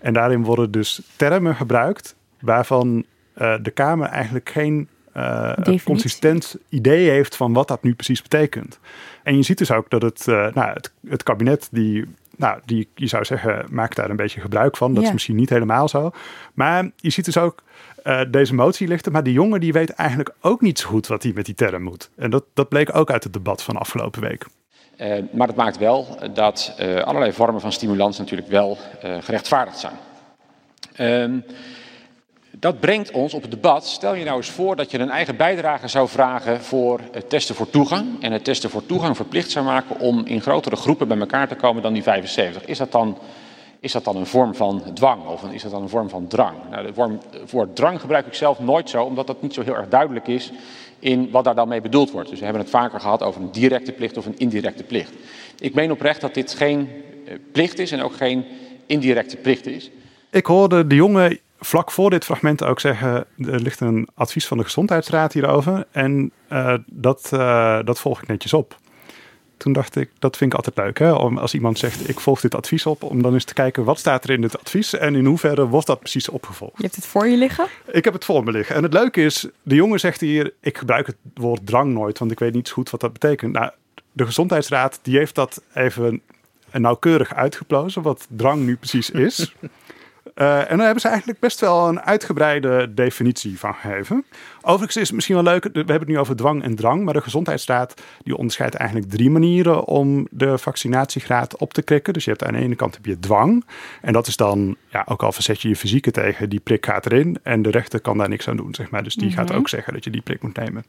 En 0.00 0.12
daarin 0.12 0.44
worden 0.44 0.70
dus 0.70 1.02
termen 1.16 1.54
gebruikt 1.54 2.16
waarvan 2.40 3.04
uh, 3.36 3.54
de 3.62 3.70
Kamer 3.70 4.08
eigenlijk 4.08 4.50
geen 4.50 4.88
uh, 5.16 5.52
consistent 5.84 6.56
idee 6.68 7.10
heeft 7.10 7.36
van 7.36 7.52
wat 7.52 7.68
dat 7.68 7.82
nu 7.82 7.94
precies 7.94 8.22
betekent. 8.22 8.78
En 9.22 9.36
je 9.36 9.42
ziet 9.42 9.58
dus 9.58 9.70
ook 9.70 9.90
dat 9.90 10.02
het, 10.02 10.26
nou, 10.26 10.72
het, 10.72 10.92
het 11.08 11.22
kabinet 11.22 11.68
die 11.70 12.06
nou, 12.36 12.60
die, 12.64 12.88
je 12.94 13.06
zou 13.06 13.24
zeggen, 13.24 13.66
maakt 13.70 13.96
daar 13.96 14.10
een 14.10 14.16
beetje 14.16 14.40
gebruik 14.40 14.76
van. 14.76 14.92
Dat 14.92 15.00
ja. 15.00 15.06
is 15.06 15.12
misschien 15.12 15.36
niet 15.36 15.50
helemaal 15.50 15.88
zo. 15.88 16.10
Maar 16.54 16.90
je 16.96 17.10
ziet 17.10 17.24
dus 17.24 17.38
ook 17.38 17.62
uh, 18.04 18.20
deze 18.30 18.54
motie 18.54 18.88
ligt 18.88 19.06
er. 19.06 19.12
Maar 19.12 19.22
die 19.22 19.32
jongen 19.32 19.60
die 19.60 19.72
weet 19.72 19.90
eigenlijk 19.90 20.34
ook 20.40 20.60
niet 20.60 20.78
zo 20.78 20.88
goed 20.88 21.06
wat 21.06 21.22
hij 21.22 21.32
met 21.34 21.46
die 21.46 21.54
term 21.54 21.82
moet. 21.82 22.10
En 22.16 22.30
dat, 22.30 22.44
dat 22.54 22.68
bleek 22.68 22.96
ook 22.96 23.10
uit 23.10 23.24
het 23.24 23.32
debat 23.32 23.62
van 23.62 23.76
afgelopen 23.76 24.20
week. 24.20 24.46
Uh, 24.98 25.14
maar 25.32 25.46
dat 25.46 25.56
maakt 25.56 25.78
wel 25.78 26.18
dat 26.34 26.74
uh, 26.80 26.96
allerlei 26.96 27.32
vormen 27.32 27.60
van 27.60 27.72
stimulans 27.72 28.18
natuurlijk 28.18 28.48
wel 28.48 28.78
gerechtvaardigd 29.00 29.78
zijn. 29.78 31.44
Dat 32.62 32.80
brengt 32.80 33.10
ons 33.10 33.34
op 33.34 33.42
het 33.42 33.50
debat. 33.50 33.86
Stel 33.86 34.14
je 34.14 34.24
nou 34.24 34.36
eens 34.36 34.50
voor 34.50 34.76
dat 34.76 34.90
je 34.90 34.98
een 34.98 35.10
eigen 35.10 35.36
bijdrage 35.36 35.88
zou 35.88 36.08
vragen 36.08 36.60
voor 36.60 37.00
het 37.12 37.30
testen 37.30 37.54
voor 37.54 37.70
toegang. 37.70 38.06
En 38.20 38.32
het 38.32 38.44
testen 38.44 38.70
voor 38.70 38.86
toegang 38.86 39.16
verplicht 39.16 39.50
zou 39.50 39.64
maken 39.64 39.98
om 39.98 40.26
in 40.26 40.40
grotere 40.40 40.76
groepen 40.76 41.08
bij 41.08 41.18
elkaar 41.18 41.48
te 41.48 41.54
komen 41.54 41.82
dan 41.82 41.92
die 41.92 42.02
75. 42.02 42.64
Is 42.64 42.78
dat 42.78 42.92
dan, 42.92 43.18
is 43.80 43.92
dat 43.92 44.04
dan 44.04 44.16
een 44.16 44.26
vorm 44.26 44.54
van 44.54 44.82
dwang 44.94 45.26
of 45.26 45.42
is 45.42 45.62
dat 45.62 45.70
dan 45.70 45.82
een 45.82 45.88
vorm 45.88 46.08
van 46.08 46.26
drang? 46.26 46.56
Nou, 46.70 46.86
het 46.86 47.50
woord 47.50 47.76
drang 47.76 48.00
gebruik 48.00 48.26
ik 48.26 48.34
zelf 48.34 48.58
nooit 48.58 48.90
zo, 48.90 49.04
omdat 49.04 49.26
dat 49.26 49.42
niet 49.42 49.54
zo 49.54 49.62
heel 49.62 49.76
erg 49.76 49.88
duidelijk 49.88 50.26
is 50.26 50.52
in 50.98 51.30
wat 51.30 51.44
daar 51.44 51.54
dan 51.54 51.68
mee 51.68 51.80
bedoeld 51.80 52.10
wordt. 52.10 52.28
Dus 52.28 52.38
we 52.38 52.44
hebben 52.44 52.62
het 52.62 52.72
vaker 52.72 53.00
gehad 53.00 53.22
over 53.22 53.40
een 53.40 53.52
directe 53.52 53.92
plicht 53.92 54.16
of 54.16 54.26
een 54.26 54.38
indirecte 54.38 54.82
plicht. 54.82 55.12
Ik 55.58 55.74
meen 55.74 55.92
oprecht 55.92 56.20
dat 56.20 56.34
dit 56.34 56.54
geen 56.54 56.88
plicht 57.52 57.78
is 57.78 57.92
en 57.92 58.02
ook 58.02 58.14
geen 58.14 58.44
indirecte 58.86 59.36
plicht 59.36 59.66
is. 59.66 59.90
Ik 60.30 60.46
hoorde 60.46 60.86
de 60.86 60.94
jongen 60.94 61.38
vlak 61.64 61.90
voor 61.90 62.10
dit 62.10 62.24
fragment 62.24 62.64
ook 62.64 62.80
zeggen: 62.80 63.26
er 63.38 63.60
ligt 63.60 63.80
een 63.80 64.08
advies 64.14 64.46
van 64.46 64.58
de 64.58 64.64
Gezondheidsraad 64.64 65.32
hierover. 65.32 65.86
En 65.90 66.32
uh, 66.52 66.74
dat, 66.86 67.30
uh, 67.34 67.78
dat 67.84 68.00
volg 68.00 68.22
ik 68.22 68.28
netjes 68.28 68.52
op. 68.52 68.76
Toen 69.56 69.72
dacht 69.72 69.96
ik, 69.96 70.10
dat 70.18 70.36
vind 70.36 70.52
ik 70.52 70.56
altijd 70.56 70.76
leuk. 70.76 70.98
Hè? 70.98 71.12
Om 71.12 71.38
als 71.38 71.54
iemand 71.54 71.78
zegt, 71.78 72.08
ik 72.08 72.20
volg 72.20 72.40
dit 72.40 72.54
advies 72.54 72.86
op, 72.86 73.02
om 73.02 73.22
dan 73.22 73.32
eens 73.32 73.44
te 73.44 73.54
kijken 73.54 73.84
wat 73.84 73.98
staat 73.98 74.24
er 74.24 74.30
in 74.30 74.40
dit 74.40 74.58
advies 74.58 74.94
en 74.94 75.14
in 75.14 75.24
hoeverre 75.24 75.66
wordt 75.66 75.86
dat 75.86 75.98
precies 75.98 76.28
opgevolgd. 76.28 76.76
Je 76.76 76.82
hebt 76.82 76.96
het 76.96 77.06
voor 77.06 77.26
je 77.26 77.36
liggen? 77.36 77.66
Ik 77.92 78.04
heb 78.04 78.12
het 78.12 78.24
voor 78.24 78.44
me 78.44 78.50
liggen. 78.50 78.76
En 78.76 78.82
het 78.82 78.92
leuke 78.92 79.22
is, 79.24 79.46
de 79.62 79.74
jongen 79.74 80.00
zegt 80.00 80.20
hier, 80.20 80.54
ik 80.60 80.78
gebruik 80.78 81.06
het 81.06 81.16
woord 81.34 81.66
drang 81.66 81.92
nooit, 81.92 82.18
want 82.18 82.30
ik 82.30 82.38
weet 82.38 82.54
niet 82.54 82.68
zo 82.68 82.74
goed 82.74 82.90
wat 82.90 83.00
dat 83.00 83.12
betekent. 83.12 83.52
Nou, 83.52 83.70
de 84.12 84.26
Gezondheidsraad 84.26 84.98
die 85.02 85.16
heeft 85.16 85.34
dat 85.34 85.62
even 85.74 86.22
nauwkeurig 86.72 87.34
uitgeplozen, 87.34 88.02
wat 88.02 88.26
drang 88.28 88.64
nu 88.64 88.76
precies 88.76 89.10
is. 89.10 89.54
Uh, 90.34 90.58
en 90.58 90.76
daar 90.76 90.84
hebben 90.84 91.00
ze 91.00 91.08
eigenlijk 91.08 91.38
best 91.38 91.60
wel 91.60 91.88
een 91.88 92.00
uitgebreide 92.00 92.94
definitie 92.94 93.58
van 93.58 93.74
gegeven. 93.74 94.24
Overigens 94.60 94.96
is 94.96 95.06
het 95.06 95.12
misschien 95.12 95.34
wel 95.34 95.44
leuk, 95.44 95.62
we 95.64 95.70
hebben 95.72 95.98
het 95.98 96.08
nu 96.08 96.18
over 96.18 96.36
dwang 96.36 96.62
en 96.62 96.74
drang, 96.74 97.04
maar 97.04 97.14
de 97.14 97.20
Gezondheidsstaat 97.20 97.94
die 98.22 98.36
onderscheidt 98.36 98.74
eigenlijk 98.74 99.10
drie 99.10 99.30
manieren 99.30 99.84
om 99.84 100.26
de 100.30 100.58
vaccinatiegraad 100.58 101.56
op 101.56 101.72
te 101.72 101.82
krikken. 101.82 102.12
Dus 102.12 102.24
je 102.24 102.30
hebt 102.30 102.44
aan 102.44 102.52
de 102.52 102.58
ene 102.58 102.74
kant 102.74 102.94
heb 102.94 103.04
je 103.04 103.18
dwang. 103.18 103.64
En 104.00 104.12
dat 104.12 104.26
is 104.26 104.36
dan, 104.36 104.76
ja, 104.88 105.04
ook 105.08 105.22
al 105.22 105.32
verzet 105.32 105.60
je 105.60 105.68
je 105.68 105.76
fysieke 105.76 106.10
tegen, 106.10 106.48
die 106.48 106.60
prik 106.60 106.86
gaat 106.86 107.06
erin. 107.06 107.38
En 107.42 107.62
de 107.62 107.70
rechter 107.70 108.00
kan 108.00 108.18
daar 108.18 108.28
niks 108.28 108.48
aan 108.48 108.56
doen, 108.56 108.74
zeg 108.74 108.90
maar. 108.90 109.02
Dus 109.02 109.14
die 109.14 109.28
mm 109.28 109.34
-hmm. 109.34 109.46
gaat 109.46 109.56
ook 109.56 109.68
zeggen 109.68 109.92
dat 109.92 110.04
je 110.04 110.10
die 110.10 110.22
prik 110.22 110.42
moet 110.42 110.56
nemen. 110.56 110.84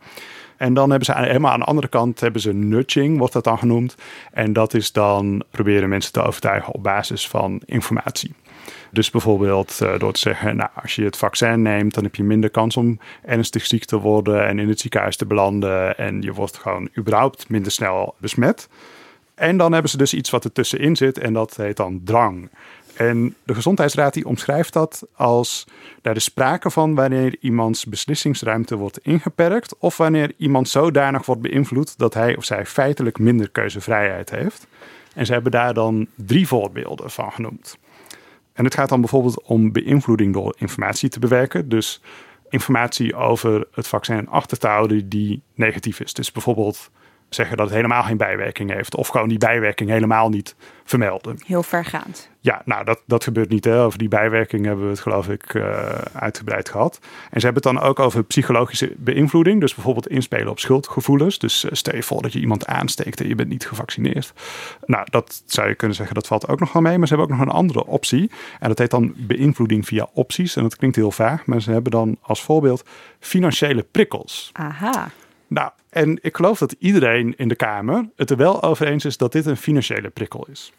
En 0.57 0.73
dan 0.73 0.89
hebben 0.89 1.05
ze 1.05 1.17
helemaal 1.17 1.51
aan 1.51 1.59
de 1.59 1.65
andere 1.65 1.87
kant 1.87 2.19
hebben 2.19 2.41
ze 2.41 2.53
nudging, 2.53 3.17
wordt 3.17 3.33
dat 3.33 3.43
dan 3.43 3.57
genoemd. 3.57 3.95
En 4.31 4.53
dat 4.53 4.73
is 4.73 4.91
dan 4.91 5.43
proberen 5.51 5.89
mensen 5.89 6.11
te 6.11 6.21
overtuigen 6.21 6.73
op 6.73 6.83
basis 6.83 7.27
van 7.27 7.61
informatie. 7.65 8.33
Dus 8.91 9.09
bijvoorbeeld 9.09 9.79
uh, 9.83 9.99
door 9.99 10.13
te 10.13 10.19
zeggen, 10.19 10.55
nou, 10.55 10.69
als 10.81 10.95
je 10.95 11.03
het 11.03 11.17
vaccin 11.17 11.61
neemt, 11.61 11.93
dan 11.93 12.03
heb 12.03 12.15
je 12.15 12.23
minder 12.23 12.49
kans 12.49 12.77
om 12.77 12.99
ernstig 13.21 13.65
ziek 13.65 13.85
te 13.85 13.99
worden 13.99 14.47
en 14.47 14.59
in 14.59 14.69
het 14.69 14.79
ziekenhuis 14.79 15.15
te 15.15 15.25
belanden. 15.25 15.97
En 15.97 16.21
je 16.21 16.33
wordt 16.33 16.57
gewoon 16.57 16.89
überhaupt 16.97 17.49
minder 17.49 17.71
snel 17.71 18.15
besmet. 18.17 18.69
En 19.35 19.57
dan 19.57 19.71
hebben 19.71 19.91
ze 19.91 19.97
dus 19.97 20.13
iets 20.13 20.29
wat 20.29 20.43
ertussenin 20.43 20.95
zit 20.95 21.17
en 21.17 21.33
dat 21.33 21.55
heet 21.55 21.77
dan 21.77 22.01
drang. 22.03 22.49
En 22.93 23.35
de 23.43 23.53
Gezondheidsraad 23.53 24.13
die 24.13 24.25
omschrijft 24.25 24.73
dat 24.73 25.07
als 25.15 25.67
daar 26.01 26.15
is 26.15 26.23
sprake 26.23 26.69
van 26.69 26.95
wanneer 26.95 27.35
iemands 27.39 27.85
beslissingsruimte 27.85 28.75
wordt 28.75 28.97
ingeperkt 28.97 29.77
of 29.77 29.97
wanneer 29.97 30.33
iemand 30.37 30.69
zodanig 30.69 31.25
wordt 31.25 31.41
beïnvloed 31.41 31.97
dat 31.97 32.13
hij 32.13 32.37
of 32.37 32.43
zij 32.43 32.65
feitelijk 32.65 33.19
minder 33.19 33.49
keuzevrijheid 33.49 34.29
heeft. 34.29 34.67
En 35.15 35.25
ze 35.25 35.33
hebben 35.33 35.51
daar 35.51 35.73
dan 35.73 36.07
drie 36.15 36.47
voorbeelden 36.47 37.11
van 37.11 37.31
genoemd. 37.31 37.77
En 38.53 38.63
het 38.63 38.75
gaat 38.75 38.89
dan 38.89 38.99
bijvoorbeeld 38.99 39.41
om 39.41 39.71
beïnvloeding 39.71 40.33
door 40.33 40.55
informatie 40.57 41.09
te 41.09 41.19
bewerken. 41.19 41.69
Dus 41.69 42.01
informatie 42.49 43.15
over 43.15 43.67
het 43.71 43.87
vaccin 43.87 44.29
achter 44.29 44.57
te 44.57 44.67
houden 44.67 45.09
die 45.09 45.41
negatief 45.55 45.99
is. 45.99 46.13
Dus 46.13 46.31
bijvoorbeeld 46.31 46.91
zeggen 47.33 47.57
dat 47.57 47.65
het 47.65 47.75
helemaal 47.75 48.03
geen 48.03 48.17
bijwerking 48.17 48.71
heeft. 48.71 48.95
Of 48.95 49.07
gewoon 49.07 49.29
die 49.29 49.37
bijwerking 49.37 49.89
helemaal 49.89 50.29
niet 50.29 50.55
vermelden. 50.83 51.37
Heel 51.45 51.63
vergaand. 51.63 52.29
Ja, 52.39 52.61
nou 52.65 52.85
dat, 52.85 53.01
dat 53.05 53.23
gebeurt 53.23 53.49
niet. 53.49 53.65
Hè. 53.65 53.83
Over 53.83 53.99
die 53.99 54.07
bijwerking 54.07 54.65
hebben 54.65 54.83
we 54.83 54.91
het 54.91 54.99
geloof 54.99 55.29
ik 55.29 55.53
uh, 55.53 55.87
uitgebreid 56.13 56.69
gehad. 56.69 56.99
En 57.29 57.39
ze 57.39 57.45
hebben 57.45 57.63
het 57.63 57.73
dan 57.73 57.89
ook 57.89 57.99
over 57.99 58.23
psychologische 58.23 58.93
beïnvloeding. 58.97 59.59
Dus 59.59 59.73
bijvoorbeeld 59.73 60.07
inspelen 60.07 60.49
op 60.49 60.59
schuldgevoelens. 60.59 61.39
Dus 61.39 61.63
uh, 61.63 61.71
stel 61.73 61.95
je 61.95 62.03
voor 62.03 62.21
dat 62.21 62.33
je 62.33 62.39
iemand 62.39 62.65
aansteekt 62.65 63.21
en 63.21 63.27
je 63.27 63.35
bent 63.35 63.49
niet 63.49 63.67
gevaccineerd. 63.67 64.33
Nou, 64.85 65.07
dat 65.09 65.43
zou 65.45 65.67
je 65.67 65.75
kunnen 65.75 65.97
zeggen, 65.97 66.15
dat 66.15 66.27
valt 66.27 66.47
ook 66.47 66.59
nog 66.59 66.73
wel 66.73 66.81
mee. 66.81 66.97
Maar 66.97 67.07
ze 67.07 67.15
hebben 67.15 67.33
ook 67.33 67.39
nog 67.39 67.47
een 67.47 67.53
andere 67.53 67.85
optie. 67.85 68.31
En 68.59 68.67
dat 68.67 68.77
heet 68.77 68.91
dan 68.91 69.13
beïnvloeding 69.17 69.85
via 69.85 70.07
opties. 70.13 70.55
En 70.55 70.63
dat 70.63 70.75
klinkt 70.75 70.95
heel 70.95 71.11
vaag. 71.11 71.45
Maar 71.45 71.61
ze 71.61 71.71
hebben 71.71 71.91
dan 71.91 72.17
als 72.21 72.43
voorbeeld 72.43 72.85
financiële 73.19 73.85
prikkels. 73.91 74.49
Aha. 74.53 75.11
Nou, 75.53 75.71
en 75.89 76.19
ik 76.21 76.35
geloof 76.35 76.59
dat 76.59 76.75
iedereen 76.79 77.33
in 77.37 77.47
de 77.47 77.55
Kamer 77.55 78.09
het 78.15 78.29
er 78.29 78.37
wel 78.37 78.63
over 78.63 78.87
eens 78.87 79.05
is 79.05 79.17
dat 79.17 79.31
dit 79.31 79.45
een 79.45 79.57
financiële 79.57 80.09
prikkel 80.09 80.47
is. 80.51 80.73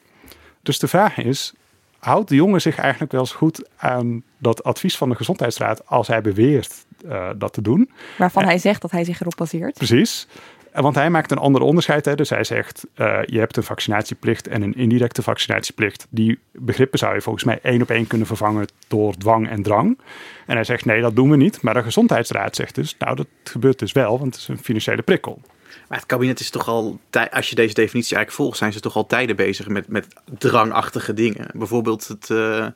Dus 0.63 0.79
de 0.79 0.89
vraag 0.89 1.19
is, 1.19 1.55
houdt 1.99 2.29
de 2.29 2.35
jongen 2.35 2.61
zich 2.61 2.79
eigenlijk 2.79 3.13
wel 3.13 3.21
eens 3.21 3.33
goed 3.33 3.69
aan 3.77 4.23
dat 4.39 4.65
advies 4.65 4.97
van 4.97 5.09
de 5.09 5.15
Gezondheidsraad 5.15 5.87
als 5.87 6.09
hij 6.09 6.21
beweert 6.21 6.85
uh, 7.05 7.31
dat 7.37 7.53
te 7.53 7.63
doen? 7.63 7.91
Waarvan 8.19 8.43
en, 8.43 8.49
hij 8.49 8.59
zegt 8.59 8.83
dat 8.83 8.91
hij 8.91 9.05
zich 9.05 9.21
erop 9.21 9.37
baseert. 9.37 9.75
Precies. 9.75 10.27
Want 10.83 10.95
hij 10.95 11.11
maakt 11.11 11.31
een 11.31 11.39
ander 11.39 11.63
onderscheid. 11.63 12.05
Hè. 12.05 12.15
Dus 12.15 12.31
hij 12.31 12.45
zegt, 12.45 12.87
uh, 12.97 13.19
je 13.27 13.39
hebt 13.39 13.57
een 13.57 13.63
vaccinatieplicht 13.63 14.49
en 14.49 14.63
een 14.63 14.75
indirecte 14.75 15.23
vaccinatieplicht. 15.23 16.07
Die 16.11 16.39
begrippen 16.53 16.99
zou 16.99 17.15
je 17.15 17.21
volgens 17.21 17.45
mij 17.45 17.59
één 17.63 17.83
op 17.83 17.91
één 17.91 18.07
kunnen 18.07 18.27
vervangen 18.27 18.67
door 18.89 19.17
dwang 19.17 19.49
en 19.49 19.63
drang. 19.63 19.99
En 20.47 20.55
hij 20.55 20.65
zegt, 20.65 20.85
nee, 20.85 21.01
dat 21.01 21.17
doen 21.17 21.31
we 21.31 21.37
niet. 21.37 21.63
Maar 21.63 21.75
de 21.75 21.83
Gezondheidsraad 21.83 22.57
zegt 22.57 22.75
dus, 22.75 22.97
nou, 22.99 23.17
dat 23.17 23.27
gebeurt 23.45 23.79
dus 23.79 23.93
wel, 23.93 24.19
want 24.19 24.35
het 24.35 24.43
is 24.43 24.49
een 24.49 24.59
financiële 24.59 25.03
prikkel. 25.03 25.41
Maar 25.89 25.99
het 25.99 26.07
kabinet 26.07 26.41
is 26.41 26.51
toch 26.51 26.69
al, 26.69 26.99
als 27.31 27.51
je 27.51 27.55
deze 27.55 27.75
definitie 27.75 28.17
eigenlijk 28.17 28.31
volgt, 28.31 28.59
zijn 28.59 28.73
ze 28.73 28.81
toch 28.81 28.97
al 28.97 29.07
tijden 29.07 29.37
bezig 29.37 29.69
met, 29.69 29.89
met 29.89 30.07
drangachtige 30.39 31.15
dingen. 31.15 31.47
Bijvoorbeeld 31.53 32.09
het, 32.09 32.29
uh, 32.29 32.67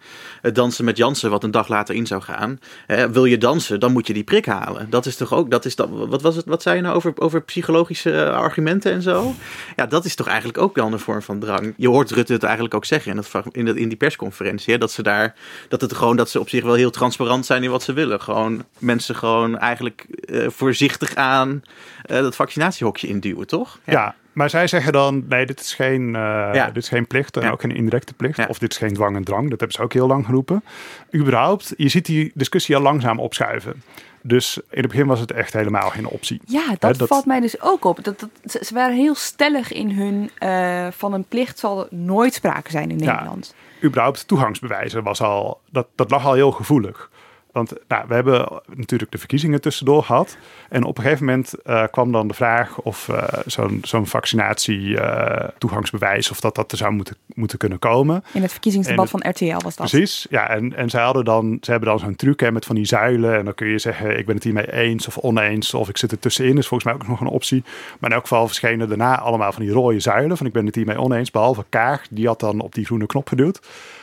het 0.40 0.54
dansen 0.54 0.84
met 0.84 0.96
Jansen, 0.96 1.30
wat 1.30 1.44
een 1.44 1.50
dag 1.50 1.68
later 1.68 1.94
in 1.94 2.06
zou 2.06 2.22
gaan. 2.22 2.60
Uh, 2.88 3.04
wil 3.04 3.24
je 3.24 3.38
dansen, 3.38 3.80
dan 3.80 3.92
moet 3.92 4.06
je 4.06 4.12
die 4.12 4.24
prik 4.24 4.46
halen. 4.46 4.90
Dat 4.90 5.06
is 5.06 5.16
toch 5.16 5.32
ook, 5.32 5.50
dat 5.50 5.64
is 5.64 5.76
dat, 5.76 5.88
wat 5.90 6.22
was 6.22 6.36
het, 6.36 6.44
wat 6.44 6.62
zei 6.62 6.76
je 6.76 6.82
nou 6.82 6.96
over, 6.96 7.12
over 7.16 7.42
psychologische 7.42 8.30
argumenten 8.30 8.92
en 8.92 9.02
zo? 9.02 9.34
Ja, 9.76 9.86
dat 9.86 10.04
is 10.04 10.14
toch 10.14 10.26
eigenlijk 10.26 10.58
ook 10.58 10.76
wel 10.76 10.92
een 10.92 10.98
vorm 10.98 11.22
van 11.22 11.38
drang. 11.38 11.74
Je 11.76 11.88
hoort 11.88 12.10
Rutte 12.10 12.32
het 12.32 12.42
eigenlijk 12.42 12.74
ook 12.74 12.84
zeggen 12.84 13.22
in, 13.52 13.64
dat, 13.64 13.76
in 13.76 13.88
die 13.88 13.96
persconferentie, 13.96 14.72
hè, 14.72 14.78
dat 14.78 14.92
ze 14.92 15.02
daar, 15.02 15.34
dat 15.68 15.80
het 15.80 15.94
gewoon, 15.94 16.16
dat 16.16 16.30
ze 16.30 16.40
op 16.40 16.48
zich 16.48 16.62
wel 16.62 16.74
heel 16.74 16.90
transparant 16.90 17.46
zijn 17.46 17.62
in 17.62 17.70
wat 17.70 17.82
ze 17.82 17.92
willen. 17.92 18.20
Gewoon 18.20 18.64
mensen 18.78 19.14
gewoon 19.14 19.58
eigenlijk 19.58 20.06
voorzichtig 20.46 21.14
aan 21.14 21.62
dat 22.06 22.36
vaccinatiehokje 22.88 23.06
induwen, 23.06 23.46
toch? 23.46 23.78
Ja. 23.84 23.92
ja. 23.92 24.14
maar 24.32 24.50
zij 24.50 24.66
zeggen 24.66 24.92
dan, 24.92 25.24
nee, 25.28 25.46
dit 25.46 25.60
is 25.60 25.74
geen, 25.74 26.06
uh, 26.06 26.12
ja. 26.52 26.66
dit 26.66 26.82
is 26.82 26.88
geen 26.88 27.06
plicht 27.06 27.36
en 27.36 27.42
ja. 27.42 27.50
ook 27.50 27.60
geen 27.60 27.74
indirecte 27.74 28.14
plicht. 28.14 28.46
Of 28.48 28.58
dit 28.58 28.72
is 28.72 28.78
geen 28.78 28.94
dwang 28.94 29.16
en 29.16 29.24
drang, 29.24 29.50
dat 29.50 29.58
hebben 29.58 29.76
ze 29.76 29.82
ook 29.82 29.92
heel 29.92 30.06
lang 30.06 30.24
geroepen. 30.24 30.64
Überhaupt, 31.14 31.74
je 31.76 31.88
ziet 31.88 32.06
die 32.06 32.30
discussie 32.34 32.76
al 32.76 32.82
langzaam 32.82 33.18
opschuiven. 33.18 33.82
Dus 34.22 34.56
in 34.56 34.80
het 34.80 34.90
begin 34.90 35.06
was 35.06 35.20
het 35.20 35.32
echt 35.32 35.52
helemaal 35.52 35.90
geen 35.90 36.06
optie. 36.06 36.40
Ja, 36.44 36.66
dat, 36.78 36.90
He, 36.90 36.98
dat... 36.98 37.08
valt 37.08 37.26
mij 37.26 37.40
dus 37.40 37.60
ook 37.60 37.84
op. 37.84 38.04
Dat, 38.04 38.18
dat, 38.18 38.66
ze 38.66 38.74
waren 38.74 38.96
heel 38.96 39.14
stellig 39.14 39.72
in 39.72 39.90
hun 39.90 40.30
uh, 40.40 40.86
van 40.90 41.12
een 41.12 41.24
plicht 41.24 41.58
zal 41.58 41.80
er 41.80 41.86
nooit 41.90 42.34
sprake 42.34 42.70
zijn 42.70 42.90
in 42.90 42.96
Nederland. 42.96 43.54
Ja, 43.80 43.86
überhaupt 43.86 44.28
toegangsbewijzen 44.28 45.02
was 45.02 45.20
al, 45.20 45.60
dat, 45.70 45.86
dat 45.94 46.10
lag 46.10 46.26
al 46.26 46.32
heel 46.32 46.50
gevoelig. 46.50 47.10
Want 47.58 47.72
nou, 47.88 48.04
we 48.08 48.14
hebben 48.14 48.60
natuurlijk 48.74 49.10
de 49.10 49.18
verkiezingen 49.18 49.60
tussendoor 49.60 50.02
gehad. 50.02 50.36
En 50.68 50.84
op 50.84 50.96
een 50.96 51.02
gegeven 51.02 51.24
moment 51.24 51.54
uh, 51.66 51.84
kwam 51.90 52.12
dan 52.12 52.28
de 52.28 52.34
vraag 52.34 52.80
of 52.80 53.08
uh, 53.08 53.22
zo'n 53.46 53.78
zo'n 53.82 54.06
vaccinatie 54.06 54.80
uh, 54.80 55.48
toegangsbewijs, 55.58 56.30
of 56.30 56.40
dat 56.40 56.54
dat 56.54 56.72
er 56.72 56.78
zou 56.78 56.92
moeten, 56.92 57.16
moeten 57.34 57.58
kunnen 57.58 57.78
komen. 57.78 58.24
In 58.32 58.42
het 58.42 58.50
verkiezingsdebat 58.50 59.10
van 59.10 59.28
RTL 59.28 59.58
was 59.58 59.76
dat. 59.76 59.90
Precies, 59.90 60.26
ja. 60.30 60.48
En, 60.48 60.76
en 60.76 60.90
zij 60.90 61.02
hadden 61.02 61.24
dan, 61.24 61.58
ze 61.60 61.70
hebben 61.70 61.88
dan 61.88 61.98
zo'n 61.98 62.16
truc 62.16 62.40
hè, 62.40 62.52
met 62.52 62.66
van 62.66 62.74
die 62.74 62.84
zuilen. 62.84 63.38
En 63.38 63.44
dan 63.44 63.54
kun 63.54 63.68
je 63.68 63.78
zeggen, 63.78 64.18
ik 64.18 64.26
ben 64.26 64.34
het 64.34 64.44
hiermee 64.44 64.72
eens 64.72 65.06
of 65.06 65.18
oneens. 65.18 65.74
Of 65.74 65.88
ik 65.88 65.96
zit 65.96 66.12
er 66.12 66.18
tussenin, 66.18 66.58
is 66.58 66.66
volgens 66.66 66.92
mij 66.92 67.00
ook 67.00 67.08
nog 67.08 67.20
een 67.20 67.26
optie. 67.26 67.62
Maar 67.98 68.10
in 68.10 68.16
elk 68.16 68.26
geval 68.26 68.46
verschenen 68.46 68.88
daarna 68.88 69.18
allemaal 69.18 69.52
van 69.52 69.62
die 69.62 69.72
rode 69.72 70.00
zuilen. 70.00 70.36
Van 70.36 70.46
ik 70.46 70.52
ben 70.52 70.66
het 70.66 70.74
hiermee 70.74 71.00
oneens. 71.00 71.30
Behalve 71.30 71.64
Kaag, 71.68 72.06
die 72.10 72.26
had 72.26 72.40
dan 72.40 72.60
op 72.60 72.74
die 72.74 72.84
groene 72.84 73.06
knop 73.06 73.28
geduwd. 73.28 73.60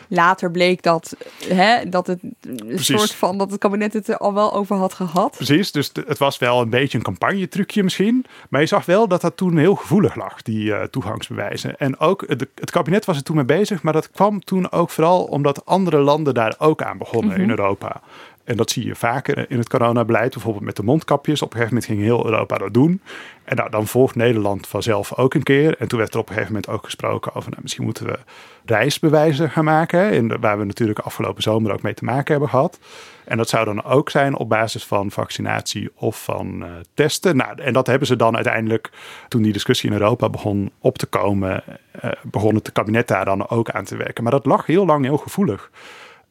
Later 0.08 0.52
bleek 0.52 0.84
dat, 0.84 1.16
hè, 1.48 1.90
dat 1.90 2.08
het 2.08 2.20
een 2.42 2.80
soort 2.80 3.14
van 3.14 3.38
dat 3.38 3.52
het 3.52 3.60
kabinet 3.60 3.94
het 3.94 4.08
er 4.08 4.18
al 4.18 4.34
wel 4.34 4.54
over 4.54 4.76
had 4.76 4.94
gehad. 4.94 5.32
Precies, 5.32 5.72
dus 5.72 5.92
het 6.06 6.18
was 6.18 6.38
wel 6.38 6.62
een 6.62 6.70
beetje 6.70 6.98
een 6.98 7.04
campagnetrucje 7.04 7.84
misschien. 7.84 8.26
Maar 8.50 8.62
je 8.62 8.68
zag 8.68 8.86
wel 8.86 9.08
dat 9.08 9.22
dat 9.22 9.38
toen 9.38 9.58
heel 9.58 9.76
gevoelig 9.76 10.16
lag, 10.16 10.42
die 10.42 10.66
uh, 10.66 10.84
toegangsbewijzen. 10.84 11.78
En 11.78 12.00
ook 12.00 12.24
het, 12.28 12.48
het, 12.56 12.72
kabinet 12.72 13.06
was 13.06 13.18
er 13.18 13.24
toen 13.24 13.36
mee 13.36 13.46
bezig, 13.46 13.84
maar 13.84 13.94
dat 13.94 14.12
kwam 14.12 14.44
toen 14.44 14.72
ook 14.72 14.90
vooral 14.90 15.24
omdat 15.24 15.66
andere 15.66 15.98
landen 15.98 16.34
daar 16.34 16.56
ook 16.58 16.82
aan 16.82 16.98
begonnen 16.98 17.30
mm 17.30 17.36
-hmm. 17.36 17.44
in 17.44 17.50
Europa. 17.50 18.02
En 18.46 18.58
dat 18.58 18.72
zie 18.72 18.86
je 18.86 18.96
vaker 18.96 19.46
in 19.50 19.58
het 19.58 19.70
coronabeleid, 19.70 20.34
bijvoorbeeld 20.34 20.66
met 20.66 20.76
de 20.76 20.84
mondkapjes. 20.84 21.42
Op 21.42 21.54
een 21.54 21.58
gegeven 21.58 21.74
moment 21.74 21.92
ging 21.92 22.02
heel 22.02 22.26
Europa 22.26 22.58
dat 22.58 22.74
doen. 22.74 23.02
En 23.44 23.56
nou, 23.56 23.70
dan 23.70 23.88
volgt 23.88 24.16
Nederland 24.16 24.68
vanzelf 24.68 25.18
ook 25.18 25.34
een 25.34 25.44
keer. 25.44 25.78
En 25.78 25.88
toen 25.88 26.00
werd 26.00 26.14
er 26.14 26.20
op 26.20 26.28
een 26.28 26.34
gegeven 26.34 26.54
moment 26.54 26.72
ook 26.72 26.84
gesproken 26.84 27.36
over, 27.36 27.50
nou, 27.50 27.62
misschien 27.62 27.84
moeten 27.84 28.06
we 28.06 28.20
reisbewijzen 28.66 29.50
gaan 29.50 29.64
maken. 29.64 30.10
En 30.10 30.40
waar 30.40 30.58
we 30.58 30.66
natuurlijk 30.66 31.00
afgelopen 31.00 31.44
zomer 31.44 31.74
ook 31.74 31.82
mee 31.82 31.94
te 31.94 32.04
maken 32.04 32.32
hebben 32.32 32.50
gehad. 32.50 32.80
En 33.24 33.38
dat 33.38 33.50
zou 33.50 33.66
dan 33.66 33.84
ook 33.84 34.10
zijn 34.10 34.36
op 34.36 34.50
basis 34.50 34.86
van 34.86 35.12
vaccinatie 35.12 35.90
of 35.96 36.24
van 36.24 36.62
uh, 36.62 36.68
testen. 36.94 37.36
Nou, 37.36 37.62
en 37.62 37.74
dat 37.74 37.88
hebben 37.88 38.08
ze 38.08 38.16
dan 38.16 38.36
uiteindelijk, 38.36 38.90
toen 39.28 39.42
die 39.42 39.54
discussie 39.54 39.90
in 39.90 39.96
Europa 39.96 40.30
begon 40.30 40.72
op 40.80 40.98
te 40.98 41.06
komen, 41.06 41.64
uh, 42.04 42.12
begon 42.24 42.56
het 42.56 42.72
kabinet 42.72 43.08
daar 43.08 43.26
dan 43.26 43.50
ook 43.50 43.70
aan 43.70 43.84
te 43.86 43.96
werken. 43.96 44.24
Maar 44.24 44.32
dat 44.32 44.46
lag 44.46 44.66
heel 44.66 44.86
lang 44.86 45.06
heel 45.06 45.18
gevoelig. 45.18 45.70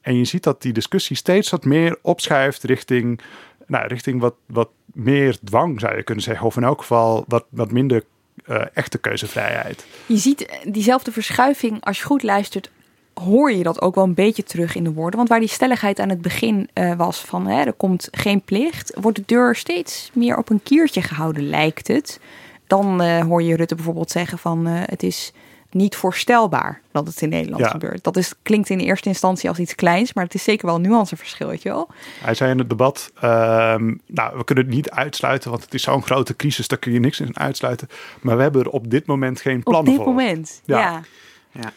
En 0.04 0.16
je 0.16 0.24
ziet 0.24 0.42
dat 0.42 0.62
die 0.62 0.72
discussie 0.72 1.16
steeds 1.16 1.50
wat 1.50 1.64
meer 1.64 1.98
opschuift 2.02 2.62
richting, 2.62 3.20
nou, 3.66 3.86
richting 3.86 4.20
wat, 4.20 4.34
wat 4.46 4.68
meer 4.92 5.38
dwang, 5.44 5.80
zou 5.80 5.96
je 5.96 6.02
kunnen 6.02 6.24
zeggen. 6.24 6.46
Of 6.46 6.56
in 6.56 6.64
elk 6.64 6.80
geval 6.80 7.24
wat, 7.28 7.44
wat 7.48 7.72
minder 7.72 8.04
uh, 8.46 8.62
echte 8.74 8.98
keuzevrijheid. 8.98 9.86
Je 10.06 10.16
ziet 10.16 10.60
diezelfde 10.64 11.12
verschuiving, 11.12 11.84
als 11.84 11.98
je 11.98 12.04
goed 12.04 12.22
luistert, 12.22 12.70
hoor 13.14 13.52
je 13.52 13.62
dat 13.62 13.80
ook 13.80 13.94
wel 13.94 14.04
een 14.04 14.14
beetje 14.14 14.42
terug 14.42 14.74
in 14.74 14.84
de 14.84 14.92
woorden. 14.92 15.16
Want 15.16 15.28
waar 15.28 15.40
die 15.40 15.48
stelligheid 15.48 15.98
aan 15.98 16.08
het 16.08 16.22
begin 16.22 16.68
uh, 16.74 16.96
was 16.96 17.20
van 17.20 17.46
hè, 17.46 17.64
er 17.64 17.72
komt 17.72 18.08
geen 18.10 18.42
plicht, 18.42 18.96
wordt 19.00 19.18
de 19.18 19.24
deur 19.26 19.56
steeds 19.56 20.10
meer 20.14 20.36
op 20.36 20.50
een 20.50 20.62
kiertje 20.62 21.02
gehouden, 21.02 21.48
lijkt 21.48 21.88
het. 21.88 22.20
Dan 22.66 23.02
uh, 23.02 23.20
hoor 23.20 23.42
je 23.42 23.56
Rutte 23.56 23.74
bijvoorbeeld 23.74 24.10
zeggen 24.10 24.38
van 24.38 24.66
het 24.66 25.02
is 25.02 25.32
niet 25.74 25.96
voorstelbaar 25.96 26.80
dat 26.92 27.06
het 27.06 27.22
in 27.22 27.28
Nederland 27.28 27.62
ja. 27.62 27.68
gebeurt. 27.68 28.04
Dat 28.04 28.16
is, 28.16 28.34
klinkt 28.42 28.70
in 28.70 28.78
eerste 28.78 29.08
instantie 29.08 29.48
als 29.48 29.58
iets 29.58 29.74
kleins, 29.74 30.12
maar 30.12 30.24
het 30.24 30.34
is 30.34 30.42
zeker 30.42 30.66
wel 30.66 30.74
een 30.74 30.80
nuanceverschil, 30.80 31.48
weet 31.48 31.62
je 31.62 31.68
wel. 31.68 31.88
Hij 32.20 32.34
zei 32.34 32.50
in 32.50 32.58
het 32.58 32.68
debat, 32.68 33.12
um, 33.14 34.00
nou, 34.06 34.36
we 34.36 34.44
kunnen 34.44 34.64
het 34.64 34.74
niet 34.74 34.90
uitsluiten, 34.90 35.50
want 35.50 35.62
het 35.62 35.74
is 35.74 35.82
zo'n 35.82 36.02
grote 36.02 36.36
crisis, 36.36 36.68
daar 36.68 36.78
kun 36.78 36.92
je 36.92 37.00
niks 37.00 37.20
in 37.20 37.38
uitsluiten. 37.38 37.88
Maar 38.20 38.36
we 38.36 38.42
hebben 38.42 38.62
er 38.62 38.70
op 38.70 38.90
dit 38.90 39.06
moment 39.06 39.40
geen 39.40 39.62
plannen 39.62 39.94
voor. 39.94 40.06
Op 40.06 40.16
dit 40.16 40.24
moment, 40.24 40.62
ja. 40.64 40.78
ja. 40.78 41.02
ja. 41.50 41.72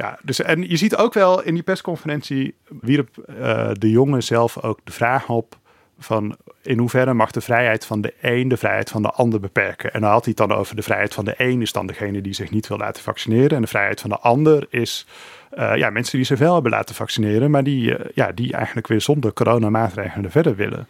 Ja, 0.00 0.18
dus 0.22 0.40
en 0.40 0.68
je 0.68 0.76
ziet 0.76 0.96
ook 0.96 1.14
wel 1.14 1.42
in 1.42 1.54
die 1.54 1.62
persconferentie 1.62 2.54
wierp 2.80 3.26
uh, 3.28 3.70
de 3.72 3.90
jongen 3.90 4.22
zelf 4.22 4.62
ook 4.62 4.78
de 4.84 4.92
vraag 4.92 5.28
op 5.28 5.58
van 6.00 6.36
in 6.62 6.78
hoeverre 6.78 7.14
mag 7.14 7.30
de 7.30 7.40
vrijheid 7.40 7.86
van 7.86 8.00
de 8.00 8.14
een 8.20 8.48
de 8.48 8.56
vrijheid 8.56 8.90
van 8.90 9.02
de 9.02 9.10
ander 9.10 9.40
beperken. 9.40 9.92
En 9.92 10.00
dan 10.00 10.10
had 10.10 10.24
hij 10.24 10.34
het 10.36 10.48
dan 10.48 10.58
over 10.58 10.76
de 10.76 10.82
vrijheid 10.82 11.14
van 11.14 11.24
de 11.24 11.34
een 11.36 11.62
is 11.62 11.72
dan 11.72 11.86
degene 11.86 12.20
die 12.20 12.32
zich 12.32 12.50
niet 12.50 12.68
wil 12.68 12.76
laten 12.76 13.02
vaccineren. 13.02 13.50
En 13.50 13.60
de 13.60 13.68
vrijheid 13.68 14.00
van 14.00 14.10
de 14.10 14.18
ander 14.18 14.66
is 14.70 15.06
uh, 15.58 15.76
ja, 15.76 15.90
mensen 15.90 16.16
die 16.16 16.26
zich 16.26 16.38
wel 16.38 16.54
hebben 16.54 16.70
laten 16.70 16.94
vaccineren, 16.94 17.50
maar 17.50 17.64
die, 17.64 17.90
uh, 17.90 18.04
ja, 18.14 18.32
die 18.32 18.52
eigenlijk 18.52 18.86
weer 18.86 19.00
zonder 19.00 19.32
coronamaatregelen 19.32 20.30
verder 20.30 20.56
willen. 20.56 20.86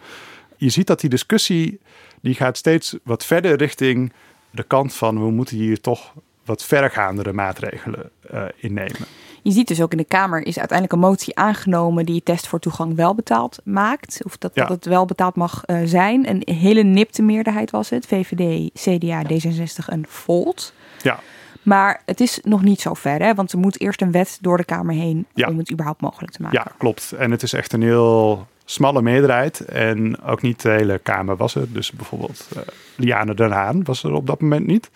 Je 0.56 0.70
ziet 0.70 0.86
dat 0.86 1.00
die 1.00 1.11
discussie 1.11 1.80
die 2.20 2.34
gaat 2.34 2.56
steeds 2.56 2.96
wat 3.02 3.24
verder 3.26 3.56
richting 3.56 4.12
de 4.50 4.62
kant 4.62 4.94
van 4.94 5.24
we 5.24 5.30
moeten 5.30 5.56
hier 5.56 5.80
toch 5.80 6.14
wat 6.44 6.64
verregaandere 6.64 7.32
maatregelen 7.32 8.11
uh, 8.34 8.42
innemen. 8.56 9.06
Je 9.43 9.51
ziet 9.51 9.68
dus 9.68 9.82
ook 9.82 9.93
in 9.93 9.99
de 9.99 10.05
Kamer 10.05 10.47
is 10.47 10.59
uiteindelijk 10.59 10.93
een 10.93 11.09
motie 11.09 11.36
aangenomen 11.36 12.07
die 12.07 12.22
test 12.22 12.47
voor 12.47 12.59
toegang 12.59 12.97
wel 12.97 13.14
betaald 13.14 13.59
maakt. 13.64 14.20
Of 14.24 14.36
dat, 14.36 14.51
ja. 14.55 14.62
dat 14.62 14.76
het 14.76 14.84
wel 14.84 15.05
betaald 15.05 15.36
mag 15.36 15.62
uh, 15.66 15.80
zijn. 15.84 16.28
Een 16.28 16.43
hele 16.55 16.82
nipte 16.82 17.22
meerderheid 17.22 17.70
was 17.70 17.91
het. 17.91 18.07
VVD, 18.07 18.70
CDA, 18.74 19.22
D66 19.24 19.86
en 19.86 20.05
Volt. 20.09 20.72
Ja. 21.03 21.18
Maar 21.62 22.03
het 22.07 22.20
is 22.20 22.38
nog 22.43 22.62
niet 22.62 22.80
zo 22.80 22.95
ver, 22.95 23.22
hè? 23.22 23.34
want 23.34 23.53
er 23.53 23.59
moet 23.59 23.80
eerst 23.80 24.03
een 24.03 24.12
wet 24.12 24.38
door 24.41 24.57
de 24.57 24.64
Kamer 24.64 24.95
heen 24.95 25.26
ja. 25.34 25.49
om 25.49 25.59
het 25.59 25.72
überhaupt 25.72 26.01
mogelijk 26.01 26.32
te 26.32 26.43
maken. 26.43 26.62
Ja, 26.64 26.72
klopt. 26.78 27.12
En 27.12 27.30
het 27.30 27.43
is 27.43 27.53
echt 27.53 27.72
een 27.72 27.82
heel 27.82 28.47
smalle 28.64 29.03
meerderheid. 29.03 29.61
En 29.61 30.22
ook 30.22 30.43
niet 30.43 30.62
de 30.62 30.70
hele 30.70 30.99
Kamer 30.99 31.36
was 31.36 31.55
er. 31.55 31.72
Dus 31.72 31.91
bijvoorbeeld 31.91 32.49
uh, 32.57 32.62
Liane 32.97 33.34
Den 33.34 33.51
Haan 33.51 33.84
was 33.84 34.03
er 34.03 34.12
op 34.12 34.26
dat 34.26 34.41
moment 34.41 34.66
niet. 34.66 34.91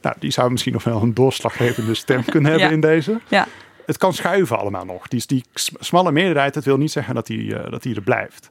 Nou, 0.00 0.16
die 0.18 0.30
zou 0.30 0.50
misschien 0.50 0.72
nog 0.72 0.84
wel 0.84 1.02
een 1.02 1.14
doorslaggevende 1.14 1.94
stem 1.94 2.24
kunnen 2.24 2.50
hebben 2.52 2.68
ja. 2.68 2.74
in 2.74 2.80
deze. 2.80 3.20
Ja 3.28 3.46
het 3.90 3.98
kan 3.98 4.14
schuiven 4.14 4.58
allemaal 4.58 4.84
nog. 4.84 5.08
Die, 5.08 5.22
die 5.26 5.44
smalle 5.54 6.12
meerderheid, 6.12 6.54
dat 6.54 6.64
wil 6.64 6.76
niet 6.76 6.92
zeggen 6.92 7.14
dat 7.14 7.26
die, 7.26 7.42
uh, 7.42 7.70
dat 7.70 7.82
die 7.82 7.94
er 7.94 8.02
blijft. 8.02 8.48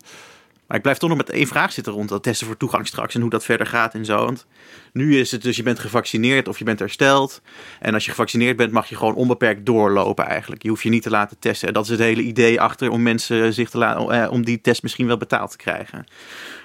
Maar 0.67 0.77
ik 0.77 0.83
blijf 0.83 0.97
toch 0.97 1.09
nog 1.09 1.17
met 1.17 1.29
één 1.29 1.47
vraag 1.47 1.71
zitten 1.71 1.93
rond 1.93 2.09
dat 2.09 2.23
testen 2.23 2.47
voor 2.47 2.57
toegang 2.57 2.87
straks 2.87 3.15
en 3.15 3.21
hoe 3.21 3.29
dat 3.29 3.43
verder 3.43 3.67
gaat 3.67 3.93
en 3.93 4.05
zo. 4.05 4.25
Want 4.25 4.45
nu 4.93 5.19
is 5.19 5.31
het 5.31 5.41
dus 5.41 5.55
je 5.55 5.63
bent 5.63 5.79
gevaccineerd 5.79 6.47
of 6.47 6.57
je 6.57 6.63
bent 6.63 6.79
hersteld. 6.79 7.41
En 7.79 7.93
als 7.93 8.05
je 8.05 8.09
gevaccineerd 8.09 8.57
bent 8.57 8.71
mag 8.71 8.89
je 8.89 8.95
gewoon 8.95 9.15
onbeperkt 9.15 9.65
doorlopen 9.65 10.25
eigenlijk. 10.25 10.63
Je 10.63 10.69
hoeft 10.69 10.83
je 10.83 10.89
niet 10.89 11.03
te 11.03 11.09
laten 11.09 11.39
testen. 11.39 11.67
En 11.67 11.73
dat 11.73 11.83
is 11.83 11.89
het 11.89 11.99
hele 11.99 12.21
idee 12.21 12.61
achter 12.61 12.89
om 12.89 13.01
mensen 13.01 13.53
zich 13.53 13.69
te 13.69 13.77
laten, 13.77 14.23
eh, 14.23 14.31
om 14.31 14.45
die 14.45 14.61
test 14.61 14.83
misschien 14.83 15.07
wel 15.07 15.17
betaald 15.17 15.51
te 15.51 15.57
krijgen. 15.57 16.05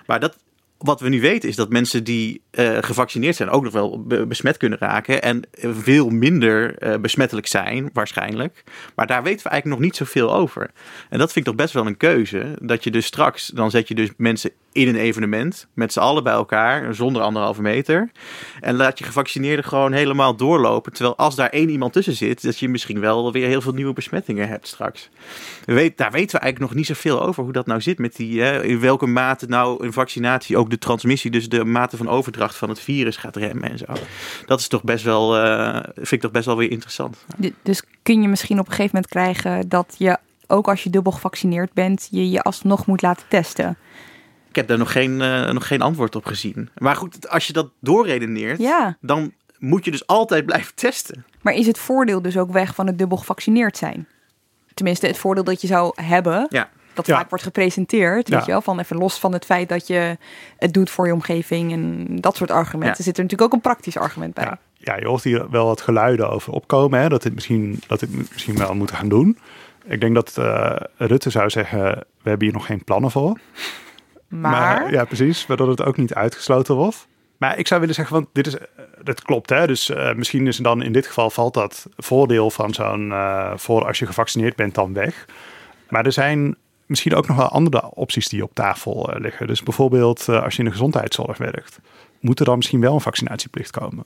Maar 0.07 0.21
dat, 0.21 0.37
wat 0.85 1.01
we 1.01 1.09
nu 1.09 1.21
weten 1.21 1.49
is 1.49 1.57
dat 1.57 1.71
mensen 1.71 2.05
die 2.05 2.43
uh, 2.51 2.79
gevaccineerd 2.81 3.37
zijn 3.37 3.51
ook 3.51 3.63
nog 3.63 3.73
wel 3.73 4.03
be 4.03 4.27
besmet 4.27 4.57
kunnen 4.57 4.79
raken. 4.79 5.23
En 5.23 5.43
veel 5.61 6.09
minder 6.09 6.83
uh, 6.83 6.97
besmettelijk 6.97 7.47
zijn, 7.47 7.91
waarschijnlijk. 7.93 8.65
Maar 8.95 9.07
daar 9.07 9.23
weten 9.23 9.43
we 9.43 9.49
eigenlijk 9.49 9.81
nog 9.81 9.91
niet 9.91 9.97
zoveel 9.97 10.35
over. 10.35 10.71
En 11.11 11.19
dat 11.19 11.33
vind 11.33 11.47
ik 11.47 11.53
toch 11.53 11.63
best 11.63 11.75
wel 11.75 11.87
een 11.87 11.97
keuze. 11.97 12.59
Dat 12.61 12.85
je 12.85 12.91
dus 12.91 13.07
straks, 13.07 13.47
dan 13.47 13.71
zet 13.71 13.89
je 13.89 13.95
dus 13.95 14.11
mensen 14.17 14.51
in 14.75 14.89
een 14.89 14.97
evenement. 14.97 15.67
Met 15.75 15.93
z'n 15.93 15.99
allen 15.99 16.23
bij 16.23 16.33
elkaar, 16.33 16.95
zonder 16.95 17.23
anderhalve 17.23 17.63
meter. 17.63 18.11
En 18.61 18.77
laat 18.77 18.99
je 18.99 19.05
gevaccineerden 19.05 19.65
gewoon 19.65 19.93
helemaal 19.93 20.37
doorlopen. 20.37 20.93
Terwijl 20.93 21.17
als 21.17 21.35
daar 21.35 21.49
één 21.49 21.69
iemand 21.69 21.93
tussen 21.93 22.15
zit, 22.15 22.43
dat 22.43 22.59
je 22.59 22.69
misschien 22.69 23.01
wel 23.01 23.33
weer 23.33 23.47
heel 23.47 23.61
veel 23.61 23.73
nieuwe 23.73 23.93
besmettingen 23.93 24.49
hebt 24.49 24.67
straks. 24.67 25.09
Weet, 25.65 25.99
daar 25.99 26.11
weten 26.11 26.37
we 26.37 26.43
eigenlijk 26.43 26.71
nog 26.71 26.75
niet 26.75 26.87
zoveel 26.87 27.23
over 27.23 27.43
hoe 27.43 27.53
dat 27.53 27.67
nou 27.67 27.81
zit 27.81 27.99
met 27.99 28.17
die. 28.17 28.43
Hè, 28.43 28.65
in 28.65 28.81
welke 28.81 29.07
mate 29.07 29.47
nou 29.47 29.85
een 29.85 29.93
vaccinatie 29.93 30.57
ook 30.57 30.71
de 30.71 30.79
transmissie, 30.79 31.31
dus 31.31 31.49
de 31.49 31.65
mate 31.65 31.97
van 31.97 32.09
overdracht 32.09 32.57
van 32.57 32.69
het 32.69 32.81
virus 32.81 33.17
gaat 33.17 33.37
remmen 33.37 33.71
en 33.71 33.79
zo. 33.79 33.93
Dat 34.47 34.61
is 34.61 34.69
toch 34.69 34.83
best 34.83 35.05
wel, 35.05 35.45
uh, 35.45 35.81
vind 35.95 36.13
ik 36.13 36.21
toch 36.21 36.31
best 36.31 36.47
wel 36.47 36.57
weer 36.57 36.71
interessant. 36.71 37.25
Dus 37.63 37.83
kun 38.03 38.23
je 38.23 38.29
misschien 38.29 38.59
op 38.59 38.67
een 38.67 38.73
gegeven 38.73 38.91
moment 38.95 39.13
krijgen 39.13 39.69
dat 39.69 39.95
je, 39.99 40.19
ook 40.47 40.69
als 40.69 40.83
je 40.83 40.91
dubbel 40.91 41.13
gevaccineerd 41.13 41.73
bent, 41.73 42.09
je 42.11 42.31
je 42.31 42.43
alsnog 42.43 42.87
moet 42.87 43.03
laten 43.03 43.25
testen? 43.29 43.77
Ik 44.55 44.61
heb 44.61 44.69
daar 44.69 44.79
nog 44.79 44.93
geen, 44.93 45.21
uh, 45.21 45.51
nog 45.51 45.67
geen 45.67 45.81
antwoord 45.83 46.17
op 46.17 46.27
gezien. 46.27 46.69
Maar 46.79 46.97
goed, 46.97 47.29
als 47.29 47.47
je 47.47 47.53
dat 47.53 47.69
doorredeneert, 47.81 48.59
ja. 48.59 48.97
dan 49.01 49.33
moet 49.59 49.85
je 49.85 49.91
dus 49.91 50.07
altijd 50.07 50.47
blijven 50.51 50.75
testen. 50.75 51.25
Maar 51.43 51.55
is 51.55 51.67
het 51.67 51.79
voordeel 51.79 52.23
dus 52.23 52.37
ook 52.39 52.53
weg 52.53 52.75
van 52.75 52.87
het 52.87 52.99
dubbel 52.99 53.17
gevaccineerd 53.17 53.77
zijn? 53.77 54.07
Tenminste, 54.75 55.07
het 55.07 55.19
voordeel 55.19 55.45
dat 55.45 55.61
je 55.61 55.67
zou 55.67 56.03
hebben, 56.03 56.47
ja. 56.49 56.71
dat 56.93 57.07
Ja. 57.07 57.17
vaak 57.17 57.29
wordt 57.29 57.45
gepresenteerd, 57.45 58.29
Ja. 58.29 58.37
weet 58.37 58.45
je 58.45 58.51
wel, 58.51 58.61
van 58.61 58.79
even 58.79 58.97
los 58.97 59.19
van 59.19 59.33
het 59.33 59.45
feit 59.45 59.69
dat 59.69 59.87
je 59.87 60.19
het 60.59 60.73
doet 60.75 60.91
voor 60.91 61.07
je 61.07 61.13
omgeving 61.13 61.73
en 61.73 62.07
dat 62.21 62.37
soort 62.37 62.51
argumenten. 62.51 62.97
Ja. 62.99 63.05
Zit 63.05 63.17
er 63.17 63.23
natuurlijk 63.23 63.51
ook 63.53 63.57
een 63.57 63.71
praktisch 63.71 63.97
argument 63.97 64.35
bij. 64.35 64.45
Ja, 64.45 64.59
ja, 64.79 64.97
je 64.97 65.07
hoort 65.07 65.23
hier 65.25 65.51
wel 65.51 65.67
wat 65.67 65.81
geluiden 65.81 66.31
over 66.31 66.53
opkomen. 66.53 67.01
Hè, 67.01 67.09
dat 67.09 67.23
dit 67.23 67.35
misschien, 67.35 67.81
dat 67.87 68.01
dit 68.01 68.33
misschien 68.33 68.57
wel 68.59 68.75
moeten 68.75 68.97
gaan 68.97 69.09
doen. 69.09 69.39
Ik 69.85 70.01
denk 70.01 70.15
dat 70.15 70.39
eh, 70.39 70.77
Rutte 70.97 71.31
zou 71.31 71.51
zeggen: 71.51 71.81
we 72.23 72.29
hebben 72.29 72.47
hier 72.47 72.57
nog 72.57 72.67
geen 72.67 72.85
plannen 72.85 73.11
voor. 73.11 73.39
Maar, 74.41 74.93
ja, 74.93 75.05
precies. 75.05 75.47
Maar 75.47 75.57
dat 75.57 75.69
het 75.69 75.83
ook 75.83 75.97
niet 75.97 76.15
uitgesloten 76.15 76.75
wordt. 76.75 77.07
Maar 77.37 77.59
ik 77.59 77.67
zou 77.67 77.81
willen 77.81 77.95
zeggen, 77.95 78.15
want 78.15 78.29
dit 78.33 78.47
is, 78.47 78.57
eh, 78.57 78.65
dat 79.03 79.23
klopt. 79.23 79.51
Hè? 79.51 79.67
Dus 79.67 79.91
eh, 79.91 80.15
misschien 80.15 80.47
is 80.47 80.57
dan 80.57 80.83
in 80.83 80.93
dit 80.93 81.07
geval 81.07 81.31
valt 81.31 81.55
dat 81.55 81.87
voordeel 81.97 82.51
van 82.51 82.75
zo'n 82.75 83.13
eh, 83.13 83.53
voor 83.57 83.87
als 83.87 83.99
je 83.99 84.07
gevaccineerd 84.07 84.57
bent 84.57 84.75
dan 84.75 84.93
weg. 84.93 85.27
Maar 85.89 86.05
er 86.05 86.13
zijn 86.13 86.57
misschien 86.87 87.15
ook 87.15 87.27
nog 87.27 87.37
wel 87.37 87.49
andere 87.49 87.91
opties 87.91 88.29
die 88.29 88.43
op 88.43 88.55
tafel 88.55 89.11
liggen. 89.19 89.47
Dus 89.47 89.63
bijvoorbeeld 89.63 90.29
als 90.29 90.53
je 90.53 90.59
in 90.59 90.65
de 90.65 90.71
gezondheidszorg 90.71 91.39
werkt, 91.39 91.79
moet 92.21 92.39
er 92.39 92.45
dan 92.45 92.57
misschien 92.57 92.81
wel 92.81 92.95
een 92.95 93.01
vaccinatieplicht 93.01 93.71
komen. 93.71 94.05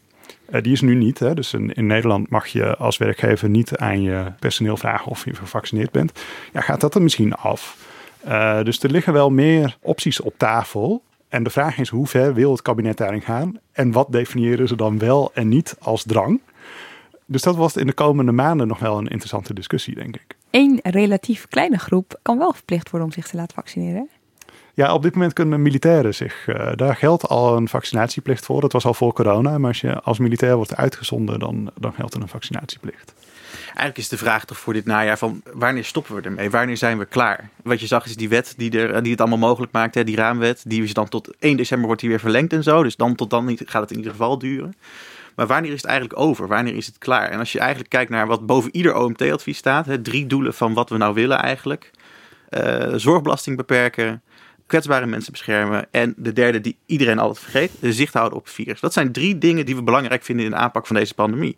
Die 0.50 0.72
is 0.72 0.80
nu 0.80 0.94
niet. 0.94 1.18
Hè? 1.18 1.34
Dus 1.34 1.52
in, 1.54 1.72
in 1.72 1.86
Nederland 1.86 2.30
mag 2.30 2.46
je 2.46 2.76
als 2.76 2.96
werkgever 2.96 3.48
niet 3.48 3.76
aan 3.76 4.02
je 4.02 4.32
personeel 4.38 4.76
vragen 4.76 5.10
of 5.10 5.24
je 5.24 5.34
gevaccineerd 5.34 5.90
bent. 5.90 6.20
Ja, 6.52 6.60
gaat 6.60 6.80
dat 6.80 6.94
er 6.94 7.02
misschien 7.02 7.34
af? 7.34 7.76
Uh, 8.26 8.62
dus 8.62 8.82
er 8.82 8.90
liggen 8.90 9.12
wel 9.12 9.30
meer 9.30 9.76
opties 9.82 10.20
op 10.20 10.34
tafel. 10.36 11.02
En 11.28 11.42
de 11.42 11.50
vraag 11.50 11.78
is 11.78 11.88
hoe 11.88 12.06
ver 12.06 12.34
wil 12.34 12.50
het 12.50 12.62
kabinet 12.62 12.96
daarin 12.96 13.22
gaan? 13.22 13.58
En 13.72 13.92
wat 13.92 14.12
definiëren 14.12 14.68
ze 14.68 14.76
dan 14.76 14.98
wel 14.98 15.30
en 15.34 15.48
niet 15.48 15.76
als 15.78 16.02
drang? 16.02 16.40
Dus 17.26 17.42
dat 17.42 17.56
was 17.56 17.76
in 17.76 17.86
de 17.86 17.92
komende 17.92 18.32
maanden 18.32 18.66
nog 18.66 18.78
wel 18.78 18.98
een 18.98 19.08
interessante 19.08 19.54
discussie, 19.54 19.94
denk 19.94 20.16
ik. 20.16 20.36
Eén 20.50 20.80
relatief 20.82 21.48
kleine 21.48 21.78
groep 21.78 22.18
kan 22.22 22.38
wel 22.38 22.52
verplicht 22.52 22.90
worden 22.90 23.08
om 23.08 23.14
zich 23.14 23.28
te 23.28 23.36
laten 23.36 23.54
vaccineren. 23.54 24.08
Ja, 24.74 24.94
op 24.94 25.02
dit 25.02 25.12
moment 25.12 25.32
kunnen 25.32 25.62
militairen 25.62 26.14
zich. 26.14 26.46
Uh, 26.46 26.72
daar 26.74 26.96
geldt 26.96 27.28
al 27.28 27.56
een 27.56 27.68
vaccinatieplicht 27.68 28.44
voor. 28.44 28.60
Dat 28.60 28.72
was 28.72 28.84
al 28.84 28.94
voor 28.94 29.12
corona. 29.12 29.58
Maar 29.58 29.68
als 29.68 29.80
je 29.80 30.00
als 30.00 30.18
militair 30.18 30.56
wordt 30.56 30.76
uitgezonden, 30.76 31.38
dan, 31.38 31.70
dan 31.80 31.92
geldt 31.92 32.14
er 32.14 32.22
een 32.22 32.28
vaccinatieplicht. 32.28 33.14
Eigenlijk 33.64 33.98
is 33.98 34.08
de 34.08 34.16
vraag 34.16 34.44
toch 34.44 34.58
voor 34.58 34.72
dit 34.72 34.84
najaar 34.84 35.18
van 35.18 35.42
wanneer 35.52 35.84
stoppen 35.84 36.14
we 36.14 36.22
ermee? 36.22 36.50
Wanneer 36.50 36.76
zijn 36.76 36.98
we 36.98 37.04
klaar? 37.04 37.48
Wat 37.62 37.80
je 37.80 37.86
zag 37.86 38.04
is 38.04 38.16
die 38.16 38.28
wet 38.28 38.54
die, 38.56 38.80
er, 38.80 39.02
die 39.02 39.10
het 39.10 39.20
allemaal 39.20 39.38
mogelijk 39.38 39.72
maakt, 39.72 39.94
hè, 39.94 40.04
die 40.04 40.16
raamwet. 40.16 40.62
Die 40.66 40.82
is 40.82 40.94
dan 40.94 41.08
tot 41.08 41.34
1 41.38 41.56
december 41.56 41.86
wordt 41.86 42.00
die 42.00 42.10
weer 42.10 42.20
verlengd 42.20 42.52
en 42.52 42.62
zo. 42.62 42.82
Dus 42.82 42.96
dan 42.96 43.14
tot 43.14 43.30
dan 43.30 43.44
niet, 43.44 43.62
gaat 43.66 43.82
het 43.82 43.90
in 43.90 43.96
ieder 43.96 44.12
geval 44.12 44.38
duren. 44.38 44.74
Maar 45.36 45.46
wanneer 45.46 45.72
is 45.72 45.82
het 45.82 45.90
eigenlijk 45.90 46.20
over? 46.20 46.48
Wanneer 46.48 46.76
is 46.76 46.86
het 46.86 46.98
klaar? 46.98 47.28
En 47.28 47.38
als 47.38 47.52
je 47.52 47.58
eigenlijk 47.58 47.90
kijkt 47.90 48.10
naar 48.10 48.26
wat 48.26 48.46
boven 48.46 48.76
ieder 48.76 48.94
OMT-advies 48.94 49.58
staat, 49.58 49.86
hè, 49.86 50.02
drie 50.02 50.26
doelen 50.26 50.54
van 50.54 50.74
wat 50.74 50.90
we 50.90 50.96
nou 50.96 51.14
willen 51.14 51.38
eigenlijk. 51.38 51.90
Uh, 52.50 52.94
zorgbelasting 52.94 53.56
beperken, 53.56 54.22
kwetsbare 54.68 55.06
mensen 55.06 55.32
beschermen. 55.32 55.86
En 55.90 56.14
de 56.16 56.32
derde 56.32 56.60
die 56.60 56.76
iedereen 56.86 57.18
altijd 57.18 57.44
vergeet, 57.44 57.70
zicht 57.80 58.14
houden 58.14 58.38
op 58.38 58.44
het 58.44 58.54
virus. 58.54 58.80
Dat 58.80 58.92
zijn 58.92 59.12
drie 59.12 59.38
dingen 59.38 59.66
die 59.66 59.76
we 59.76 59.82
belangrijk 59.82 60.24
vinden 60.24 60.44
in 60.44 60.50
de 60.50 60.56
aanpak 60.56 60.86
van 60.86 60.96
deze 60.96 61.14
pandemie. 61.14 61.56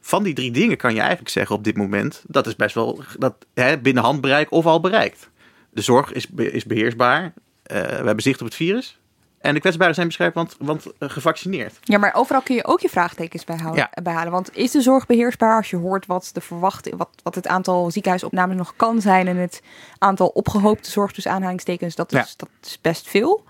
Van 0.00 0.22
die 0.22 0.34
drie 0.34 0.50
dingen 0.50 0.76
kan 0.76 0.94
je 0.94 1.00
eigenlijk 1.00 1.30
zeggen 1.30 1.56
op 1.56 1.64
dit 1.64 1.76
moment, 1.76 2.24
dat 2.26 2.46
is 2.46 2.56
best 2.56 2.74
wel 2.74 3.02
dat, 3.18 3.46
hè, 3.54 3.78
binnen 3.78 4.02
handbereik 4.02 4.50
of 4.52 4.66
al 4.66 4.80
bereikt. 4.80 5.30
De 5.70 5.82
zorg 5.82 6.12
is, 6.12 6.26
is 6.36 6.64
beheersbaar. 6.64 7.22
Uh, 7.22 7.32
we 7.80 8.06
hebben 8.06 8.20
zicht 8.20 8.40
op 8.40 8.46
het 8.46 8.56
virus. 8.56 8.99
En 9.40 9.54
de 9.54 9.60
kwetsbaren 9.60 9.94
zijn 9.94 10.06
beschermd, 10.06 10.34
want, 10.34 10.56
want 10.58 10.86
uh, 10.86 11.10
gevaccineerd. 11.10 11.78
Ja, 11.82 11.98
maar 11.98 12.14
overal 12.14 12.40
kun 12.42 12.54
je 12.54 12.64
ook 12.66 12.80
je 12.80 12.88
vraagtekens 12.88 13.44
bij, 13.44 13.56
houden, 13.56 13.88
Ja. 13.94 14.02
bij 14.02 14.12
halen. 14.12 14.32
Want 14.32 14.56
is 14.56 14.70
de 14.70 14.80
zorg 14.80 15.06
beheersbaar 15.06 15.56
als 15.56 15.70
je 15.70 15.76
hoort 15.76 16.06
wat, 16.06 16.30
de 16.32 16.40
verwachting, 16.40 16.96
wat, 16.96 17.08
wat 17.22 17.34
het 17.34 17.46
aantal 17.46 17.90
ziekenhuisopnames 17.90 18.56
nog 18.56 18.72
kan 18.76 19.00
zijn 19.00 19.28
en 19.28 19.36
het 19.36 19.62
aantal 19.98 20.26
opgehoopte 20.28 20.90
zorg, 20.90 21.12
dus 21.12 21.26
aanhalingstekens, 21.26 21.94
dat 21.94 22.12
is, 22.12 22.18
Ja. 22.18 22.26
dat 22.36 22.48
is 22.62 22.78
best 22.80 23.08
veel. 23.08 23.44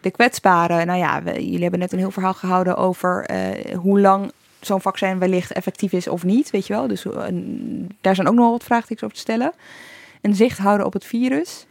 De 0.00 0.10
kwetsbaren, 0.10 0.86
nou 0.86 0.98
ja, 0.98 1.22
we- 1.22 1.44
jullie 1.44 1.60
hebben 1.62 1.80
net 1.80 1.92
een 1.92 1.98
heel 1.98 2.10
verhaal 2.10 2.34
gehouden 2.34 2.76
over 2.76 3.24
eh, 3.24 3.76
hoe 3.76 4.00
lang 4.00 4.32
zo'n 4.60 4.80
vaccin 4.80 5.18
wellicht 5.18 5.52
effectief 5.52 5.92
is 5.92 6.08
of 6.08 6.24
niet, 6.24 6.50
weet 6.50 6.66
je 6.66 6.72
wel. 6.72 6.86
Dus 6.86 7.04
eh, 7.04 7.24
daar 8.00 8.14
zijn 8.14 8.28
ook 8.28 8.34
nog 8.34 8.50
wat 8.50 8.64
vraagtekens 8.64 9.02
over 9.02 9.14
te 9.16 9.20
stellen. 9.22 9.52
En 10.20 10.34
zicht 10.34 10.58
houden 10.58 10.86
op 10.86 10.92
het 10.92 11.04
virus. 11.04 11.66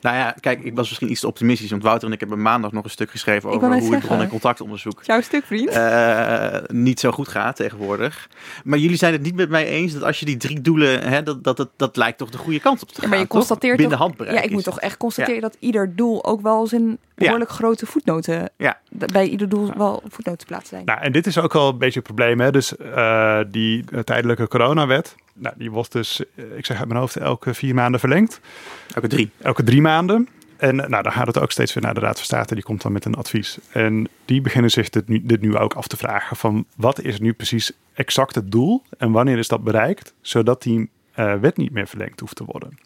Nou 0.00 0.16
ja, 0.16 0.34
kijk, 0.40 0.62
ik 0.64 0.74
was 0.74 0.88
misschien 0.88 1.10
iets 1.10 1.20
te 1.20 1.26
optimistisch. 1.26 1.70
Want 1.70 1.82
Wouter 1.82 2.08
en 2.08 2.14
ik 2.14 2.20
hebben 2.20 2.42
maandag 2.42 2.72
nog 2.72 2.84
een 2.84 2.90
stuk 2.90 3.10
geschreven 3.10 3.48
over 3.48 3.60
hoe 3.60 3.68
net 3.70 3.78
het 3.78 3.88
bron- 3.88 4.02
en 4.02 4.08
zeggen. 4.08 4.28
contactonderzoek 4.28 5.00
Jouw 5.04 5.20
stuk, 5.20 5.44
vriend. 5.44 5.68
eh, 5.70 6.56
niet 6.66 7.00
zo 7.00 7.10
goed 7.10 7.28
gaat 7.28 7.56
tegenwoordig. 7.56 8.28
Maar 8.64 8.78
jullie 8.78 8.96
zijn 8.96 9.12
het 9.12 9.22
niet 9.22 9.34
met 9.34 9.48
mij 9.50 9.66
eens 9.66 9.92
dat 9.92 10.02
als 10.02 10.20
je 10.20 10.26
die 10.26 10.36
drie 10.36 10.60
doelen, 10.60 11.02
hè, 11.08 11.22
dat, 11.22 11.44
dat, 11.44 11.56
dat, 11.56 11.70
dat 11.76 11.96
lijkt 11.96 12.18
toch 12.18 12.30
de 12.30 12.38
goede 12.38 12.60
kant 12.60 12.82
op 12.82 12.88
te 12.88 12.94
Ja, 12.94 13.00
gaan. 13.00 13.08
maar 13.10 13.18
je 13.18 13.24
toch? 13.24 13.36
constateert 13.36 13.76
Binnen 13.76 13.98
toch, 13.98 14.06
handbereik. 14.06 14.36
Ja, 14.38 14.42
ik 14.42 14.50
moet 14.50 14.64
toch 14.64 14.80
echt 14.80 14.96
constateren 14.96 15.34
Ja. 15.40 15.48
dat 15.48 15.56
ieder 15.60 15.96
doel 15.96 16.24
ook 16.24 16.40
wel 16.40 16.66
zijn 16.66 16.98
behoorlijk 17.14 17.50
grote 17.50 17.86
voetnoten. 17.86 18.50
Ja. 18.56 18.80
Bij 18.90 19.26
ieder 19.28 19.48
doel 19.48 19.70
wel 19.76 20.02
voetnoten 20.08 20.46
plaatsen 20.46 20.68
zijn. 20.68 20.84
Nou, 20.84 21.00
en 21.00 21.12
dit 21.12 21.26
is 21.26 21.38
ook 21.38 21.52
wel 21.52 21.68
een 21.68 21.78
beetje 21.78 21.98
het 21.98 22.06
probleem. 22.14 22.40
Hè? 22.40 22.50
Dus 22.50 22.72
uh, 22.80 23.38
die 23.48 23.84
uh, 23.92 24.00
tijdelijke 24.00 24.48
coronawet, 24.48 25.14
nou, 25.34 25.54
die 25.58 25.70
wordt 25.70 25.92
dus, 25.92 26.22
uh, 26.34 26.56
ik 26.56 26.66
zeg 26.66 26.78
uit 26.78 26.88
mijn 26.88 27.00
hoofd, 27.00 27.16
elke 27.16 27.54
vier 27.54 27.74
maanden 27.74 28.00
verlengd. 28.00 28.40
Elke 28.94 29.08
drie. 29.08 29.30
Elke 29.42 29.62
drie 29.62 29.80
maanden. 29.80 30.28
En 30.56 30.76
nou, 30.76 31.02
dan 31.02 31.12
gaat 31.12 31.26
het 31.26 31.38
ook 31.38 31.52
steeds 31.52 31.74
weer 31.74 31.82
naar 31.82 31.94
de 31.94 32.00
Raad 32.00 32.16
van 32.16 32.24
State. 32.24 32.54
Die 32.54 32.64
komt 32.64 32.82
dan 32.82 32.92
met 32.92 33.04
een 33.04 33.14
advies. 33.14 33.58
En 33.70 34.08
die 34.24 34.40
beginnen 34.40 34.70
zich 34.70 34.88
dit 34.88 35.08
nu, 35.08 35.20
dit 35.24 35.40
nu 35.40 35.56
ook 35.56 35.74
af 35.74 35.86
te 35.86 35.96
vragen. 35.96 36.36
Van 36.36 36.64
wat 36.76 37.00
is 37.00 37.20
nu 37.20 37.32
precies 37.32 37.72
exact 37.94 38.34
het 38.34 38.50
doel? 38.50 38.82
En 38.98 39.12
wanneer 39.12 39.38
is 39.38 39.48
dat 39.48 39.64
bereikt? 39.64 40.14
Zodat 40.20 40.62
die 40.62 40.90
uh, 41.18 41.34
wet 41.34 41.56
niet 41.56 41.72
meer 41.72 41.86
verlengd 41.86 42.20
hoeft 42.20 42.36
te 42.36 42.44
worden. 42.44 42.78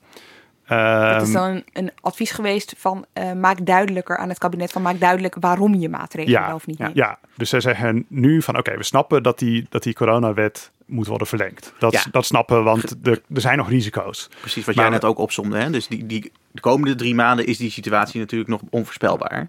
Het 0.74 1.22
is 1.22 1.28
Um, 1.28 1.34
dan 1.34 1.50
een, 1.50 1.64
een 1.72 1.90
advies 2.00 2.30
geweest 2.30 2.74
van 2.78 3.04
uh, 3.14 3.32
maak 3.32 3.66
duidelijker 3.66 4.16
aan 4.16 4.28
het 4.28 4.38
kabinet 4.38 4.72
van 4.72 4.82
maak 4.82 5.00
duidelijk 5.00 5.36
waarom 5.40 5.74
je 5.74 5.88
maatregelen 5.88 6.46
wel 6.46 6.54
of 6.54 6.66
niet 6.66 6.78
ja, 6.78 6.84
neemt. 6.84 6.96
ja, 6.96 7.18
dus 7.36 7.48
zij 7.50 7.60
zeggen 7.60 8.04
nu 8.08 8.42
van 8.42 8.58
oké, 8.58 8.76
we 8.76 8.82
snappen 8.84 9.22
dat 9.22 9.38
die, 9.38 9.66
dat 9.68 9.82
die 9.82 9.94
coronawet 9.94 10.70
moet 10.86 11.06
worden 11.06 11.26
verlengd. 11.26 11.72
Dat, 11.78 11.92
Ja. 11.92 12.02
dat 12.10 12.24
snappen 12.24 12.56
we, 12.56 12.62
want 12.62 12.96
er, 13.06 13.22
er 13.34 13.40
zijn 13.40 13.56
nog 13.58 13.68
risico's. 13.68 14.28
Precies 14.40 14.64
wat 14.64 14.74
Maar- 14.74 14.84
jij 14.84 14.92
net 14.94 15.04
ook 15.04 15.18
opzomde. 15.18 15.58
Hè? 15.58 15.70
Dus 15.70 15.88
die, 15.88 16.06
die, 16.06 16.32
de 16.50 16.60
komende 16.60 16.94
drie 16.94 17.14
maanden 17.14 17.46
is 17.46 17.56
die 17.58 17.70
situatie 17.70 18.20
natuurlijk 18.20 18.50
nog 18.50 18.60
onvoorspelbaar. 18.70 19.48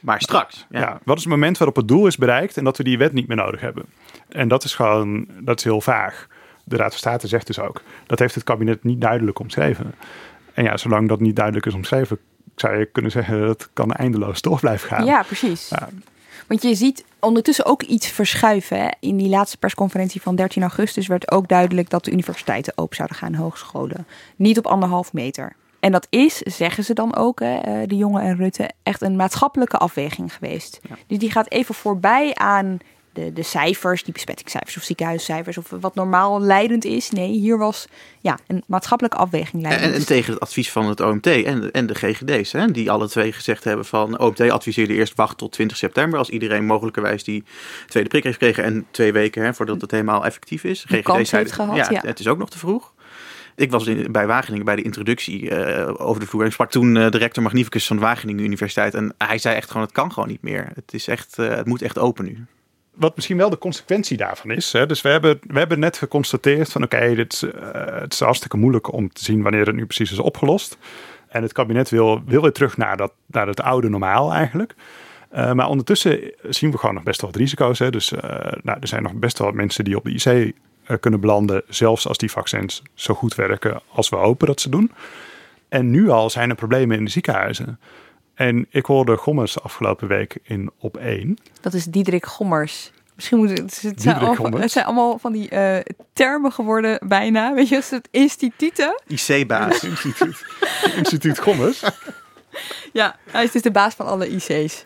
Maar 0.00 0.20
straks. 0.20 0.66
Ja. 0.70 0.80
Ja. 0.80 1.00
wat 1.04 1.16
is 1.16 1.22
het 1.22 1.32
moment 1.32 1.58
waarop 1.58 1.76
het 1.76 1.88
doel 1.88 2.06
is 2.06 2.16
bereikt 2.16 2.56
en 2.56 2.64
dat 2.64 2.76
we 2.76 2.84
die 2.84 2.98
wet 2.98 3.12
niet 3.12 3.26
meer 3.28 3.36
nodig 3.36 3.60
hebben? 3.60 3.84
En 4.28 4.48
dat 4.48 4.64
is 4.64 4.74
gewoon, 4.74 5.26
dat 5.40 5.58
is 5.58 5.64
heel 5.64 5.80
vaag. 5.80 6.26
De 6.64 6.76
Raad 6.76 6.88
van 6.90 6.98
State 6.98 7.26
zegt 7.28 7.46
dus 7.46 7.58
ook, 7.58 7.82
dat 8.06 8.18
heeft 8.18 8.34
het 8.34 8.44
kabinet 8.44 8.84
niet 8.84 9.00
duidelijk 9.00 9.38
omschreven. 9.38 9.94
En 10.60 10.66
ja, 10.66 10.76
zolang 10.76 11.08
dat 11.08 11.20
niet 11.20 11.36
duidelijk 11.36 11.66
is 11.66 11.74
omschreven, 11.74 12.18
zou 12.56 12.78
je 12.78 12.86
kunnen 12.86 13.10
zeggen 13.10 13.46
dat 13.46 13.68
kan 13.72 13.92
eindeloos 13.92 14.40
door 14.42 14.60
blijven 14.60 14.88
gaan. 14.88 15.04
Ja, 15.04 15.22
precies. 15.22 15.68
Ja. 15.68 15.88
Want 16.46 16.62
je 16.62 16.74
ziet 16.74 17.04
ondertussen 17.20 17.64
ook 17.64 17.82
iets 17.82 18.06
verschuiven. 18.08 18.80
Hè. 18.80 18.88
In 19.00 19.16
die 19.16 19.28
laatste 19.28 19.56
persconferentie 19.56 20.22
van 20.22 20.36
13 20.36 20.62
augustus 20.62 21.06
werd 21.06 21.30
ook 21.30 21.48
duidelijk 21.48 21.90
dat 21.90 22.04
de 22.04 22.10
universiteiten 22.10 22.72
open 22.76 22.96
zouden 22.96 23.16
gaan, 23.16 23.34
hogescholen. 23.34 24.06
Niet 24.36 24.58
op 24.58 24.66
anderhalf 24.66 25.12
meter. 25.12 25.52
En 25.80 25.92
dat 25.92 26.06
is, 26.10 26.36
zeggen 26.36 26.84
ze 26.84 26.94
dan 26.94 27.16
ook, 27.16 27.40
hè, 27.40 27.56
eh, 27.56 27.88
de 27.88 27.96
jongen 27.96 28.22
en 28.22 28.36
Rutte, 28.36 28.70
echt 28.82 29.02
een 29.02 29.16
maatschappelijke 29.16 29.76
afweging 29.76 30.34
geweest. 30.34 30.80
Dus 31.06 31.18
die 31.18 31.30
gaat 31.30 31.50
even 31.50 31.74
voorbij 31.74 32.34
aan 32.34 32.78
de, 33.12 33.32
de 33.32 33.42
cijfers, 33.42 34.04
die 34.04 34.12
besmettingscijfers 34.12 34.76
of 34.76 34.82
ziekenhuiscijfers, 34.82 35.58
of 35.58 35.70
wat 35.80 35.94
normaal 35.94 36.40
leidend 36.40 36.84
is. 36.84 37.10
Nee, 37.10 37.30
hier 37.30 37.58
was 37.58 37.86
ja, 38.20 38.38
een 38.46 38.62
maatschappelijke 38.66 39.18
afweging 39.18 39.62
leidend. 39.62 39.92
En, 39.92 39.98
en 39.98 40.06
tegen 40.06 40.32
het 40.32 40.42
advies 40.42 40.70
van 40.72 40.86
het 40.88 41.00
OMT 41.00 41.26
en, 41.26 41.60
de- 41.60 41.70
en 41.70 41.86
de 41.86 41.94
GGD's, 41.94 42.52
hè, 42.52 42.70
die 42.70 42.90
alle 42.90 43.08
twee 43.08 43.32
gezegd 43.32 43.64
hebben 43.64 43.84
van 43.84 44.18
OMT 44.18 44.40
adviseerde 44.40 44.94
eerst 44.94 45.14
wacht 45.14 45.38
tot 45.38 45.52
20 45.52 45.76
september 45.76 46.18
als 46.18 46.30
iedereen 46.30 46.64
mogelijkerwijs 46.66 47.24
die 47.24 47.44
tweede 47.86 48.08
prik 48.08 48.22
heeft 48.24 48.36
gekregen 48.38 48.64
en 48.64 48.86
twee 48.90 49.12
weken 49.12 49.42
hè, 49.44 49.54
voordat 49.54 49.80
het 49.80 49.90
helemaal 49.90 50.24
effectief 50.24 50.64
is. 50.64 50.86
Kans 51.02 51.30
heeft 51.30 51.52
gehad, 51.52 51.76
ja, 51.76 51.86
ja. 51.90 52.00
het 52.04 52.18
is 52.18 52.28
ook 52.28 52.38
nog 52.38 52.50
te 52.50 52.58
vroeg. 52.58 52.92
Ik 53.56 53.70
was 53.70 53.86
in, 53.86 54.12
bij 54.12 54.26
Wageningen 54.26 54.64
bij 54.64 54.76
de 54.76 54.82
introductie 54.82 55.50
eh, 55.50 55.94
over 56.06 56.20
de 56.20 56.26
vloer. 56.26 56.44
En 56.44 56.52
sprak 56.52 56.70
toen 56.70 56.96
eh, 56.96 57.10
de 57.10 57.18
rector 57.18 57.42
Magnificus 57.42 57.86
van 57.86 57.96
de 57.96 58.02
Wageningen 58.02 58.44
Universiteit. 58.44 58.94
En 58.94 59.14
hij 59.18 59.38
zei 59.38 59.56
echt 59.56 59.66
gewoon, 59.70 59.82
het 59.82 59.92
kan 59.92 60.12
gewoon 60.12 60.28
niet 60.28 60.42
meer. 60.42 60.70
Het, 60.74 60.94
is 60.94 61.08
echt, 61.08 61.38
eh, 61.38 61.48
het 61.48 61.66
moet 61.66 61.82
echt 61.82 61.98
open 61.98 62.24
nu. 62.24 62.44
Wat 62.94 63.16
misschien 63.16 63.36
wel 63.36 63.50
de 63.50 63.58
consequentie 63.58 64.16
daarvan 64.16 64.50
is. 64.50 64.72
Hè? 64.72 64.86
Dus 64.86 65.02
we 65.02 65.08
hebben, 65.08 65.38
we 65.42 65.58
hebben 65.58 65.78
net 65.78 65.98
geconstateerd 65.98 66.72
van 66.72 66.82
oké, 66.82 66.96
eh, 66.96 67.14
het 68.00 68.12
is 68.12 68.20
hartstikke 68.20 68.56
moeilijk 68.56 68.92
om 68.92 69.12
te 69.12 69.24
zien 69.24 69.42
wanneer 69.42 69.66
het 69.66 69.76
nu 69.76 69.86
precies 69.86 70.12
is 70.12 70.18
opgelost. 70.18 70.78
En 71.28 71.42
het 71.42 71.52
kabinet 71.52 71.88
wil, 71.90 72.22
wil 72.24 72.42
weer 72.42 72.52
terug 72.52 72.76
naar, 72.76 72.96
dat, 72.96 73.12
naar 73.26 73.46
het 73.46 73.60
oude 73.60 73.88
normaal 73.88 74.32
eigenlijk. 74.32 74.74
Eh, 75.30 75.52
maar 75.52 75.68
ondertussen 75.68 76.32
zien 76.48 76.70
we 76.70 76.78
gewoon 76.78 76.94
nog 76.94 77.04
best 77.04 77.20
wel 77.20 77.30
wat 77.30 77.40
risico's. 77.40 77.78
Hè? 77.78 77.90
Dus 77.90 78.12
eh, 78.12 78.52
nou, 78.62 78.78
er 78.80 78.88
zijn 78.88 79.02
nog 79.02 79.12
best 79.12 79.38
wel 79.38 79.46
wat 79.46 79.56
mensen 79.56 79.84
die 79.84 79.96
op 79.96 80.04
de 80.04 80.10
IC 80.10 80.52
kunnen 81.00 81.20
belanden. 81.20 81.62
Zelfs 81.68 82.08
als 82.08 82.18
die 82.18 82.30
vaccins 82.30 82.82
zo 82.94 83.14
goed 83.14 83.34
werken 83.34 83.80
als 83.92 84.08
we 84.08 84.16
hopen 84.16 84.46
dat 84.46 84.60
ze 84.60 84.68
doen. 84.68 84.92
En 85.68 85.90
nu 85.90 86.08
al 86.08 86.30
zijn 86.30 86.50
er 86.50 86.56
problemen 86.56 86.96
in 86.96 87.04
de 87.04 87.10
ziekenhuizen. 87.10 87.78
En 88.40 88.66
ik 88.70 88.86
hoorde 88.86 89.16
Gommers 89.16 89.62
afgelopen 89.62 90.08
week 90.08 90.38
in 90.42 90.70
op 90.78 90.96
1. 90.96 91.38
Dat 91.60 91.74
is 91.74 91.84
Diederik 91.84 92.26
Gommers. 92.26 92.92
Misschien 93.14 93.38
moet 93.38 93.48
het, 93.50 93.80
het, 93.82 94.02
zijn, 94.02 94.16
allemaal, 94.16 94.60
het 94.60 94.70
zijn 94.70 94.84
allemaal 94.84 95.18
van 95.18 95.32
die 95.32 95.48
eh, 95.48 95.78
termen 96.12 96.52
geworden 96.52 96.98
bijna. 97.08 97.54
Weet 97.54 97.68
je, 97.68 97.76
als 97.76 97.90
het 97.90 98.08
instituten. 98.10 99.02
IC-baas. 99.06 99.84
Instituut, 99.84 100.44
Instituut 100.98 101.38
Gommers. 101.38 101.82
Ja, 102.92 103.16
hij 103.30 103.44
is 103.44 103.50
dus 103.50 103.62
de 103.62 103.70
baas 103.70 103.94
van 103.94 104.06
alle 104.06 104.28
IC's. 104.28 104.84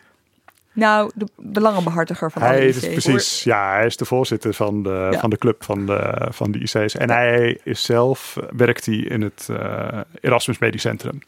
Nou, 0.73 1.11
de 1.15 1.27
belangenbehartiger 1.37 2.31
van 2.31 2.43
alle 2.43 2.51
Hij 2.53 2.67
IC's. 2.69 2.77
is 2.83 2.89
precies, 3.05 3.43
ja, 3.45 3.73
hij 3.73 3.87
is 3.87 3.97
de 3.97 4.05
voorzitter 4.05 4.55
van 4.55 4.83
de, 4.83 5.09
Ja. 5.13 5.19
van 5.19 5.31
de 5.31 5.39
club 5.39 5.65
van 5.65 5.87
de, 5.87 6.27
van 6.31 6.51
de 6.53 6.59
IC's. 6.59 6.97
En 6.97 7.11
hij 7.11 7.61
is 7.65 7.83
zelf, 7.85 8.37
werkt 8.57 8.87
hij 8.87 8.97
in 8.97 9.23
het 9.23 9.49
eh, 9.51 10.01
Erasmus 10.21 10.59
Medisch 10.59 10.83
Centrum. 10.83 11.19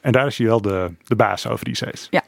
En 0.00 0.12
daar 0.12 0.26
is 0.26 0.38
hij 0.38 0.46
wel 0.46 0.60
de, 0.60 0.90
de 1.04 1.16
baas 1.16 1.46
over 1.46 1.64
de 1.64 1.70
IC's. 1.70 2.06
Ja. 2.10 2.22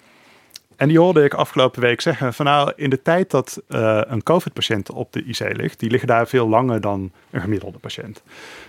En 0.77 0.89
die 0.89 0.99
hoorde 0.99 1.25
ik 1.25 1.35
afgelopen 1.35 1.81
week 1.81 2.01
zeggen 2.01 2.35
van 2.35 2.45
nou, 2.45 2.73
in 2.77 2.91
de 2.91 3.03
tijd 3.03 3.31
dat 3.31 3.63
eh, 3.69 4.01
een 4.05 4.23
COVID-patiënt 4.23 4.93
op 4.93 5.13
de 5.13 5.25
IC 5.25 5.57
ligt, 5.57 5.79
die 5.79 5.91
liggen 5.91 6.09
daar 6.09 6.29
veel 6.29 6.49
langer 6.49 6.81
dan 6.81 7.11
een 7.31 7.41
gemiddelde 7.41 7.79
patiënt. 7.79 8.23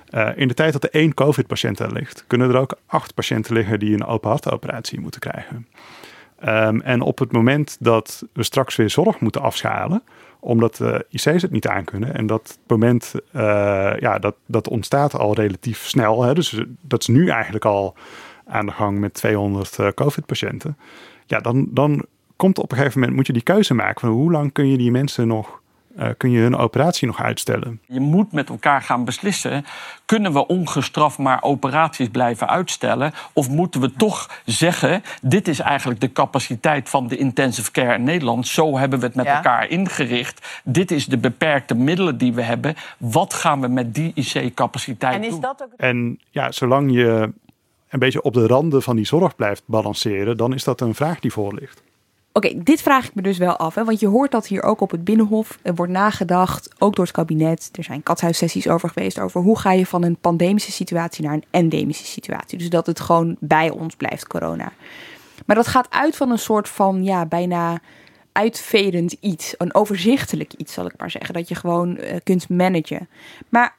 Eh, 0.10 0.30
in 0.36 0.48
de 0.48 0.54
tijd 0.54 0.74
dat 0.74 0.84
er 0.84 0.92
één 0.92 1.14
COVID-patiënt 1.14 1.92
ligt, 1.92 2.24
kunnen 2.28 2.50
er 2.50 2.58
ook 2.58 2.78
acht 2.86 3.14
patiënten 3.14 3.54
liggen 3.54 3.80
die 3.80 3.94
een 3.94 4.06
open 4.06 4.30
hartoperatie 4.30 5.00
moeten 5.00 5.20
krijgen. 5.20 5.68
Ehm, 6.40 6.80
en 6.80 7.02
op 7.02 7.20
het 7.20 7.32
moment 7.32 7.78
dat 7.80 8.24
we 8.34 8.44
straks 8.44 8.76
weer 8.76 8.90
zorg 8.90 9.20
moeten 9.20 9.42
afschalen, 9.42 10.04
omdat 10.40 10.76
de 10.76 11.06
IC's 11.10 11.42
het 11.42 11.52
niet 11.52 11.68
aankunnen. 11.68 12.16
En 12.16 12.28
dat 12.28 12.58
moment, 12.68 13.14
eh, 13.32 13.42
ja, 14.00 14.20
dat, 14.20 14.36
dat 14.46 14.68
ontstaat 14.68 15.18
al 15.18 15.36
relatief 15.36 15.88
snel. 15.88 16.24
Hè? 16.24 16.34
Dus 16.34 16.64
dat 16.82 17.02
is 17.02 17.08
nu 17.08 17.30
eigenlijk 17.30 17.66
al 17.66 17.96
aan 18.48 18.66
de 18.66 18.72
gang 18.72 19.00
met 19.00 19.14
200 19.14 19.80
eh, 19.80 19.88
COVID-patiënten. 19.96 20.78
Ja, 21.26 21.40
dan, 21.40 21.68
dan 21.70 22.06
komt 22.36 22.58
op 22.60 22.72
een 22.72 22.78
gegeven 22.78 23.00
moment, 23.00 23.18
moet 23.18 23.28
je 23.28 23.34
die 23.34 23.42
keuze 23.42 23.74
maken 23.74 24.00
van 24.00 24.10
hoe 24.10 24.32
lang 24.32 24.52
kun 24.52 24.68
je 24.68 24.78
die 24.78 24.92
mensen 24.92 25.28
nog, 25.28 25.62
eh, 25.98 26.10
kun 26.18 26.32
je 26.32 26.40
hun 26.40 26.56
operatie 26.56 27.08
nog 27.08 27.22
uitstellen. 27.22 27.80
Je 27.88 28.00
moet 28.00 28.32
met 28.32 28.50
elkaar 28.50 28.82
gaan 28.82 29.06
beslissen: 29.06 29.66
kunnen 30.06 30.34
we 30.34 30.48
ongestraft 30.48 31.18
maar 31.18 31.42
operaties 31.44 32.08
blijven 32.10 32.50
uitstellen? 32.50 33.14
Of 33.34 33.50
moeten 33.50 33.82
we 33.82 33.94
toch 33.94 34.42
zeggen: 34.46 35.04
dit 35.22 35.48
is 35.48 35.60
eigenlijk 35.60 36.00
de 36.02 36.12
capaciteit 36.12 36.90
van 36.90 37.08
de 37.08 37.18
intensive 37.18 37.72
care 37.72 37.94
in 37.96 38.04
Nederland. 38.04 38.48
Zo 38.48 38.78
hebben 38.78 39.00
we 39.00 39.06
het 39.06 39.16
met 39.16 39.26
Ja. 39.26 39.36
elkaar 39.36 39.70
ingericht. 39.70 40.62
Dit 40.64 40.92
is 40.92 41.06
de 41.06 41.18
beperkte 41.18 41.76
middelen 41.76 42.18
die 42.18 42.34
we 42.34 42.42
hebben. 42.42 42.76
Wat 42.98 43.34
gaan 43.34 43.62
we 43.62 43.68
met 43.68 43.96
die 43.96 44.12
IC-capaciteit 44.16 45.14
En 45.16 45.22
doen? 45.22 45.30
is 45.30 45.40
dat 45.40 45.64
ook 45.64 45.74
En 45.78 46.20
ja, 46.30 46.52
zolang 46.52 46.92
je 46.94 47.34
een 47.94 48.00
beetje 48.00 48.22
op 48.22 48.34
de 48.34 48.48
randen 48.48 48.82
van 48.82 48.96
die 48.96 49.06
zorg 49.06 49.36
blijft 49.36 49.64
balanceren, 49.66 50.38
dan 50.38 50.54
is 50.54 50.64
dat 50.64 50.82
een 50.82 50.96
vraag 50.96 51.20
die 51.20 51.32
voor 51.32 51.54
ligt. 51.54 51.84
Oké, 52.32 52.64
dit 52.64 52.82
vraag 52.82 53.08
ik 53.08 53.16
me 53.16 53.22
dus 53.22 53.38
wel 53.38 53.58
af. 53.58 53.76
Hè? 53.76 53.84
Want 53.84 54.00
je 54.00 54.08
hoort 54.08 54.32
dat 54.32 54.48
hier 54.48 54.64
ook 54.64 54.82
op 54.82 54.92
het 54.92 55.04
Binnenhof. 55.04 55.60
Er 55.62 55.76
wordt 55.76 55.92
nagedacht, 55.92 56.70
ook 56.78 56.96
door 56.96 57.06
het 57.06 57.14
kabinet. 57.14 57.70
Er 57.72 57.84
zijn 57.84 58.04
katshuissessies 58.04 58.68
over 58.68 58.90
geweest. 58.90 59.20
Over 59.20 59.42
hoe 59.42 59.60
ga 59.60 59.72
je 59.72 59.86
van 59.86 60.04
een 60.04 60.18
pandemische 60.18 60.72
situatie 60.72 61.26
naar 61.26 61.34
een 61.34 61.46
endemische 61.50 62.06
situatie. 62.06 62.58
Dus 62.58 62.70
dat 62.70 62.86
het 62.86 63.00
gewoon 63.00 63.36
bij 63.40 63.70
ons 63.70 63.96
blijft, 63.96 64.28
corona. 64.28 64.72
Maar 65.46 65.56
dat 65.56 65.68
gaat 65.68 65.88
uit 65.90 66.16
van 66.16 66.32
een 66.32 66.40
soort 66.40 66.70
van, 66.70 67.04
ja, 67.04 67.26
bijna 67.26 67.82
uitvedend 68.32 69.16
iets. 69.20 69.56
Een 69.58 69.76
overzichtelijk 69.76 70.54
iets, 70.54 70.74
zal 70.74 70.86
ik 70.86 70.94
maar 70.98 71.12
zeggen. 71.12 71.34
Dat 71.34 71.48
je 71.48 71.56
gewoon 71.56 71.98
eh, 71.98 72.18
kunt 72.24 72.50
managen. 72.50 73.10
Maar 73.50 73.76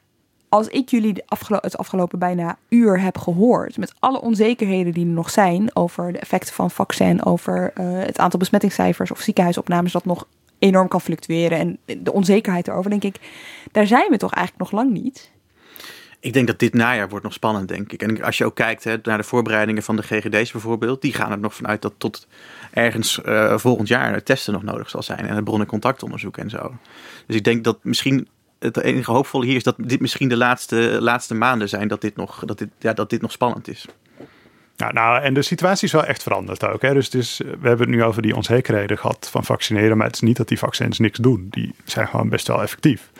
als 0.49 0.67
ik 0.67 0.89
jullie 0.89 1.23
het 1.61 1.77
afgelopen 1.77 2.19
bijna 2.19 2.57
uur 2.69 3.01
heb 3.01 3.17
gehoord, 3.17 3.77
met 3.77 3.93
alle 3.99 4.21
onzekerheden 4.21 4.93
die 4.93 5.05
er 5.05 5.11
nog 5.11 5.29
zijn 5.29 5.75
over 5.75 6.11
de 6.11 6.19
effecten 6.19 6.53
van 6.53 6.71
vaccin, 6.71 7.25
over 7.25 7.71
eh, 7.73 7.85
het 7.89 8.17
aantal 8.17 8.39
besmettingscijfers 8.39 9.11
of 9.11 9.19
ziekenhuisopnames 9.19 9.91
dat 9.91 10.05
nog 10.05 10.27
enorm 10.59 10.87
kan 10.87 11.01
fluctueren 11.01 11.57
en 11.85 12.03
de 12.03 12.13
onzekerheid 12.13 12.67
erover, 12.67 12.89
denk 12.89 13.03
ik, 13.03 13.15
daar 13.71 13.87
zijn 13.87 14.09
we 14.09 14.17
toch 14.17 14.33
eigenlijk 14.33 14.71
nog 14.71 14.81
lang 14.81 14.93
niet. 14.93 15.33
Ik 16.19 16.33
denk 16.33 16.47
dat 16.47 16.59
dit 16.59 16.73
najaar 16.73 17.09
wordt 17.09 17.23
nog 17.23 17.33
spannend, 17.33 17.67
denk 17.67 17.91
ik. 17.91 18.01
En 18.01 18.23
als 18.23 18.37
je 18.37 18.45
ook 18.45 18.55
kijkt 18.55 18.83
hè, 18.83 18.95
naar 19.03 19.17
de 19.17 19.23
voorbereidingen 19.23 19.83
van 19.83 19.95
de 19.95 20.03
GGD's 20.03 20.51
bijvoorbeeld, 20.51 21.01
die 21.01 21.13
gaan 21.13 21.31
er 21.31 21.39
nog 21.39 21.55
vanuit 21.55 21.81
dat 21.81 21.93
tot 21.97 22.27
ergens 22.71 23.21
eh, 23.21 23.57
volgend 23.57 23.87
jaar 23.87 24.23
testen 24.23 24.53
nog 24.53 24.63
nodig 24.63 24.89
zal 24.89 25.03
zijn. 25.03 25.27
En 25.27 25.35
het 25.35 25.43
bron- 25.43 25.59
en 25.59 25.65
contactonderzoek 25.65 26.37
en 26.37 26.49
zo. 26.49 26.73
Dus 27.27 27.35
ik 27.35 27.43
denk 27.43 27.63
dat 27.63 27.77
misschien 27.81 28.27
het 28.65 28.77
enige 28.77 29.11
hoopvolle 29.11 29.45
hier 29.45 29.55
is 29.55 29.63
dat 29.63 29.75
dit 29.77 29.99
misschien 29.99 30.29
de 30.29 30.37
laatste, 30.37 30.97
laatste 31.01 31.35
maanden 31.35 31.69
zijn 31.69 31.87
dat 31.87 32.01
dit 32.01 32.15
nog, 32.15 32.43
dat 32.45 32.57
dit, 32.57 32.69
ja, 32.79 32.93
dat 32.93 33.09
dit 33.09 33.21
nog 33.21 33.31
spannend 33.31 33.67
is. 33.67 33.85
Nou, 34.77 34.93
nou, 34.93 35.21
en 35.21 35.33
de 35.33 35.41
situatie 35.41 35.87
is 35.87 35.93
wel 35.93 36.05
echt 36.05 36.23
veranderd 36.23 36.65
ook. 36.65 36.81
Hè? 36.81 36.93
Dus, 37.09 37.37
we 37.37 37.67
hebben 37.67 37.79
het 37.87 37.95
nu 37.95 38.03
over 38.03 38.21
die 38.21 38.35
onzekerheden 38.35 38.97
gehad 38.97 39.27
van 39.31 39.43
vaccineren. 39.43 39.97
Maar 39.97 40.05
het 40.05 40.15
is 40.15 40.21
niet 40.21 40.37
dat 40.37 40.47
die 40.47 40.57
vaccins 40.59 40.99
niks 40.99 41.17
doen. 41.19 41.47
Die 41.49 41.75
zijn 41.83 42.07
gewoon 42.07 42.29
best 42.29 42.47
wel 42.47 42.61
effectief. 42.61 43.11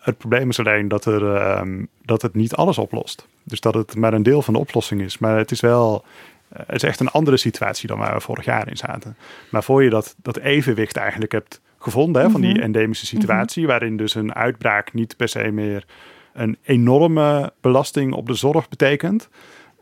Het 0.00 0.18
probleem 0.18 0.48
is 0.48 0.58
alleen 0.58 0.88
dat, 0.88 1.04
er, 1.04 1.34
ehm, 1.36 1.84
dat 2.04 2.22
het 2.22 2.34
niet 2.34 2.54
alles 2.54 2.78
oplost. 2.78 3.26
Dus 3.42 3.60
dat 3.60 3.74
het 3.74 3.96
maar 3.96 4.12
een 4.12 4.22
deel 4.22 4.42
van 4.42 4.54
de 4.54 4.60
oplossing 4.60 5.00
is. 5.02 5.18
Maar 5.18 5.36
het 5.38 5.50
is 5.50 5.60
wel. 5.60 6.04
eh, 6.48 6.62
Het 6.66 6.76
is 6.76 6.82
echt 6.82 7.00
een 7.00 7.08
andere 7.10 7.36
situatie 7.36 7.88
dan 7.88 7.98
waar 7.98 8.14
we 8.14 8.20
vorig 8.20 8.44
jaar 8.44 8.68
in 8.68 8.76
zaten. 8.76 9.16
Maar 9.50 9.62
voor 9.64 9.84
je 9.84 9.90
dat, 9.90 10.14
dat 10.22 10.36
evenwicht 10.38 10.96
eigenlijk 10.96 11.32
hebt 11.32 11.60
gevonden 11.82 12.22
hè, 12.22 12.30
van 12.30 12.40
die 12.40 12.54
Mhm. 12.54 12.62
endemische 12.62 13.06
situatie, 13.06 13.66
waarin 13.66 13.96
dus 13.96 14.14
een 14.14 14.34
uitbraak 14.34 14.92
niet 14.92 15.16
per 15.16 15.28
se 15.28 15.50
meer 15.50 15.84
een 16.32 16.56
enorme 16.62 17.52
belasting 17.60 18.12
op 18.14 18.26
de 18.26 18.34
zorg 18.34 18.68
betekent, 18.68 19.28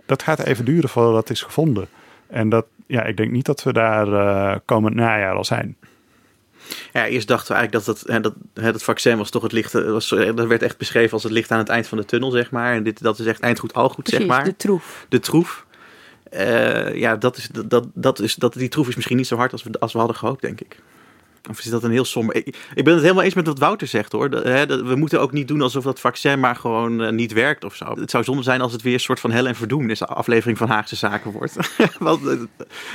dat 0.07 0.23
gaat 0.23 0.39
even 0.39 0.65
duren 0.65 0.89
voordat 0.89 1.15
dat 1.15 1.31
is 1.31 1.43
gevonden. 1.43 1.89
En 2.27 2.49
dat, 2.49 2.67
ja, 2.87 3.05
ik 3.05 3.17
denk 3.17 3.31
niet 3.31 3.45
dat 3.47 3.63
we 3.63 3.73
daar 3.73 4.13
eh, 4.13 4.57
komend 4.65 4.95
najaar 4.95 5.35
al 5.35 5.45
zijn. 5.45 5.77
Ja, 6.93 7.07
eerst 7.07 7.29
dachten 7.29 7.49
we 7.53 7.59
eigenlijk 7.59 7.87
dat 7.87 7.97
het, 7.99 8.09
hè, 8.09 8.21
dat, 8.21 8.35
hè, 8.55 8.73
dat 8.73 8.83
vaccin 8.83 9.17
was 9.19 9.31
toch 9.31 9.43
het 9.43 9.53
licht. 9.53 9.73
Was, 9.73 10.13
eh, 10.13 10.37
dat 10.37 10.47
werd 10.47 10.63
echt 10.63 10.79
beschreven 10.79 11.13
als 11.13 11.23
het 11.23 11.33
licht 11.33 11.51
aan 11.51 11.59
het 11.59 11.69
eind 11.69 11.87
van 11.87 11.99
de 11.99 12.05
tunnel, 12.05 12.31
zeg 12.31 12.51
maar. 12.51 12.75
En 12.75 12.83
dit, 12.83 13.03
dat 13.03 13.19
is 13.19 13.27
echt 13.27 13.41
eindgoed, 13.41 13.75
al 13.75 13.89
goed, 13.89 14.05
Precies, 14.05 14.19
zeg 14.19 14.29
maar. 14.29 14.45
de 14.45 14.57
troef. 14.57 15.07
De 15.09 15.21
troef. 15.21 15.67
Eh, 16.31 16.95
ja, 16.95 17.17
dat 17.17 17.37
is, 17.37 17.49
dat, 17.67 17.87
dat 17.95 18.19
is, 18.21 18.35
dat, 18.35 18.53
die 18.53 18.69
troef 18.69 18.89
is 18.89 18.95
misschien 18.95 19.17
niet 19.17 19.27
zo 19.27 19.37
hard 19.37 19.53
als 19.53 19.63
we, 19.63 19.71
als 19.81 19.93
we 19.93 19.99
hadden 19.99 20.17
gehoopt, 20.17 20.41
denk 20.43 20.61
ik. 20.61 20.77
Of 21.49 21.59
is 21.59 21.65
dat 21.65 21.83
een 21.83 21.91
heel 21.91 22.05
somber... 22.05 22.37
Ik, 22.37 22.47
ik 22.75 22.85
ben 22.85 22.93
het 22.93 23.03
helemaal 23.03 23.25
eens 23.25 23.35
met 23.35 23.47
wat 23.47 23.59
Wouter 23.59 23.87
zegt, 23.87 24.13
hoor. 24.13 24.31
Dat, 24.31 24.45
hè, 24.45 24.67
dat, 24.67 24.81
we 24.81 24.95
moeten 24.95 25.21
ook 25.21 25.33
niet 25.33 25.49
doen 25.49 25.63
alsof 25.63 25.85
dat 25.85 26.01
vaccin 26.01 26.41
maar 26.41 26.57
gewoon 26.57 27.03
eh, 27.03 27.13
niet 27.13 27.33
werkt 27.33 27.65
of 27.65 27.75
zo. 27.75 27.95
Het 28.01 28.11
zou 28.11 28.25
zonde 28.25 28.43
zijn 28.43 28.61
als 28.61 28.73
het 28.73 28.83
weer 28.83 28.93
een 28.93 29.01
soort 29.01 29.21
van 29.21 29.31
hel 29.31 29.47
en 29.47 29.55
verdoemenis 29.55 30.03
aflevering 30.03 30.59
van 30.59 30.69
Haagse 30.69 30.97
Zaken 30.97 31.31
wordt. 31.31 31.57
Want 31.99 32.27
eh, 32.27 32.39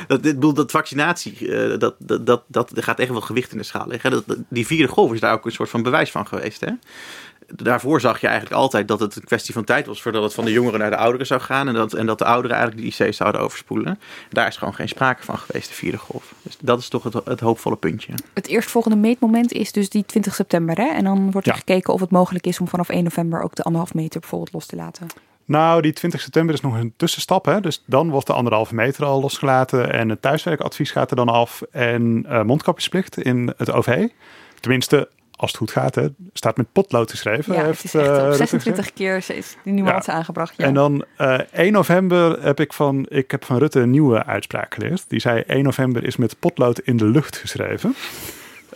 dat, 0.08 0.22
bedoel, 0.22 0.54
dat 0.54 0.72
vaccinatie, 0.72 1.56
eh, 1.56 1.80
dat, 1.80 1.96
dat, 1.98 2.26
dat, 2.26 2.44
dat 2.48 2.72
gaat 2.74 3.00
echt 3.00 3.10
wel 3.10 3.22
gewicht 3.22 3.52
in 3.52 3.58
de 3.58 3.64
schaal 3.64 3.88
liggen. 3.88 4.12
Dat, 4.12 4.24
die 4.50 4.66
vierde 4.66 4.94
golf 4.94 5.14
is 5.14 5.20
daar 5.20 5.34
ook 5.34 5.46
een 5.46 5.52
soort 5.52 5.70
van 5.70 5.84
bewijs 5.84 6.12
van 6.12 6.28
geweest, 6.28 6.62
hè. 6.62 6.72
Daarvoor 7.48 8.02
zag 8.02 8.22
je 8.22 8.28
eigenlijk 8.28 8.56
altijd 8.56 8.88
dat 8.88 9.00
het 9.00 9.16
een 9.16 9.24
kwestie 9.24 9.54
van 9.54 9.64
tijd 9.64 9.86
was 9.86 10.02
voordat 10.02 10.24
het 10.24 10.34
van 10.34 10.46
de 10.46 10.52
jongeren 10.52 10.80
naar 10.80 10.90
de 10.90 10.98
ouderen 10.98 11.28
zou 11.28 11.42
gaan. 11.42 11.68
En 11.68 11.74
dat, 11.74 11.94
en 11.94 12.06
dat 12.06 12.18
de 12.18 12.26
ouderen 12.26 12.58
eigenlijk 12.58 12.98
de 12.98 13.06
IC's 13.06 13.18
zouden 13.18 13.42
overspoelen. 13.42 14.00
Daar 14.30 14.48
is 14.48 14.58
gewoon 14.58 14.74
geen 14.74 14.88
sprake 14.90 15.24
van 15.24 15.38
geweest, 15.38 15.68
de 15.68 15.74
vierde 15.74 15.98
golf. 15.98 16.34
Dus 16.42 16.58
dat 16.62 16.80
is 16.80 16.88
toch 16.88 17.04
het, 17.04 17.14
het 17.26 17.40
hoopvolle 17.40 17.76
puntje. 17.76 18.14
Het 18.34 18.48
eerstvolgende 18.48 18.98
meetmoment 18.98 19.52
is 19.52 19.72
dus 19.72 19.90
die 19.90 20.06
20 20.06 20.36
september. 20.36 20.78
Hè? 20.78 20.88
En 20.88 21.04
dan 21.04 21.32
wordt 21.32 21.48
er 21.48 21.54
Ja. 21.54 21.60
gekeken 21.60 21.94
of 21.94 22.00
het 22.00 22.12
mogelijk 22.12 22.46
is 22.48 22.60
om 22.60 22.68
vanaf 22.68 22.90
1 22.90 23.04
november 23.04 23.42
ook 23.42 23.56
de 23.56 23.64
anderhalf 23.64 23.94
meter 23.94 24.20
bijvoorbeeld 24.20 24.54
los 24.54 24.66
te 24.66 24.76
laten. 24.76 25.08
Nou, 25.46 25.82
die 25.82 25.94
20 25.94 26.22
september 26.22 26.56
is 26.56 26.62
nog 26.62 26.78
een 26.78 26.94
tussenstap. 26.98 27.46
Hè? 27.46 27.62
Dus 27.62 27.84
dan 27.86 28.10
wordt 28.10 28.28
de 28.28 28.34
anderhalve 28.34 28.76
meter 28.76 29.06
al 29.06 29.22
losgelaten. 29.22 29.94
En 29.94 30.10
het 30.10 30.22
thuiswerkadvies 30.22 30.92
gaat 30.92 31.10
er 31.10 31.16
dan 31.16 31.30
af. 31.30 31.62
En 31.72 32.26
uh, 32.30 32.42
mondkapjesplicht 32.44 33.18
in 33.22 33.54
het 33.58 33.72
OV. 33.72 34.08
Tenminste, 34.60 35.10
als 35.44 35.52
het 35.52 35.62
goed 35.62 35.72
gaat, 35.72 35.96
hè, 35.96 36.08
staat 36.34 36.58
met 36.58 36.72
potlood 36.72 37.12
geschreven. 37.12 37.54
Ja, 37.54 37.64
heeft, 37.64 37.84
het 37.84 37.94
is 37.94 38.02
echt 38.02 38.10
uh, 38.10 38.32
26 38.32 38.94
keer 38.94 39.16
is 39.16 39.58
die 39.64 39.74
nuance 39.74 40.12
ja. 40.12 40.18
aangebracht. 40.18 40.54
Ja. 40.58 40.66
En 40.66 40.74
dan 40.74 41.06
uh, 41.22 41.40
1 41.52 41.72
november 41.72 42.44
heb 42.44 42.60
ik 42.60 42.74
van, 42.74 43.06
ik 43.10 43.32
heb 43.32 43.46
van 43.46 43.58
Rutte 43.58 43.80
een 43.80 43.90
nieuwe 43.90 44.26
uitspraak 44.26 44.74
geleerd. 44.74 45.06
Die 45.08 45.20
zei 45.20 45.42
1 45.48 45.64
november 45.64 46.04
is 46.04 46.16
met 46.16 46.40
potlood 46.40 46.80
in 46.80 46.98
de 46.98 47.06
lucht 47.06 47.38
geschreven. 47.38 47.96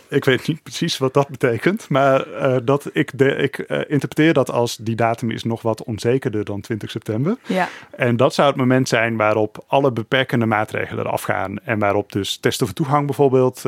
Ik 0.08 0.24
weet 0.24 0.46
niet 0.46 0.62
precies 0.62 0.98
wat 0.98 1.14
dat 1.14 1.28
betekent, 1.28 1.88
maar 1.88 2.28
uh, 2.28 2.56
dat 2.62 2.90
ik, 2.92 3.10
de, 3.14 3.36
ik 3.36 3.58
interpreteer 3.88 4.32
dat 4.32 4.50
als 4.50 4.76
die 4.76 4.96
datum 4.96 5.30
is 5.30 5.44
nog 5.44 5.62
wat 5.62 5.82
onzekerder 5.82 6.44
dan 6.44 6.60
20 6.60 6.90
september. 6.90 7.36
Ja. 7.46 7.68
En 7.90 8.16
dat 8.16 8.34
zou 8.34 8.48
het 8.48 8.56
moment 8.56 8.88
zijn 8.88 9.16
waarop 9.16 9.64
alle 9.66 9.92
beperkende 9.92 10.46
maatregelen 10.46 11.06
eraf 11.06 11.22
gaan 11.22 11.58
en 11.58 11.78
waarop 11.78 12.12
dus 12.12 12.36
testen 12.36 12.66
voor 12.66 12.74
toegang 12.74 13.06
bijvoorbeeld 13.06 13.64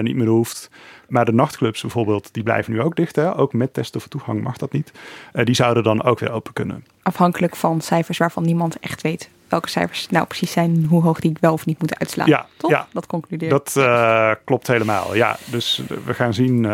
niet 0.00 0.16
meer 0.16 0.26
hoeft. 0.26 0.70
Maar 1.12 1.24
de 1.24 1.32
nachtclubs 1.32 1.80
bijvoorbeeld, 1.80 2.28
die 2.32 2.42
blijven 2.42 2.72
nu 2.72 2.80
ook 2.80 2.96
dicht. 2.96 3.16
Hè? 3.16 3.36
Ook 3.36 3.52
met 3.52 3.74
testen 3.74 4.00
voor 4.00 4.10
toegang 4.10 4.42
mag 4.42 4.56
dat 4.56 4.72
niet. 4.72 4.92
die 5.32 5.54
zouden 5.54 5.82
dan 5.82 6.02
ook 6.02 6.18
weer 6.18 6.30
open 6.30 6.52
kunnen. 6.52 6.84
Afhankelijk 7.02 7.56
van 7.56 7.80
cijfers 7.80 8.18
waarvan 8.18 8.42
niemand 8.42 8.78
echt 8.80 9.02
weet 9.02 9.30
welke 9.52 9.68
cijfers 9.68 10.08
nou 10.08 10.26
precies 10.26 10.52
zijn, 10.52 10.86
hoe 10.88 11.02
hoog 11.02 11.20
die 11.20 11.36
wel 11.40 11.52
of 11.52 11.66
niet 11.66 11.78
moeten 11.78 11.98
uitslaan. 11.98 12.26
Ja, 12.26 12.46
Toch? 12.56 12.70
ja. 12.70 12.86
dat 12.92 13.06
concludeert. 13.06 13.50
Dat 13.50 13.74
uh, 13.78 14.30
klopt 14.44 14.66
helemaal. 14.66 15.14
Ja, 15.14 15.36
dus 15.50 15.82
we 16.04 16.14
gaan 16.14 16.34
zien. 16.34 16.56
Uh, 16.56 16.70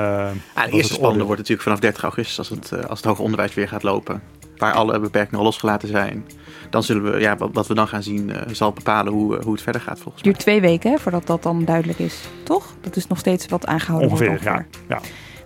ja, 0.55 0.67
de 0.67 0.71
eerste 0.71 0.93
spannende 0.93 1.25
wordt 1.25 1.39
natuurlijk 1.39 1.63
vanaf 1.63 1.81
30 1.81 2.03
augustus, 2.03 2.39
als 2.39 2.49
het, 2.49 2.71
uh, 2.75 2.81
als 2.81 2.99
het 2.99 3.09
hoger 3.09 3.25
onderwijs 3.25 3.55
weer 3.55 3.69
gaat 3.69 3.83
lopen, 3.83 4.23
waar 4.57 4.73
alle 4.73 5.01
beperkingen 5.01 5.39
al 5.39 5.45
losgelaten 5.45 5.89
zijn. 5.89 6.27
Dan 6.71 6.83
zullen 6.83 7.13
we, 7.13 7.21
ja, 7.21 7.37
wat, 7.37 7.51
wat 7.53 7.67
we 7.67 7.75
dan 7.75 7.89
gaan 7.89 8.03
zien, 8.03 8.33
zal 8.53 8.73
bepalen 8.73 9.13
hoe, 9.13 9.43
hoe 9.43 9.53
het 9.53 9.63
verder 9.63 9.81
gaat 9.81 9.99
volgens 10.01 10.23
mij. 10.23 10.33
Het 10.33 10.45
duurt 10.45 10.59
twee 10.59 10.61
weken 10.61 10.91
hè, 10.91 10.99
voordat 10.99 11.27
dat 11.27 11.43
dan 11.43 11.65
duidelijk 11.65 11.99
is, 11.99 12.21
toch? 12.43 12.75
Dat 12.81 12.97
is 12.97 13.07
nog 13.07 13.19
steeds 13.19 13.47
wat 13.47 13.67
aangehouden 13.67 14.11
ongeveer, 14.11 14.29
wordt. 14.29 14.47
Ongeveer, 14.47 14.67
ja. 14.89 14.97
ja. 14.97 15.01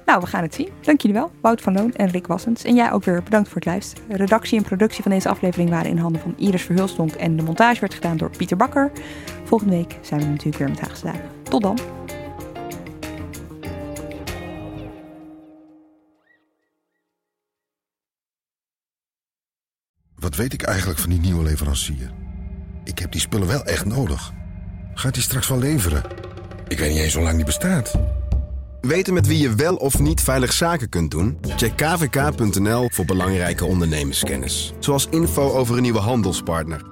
Nou, 0.07 0.21
we 0.21 0.27
gaan 0.27 0.43
het 0.43 0.55
zien. 0.55 0.69
Dank 0.81 1.01
jullie 1.01 1.17
wel, 1.17 1.31
Wout 1.41 1.61
van 1.61 1.73
Loon 1.73 1.95
en 1.95 2.09
Rick 2.09 2.27
Wassens. 2.27 2.65
En 2.65 2.75
jij 2.75 2.93
ook 2.93 3.05
weer 3.05 3.23
bedankt 3.23 3.49
voor 3.49 3.57
het 3.57 3.67
luisteren. 3.67 4.17
Redactie 4.17 4.59
en 4.59 4.65
productie 4.65 5.03
van 5.03 5.11
deze 5.13 5.29
aflevering 5.29 5.71
waren 5.71 5.91
in 5.91 5.99
handen 5.99 6.23
van 6.23 6.35
Iris 6.37 6.63
Verhulstonk 6.63 7.13
en 7.13 7.37
de 7.37 7.43
montage 7.43 7.81
werd 7.81 7.95
gedaan 7.95 8.17
door 8.17 8.31
Pieter 8.37 8.57
Bakker. 8.57 8.91
Volgende 9.45 9.77
week 9.77 9.99
zijn 10.01 10.21
we 10.21 10.27
natuurlijk 10.27 10.59
weer 10.59 10.69
met 10.69 10.81
Haagse 10.81 11.05
Dagen. 11.05 11.31
Tot 11.43 11.63
dan. 11.63 11.79
Wat 20.15 20.37
weet 20.37 20.53
ik 20.53 20.63
eigenlijk 20.63 20.99
van 20.99 21.11
die 21.11 21.21
nieuwe 21.21 21.43
leverancier? 21.43 22.11
Ik 22.85 22.99
heb 22.99 23.13
die 23.13 23.21
spullen 23.21 23.49
wel 23.49 23.65
echt 23.65 23.85
nodig. 23.85 24.33
Gaat 24.95 25.15
hij 25.15 25.25
straks 25.25 25.49
wel 25.49 25.59
leveren? 25.59 26.03
Ik 26.69 26.79
weet 26.79 26.91
niet 26.91 27.01
eens 27.01 27.15
hoe 27.15 27.23
lang 27.23 27.37
die 27.37 27.45
bestaat. 27.45 27.93
Weten 28.83 29.15
met 29.15 29.27
wie 29.27 29.39
je 29.39 29.55
wel 29.55 29.77
of 29.77 29.99
niet 29.99 30.21
veilig 30.21 30.53
zaken 30.53 30.89
kunt 30.89 31.11
doen? 31.11 31.39
Check 31.57 31.77
kvk.nl 31.77 32.89
voor 32.93 33.05
belangrijke 33.05 33.65
ondernemerskennis. 33.65 34.73
Zoals 34.79 35.07
info 35.11 35.51
over 35.51 35.77
een 35.77 35.83
nieuwe 35.83 35.99
handelspartner. 35.99 36.83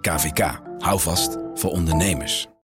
KVK, 0.00 0.60
hou 0.78 1.00
vast 1.00 1.36
voor 1.54 1.70
ondernemers. 1.70 2.48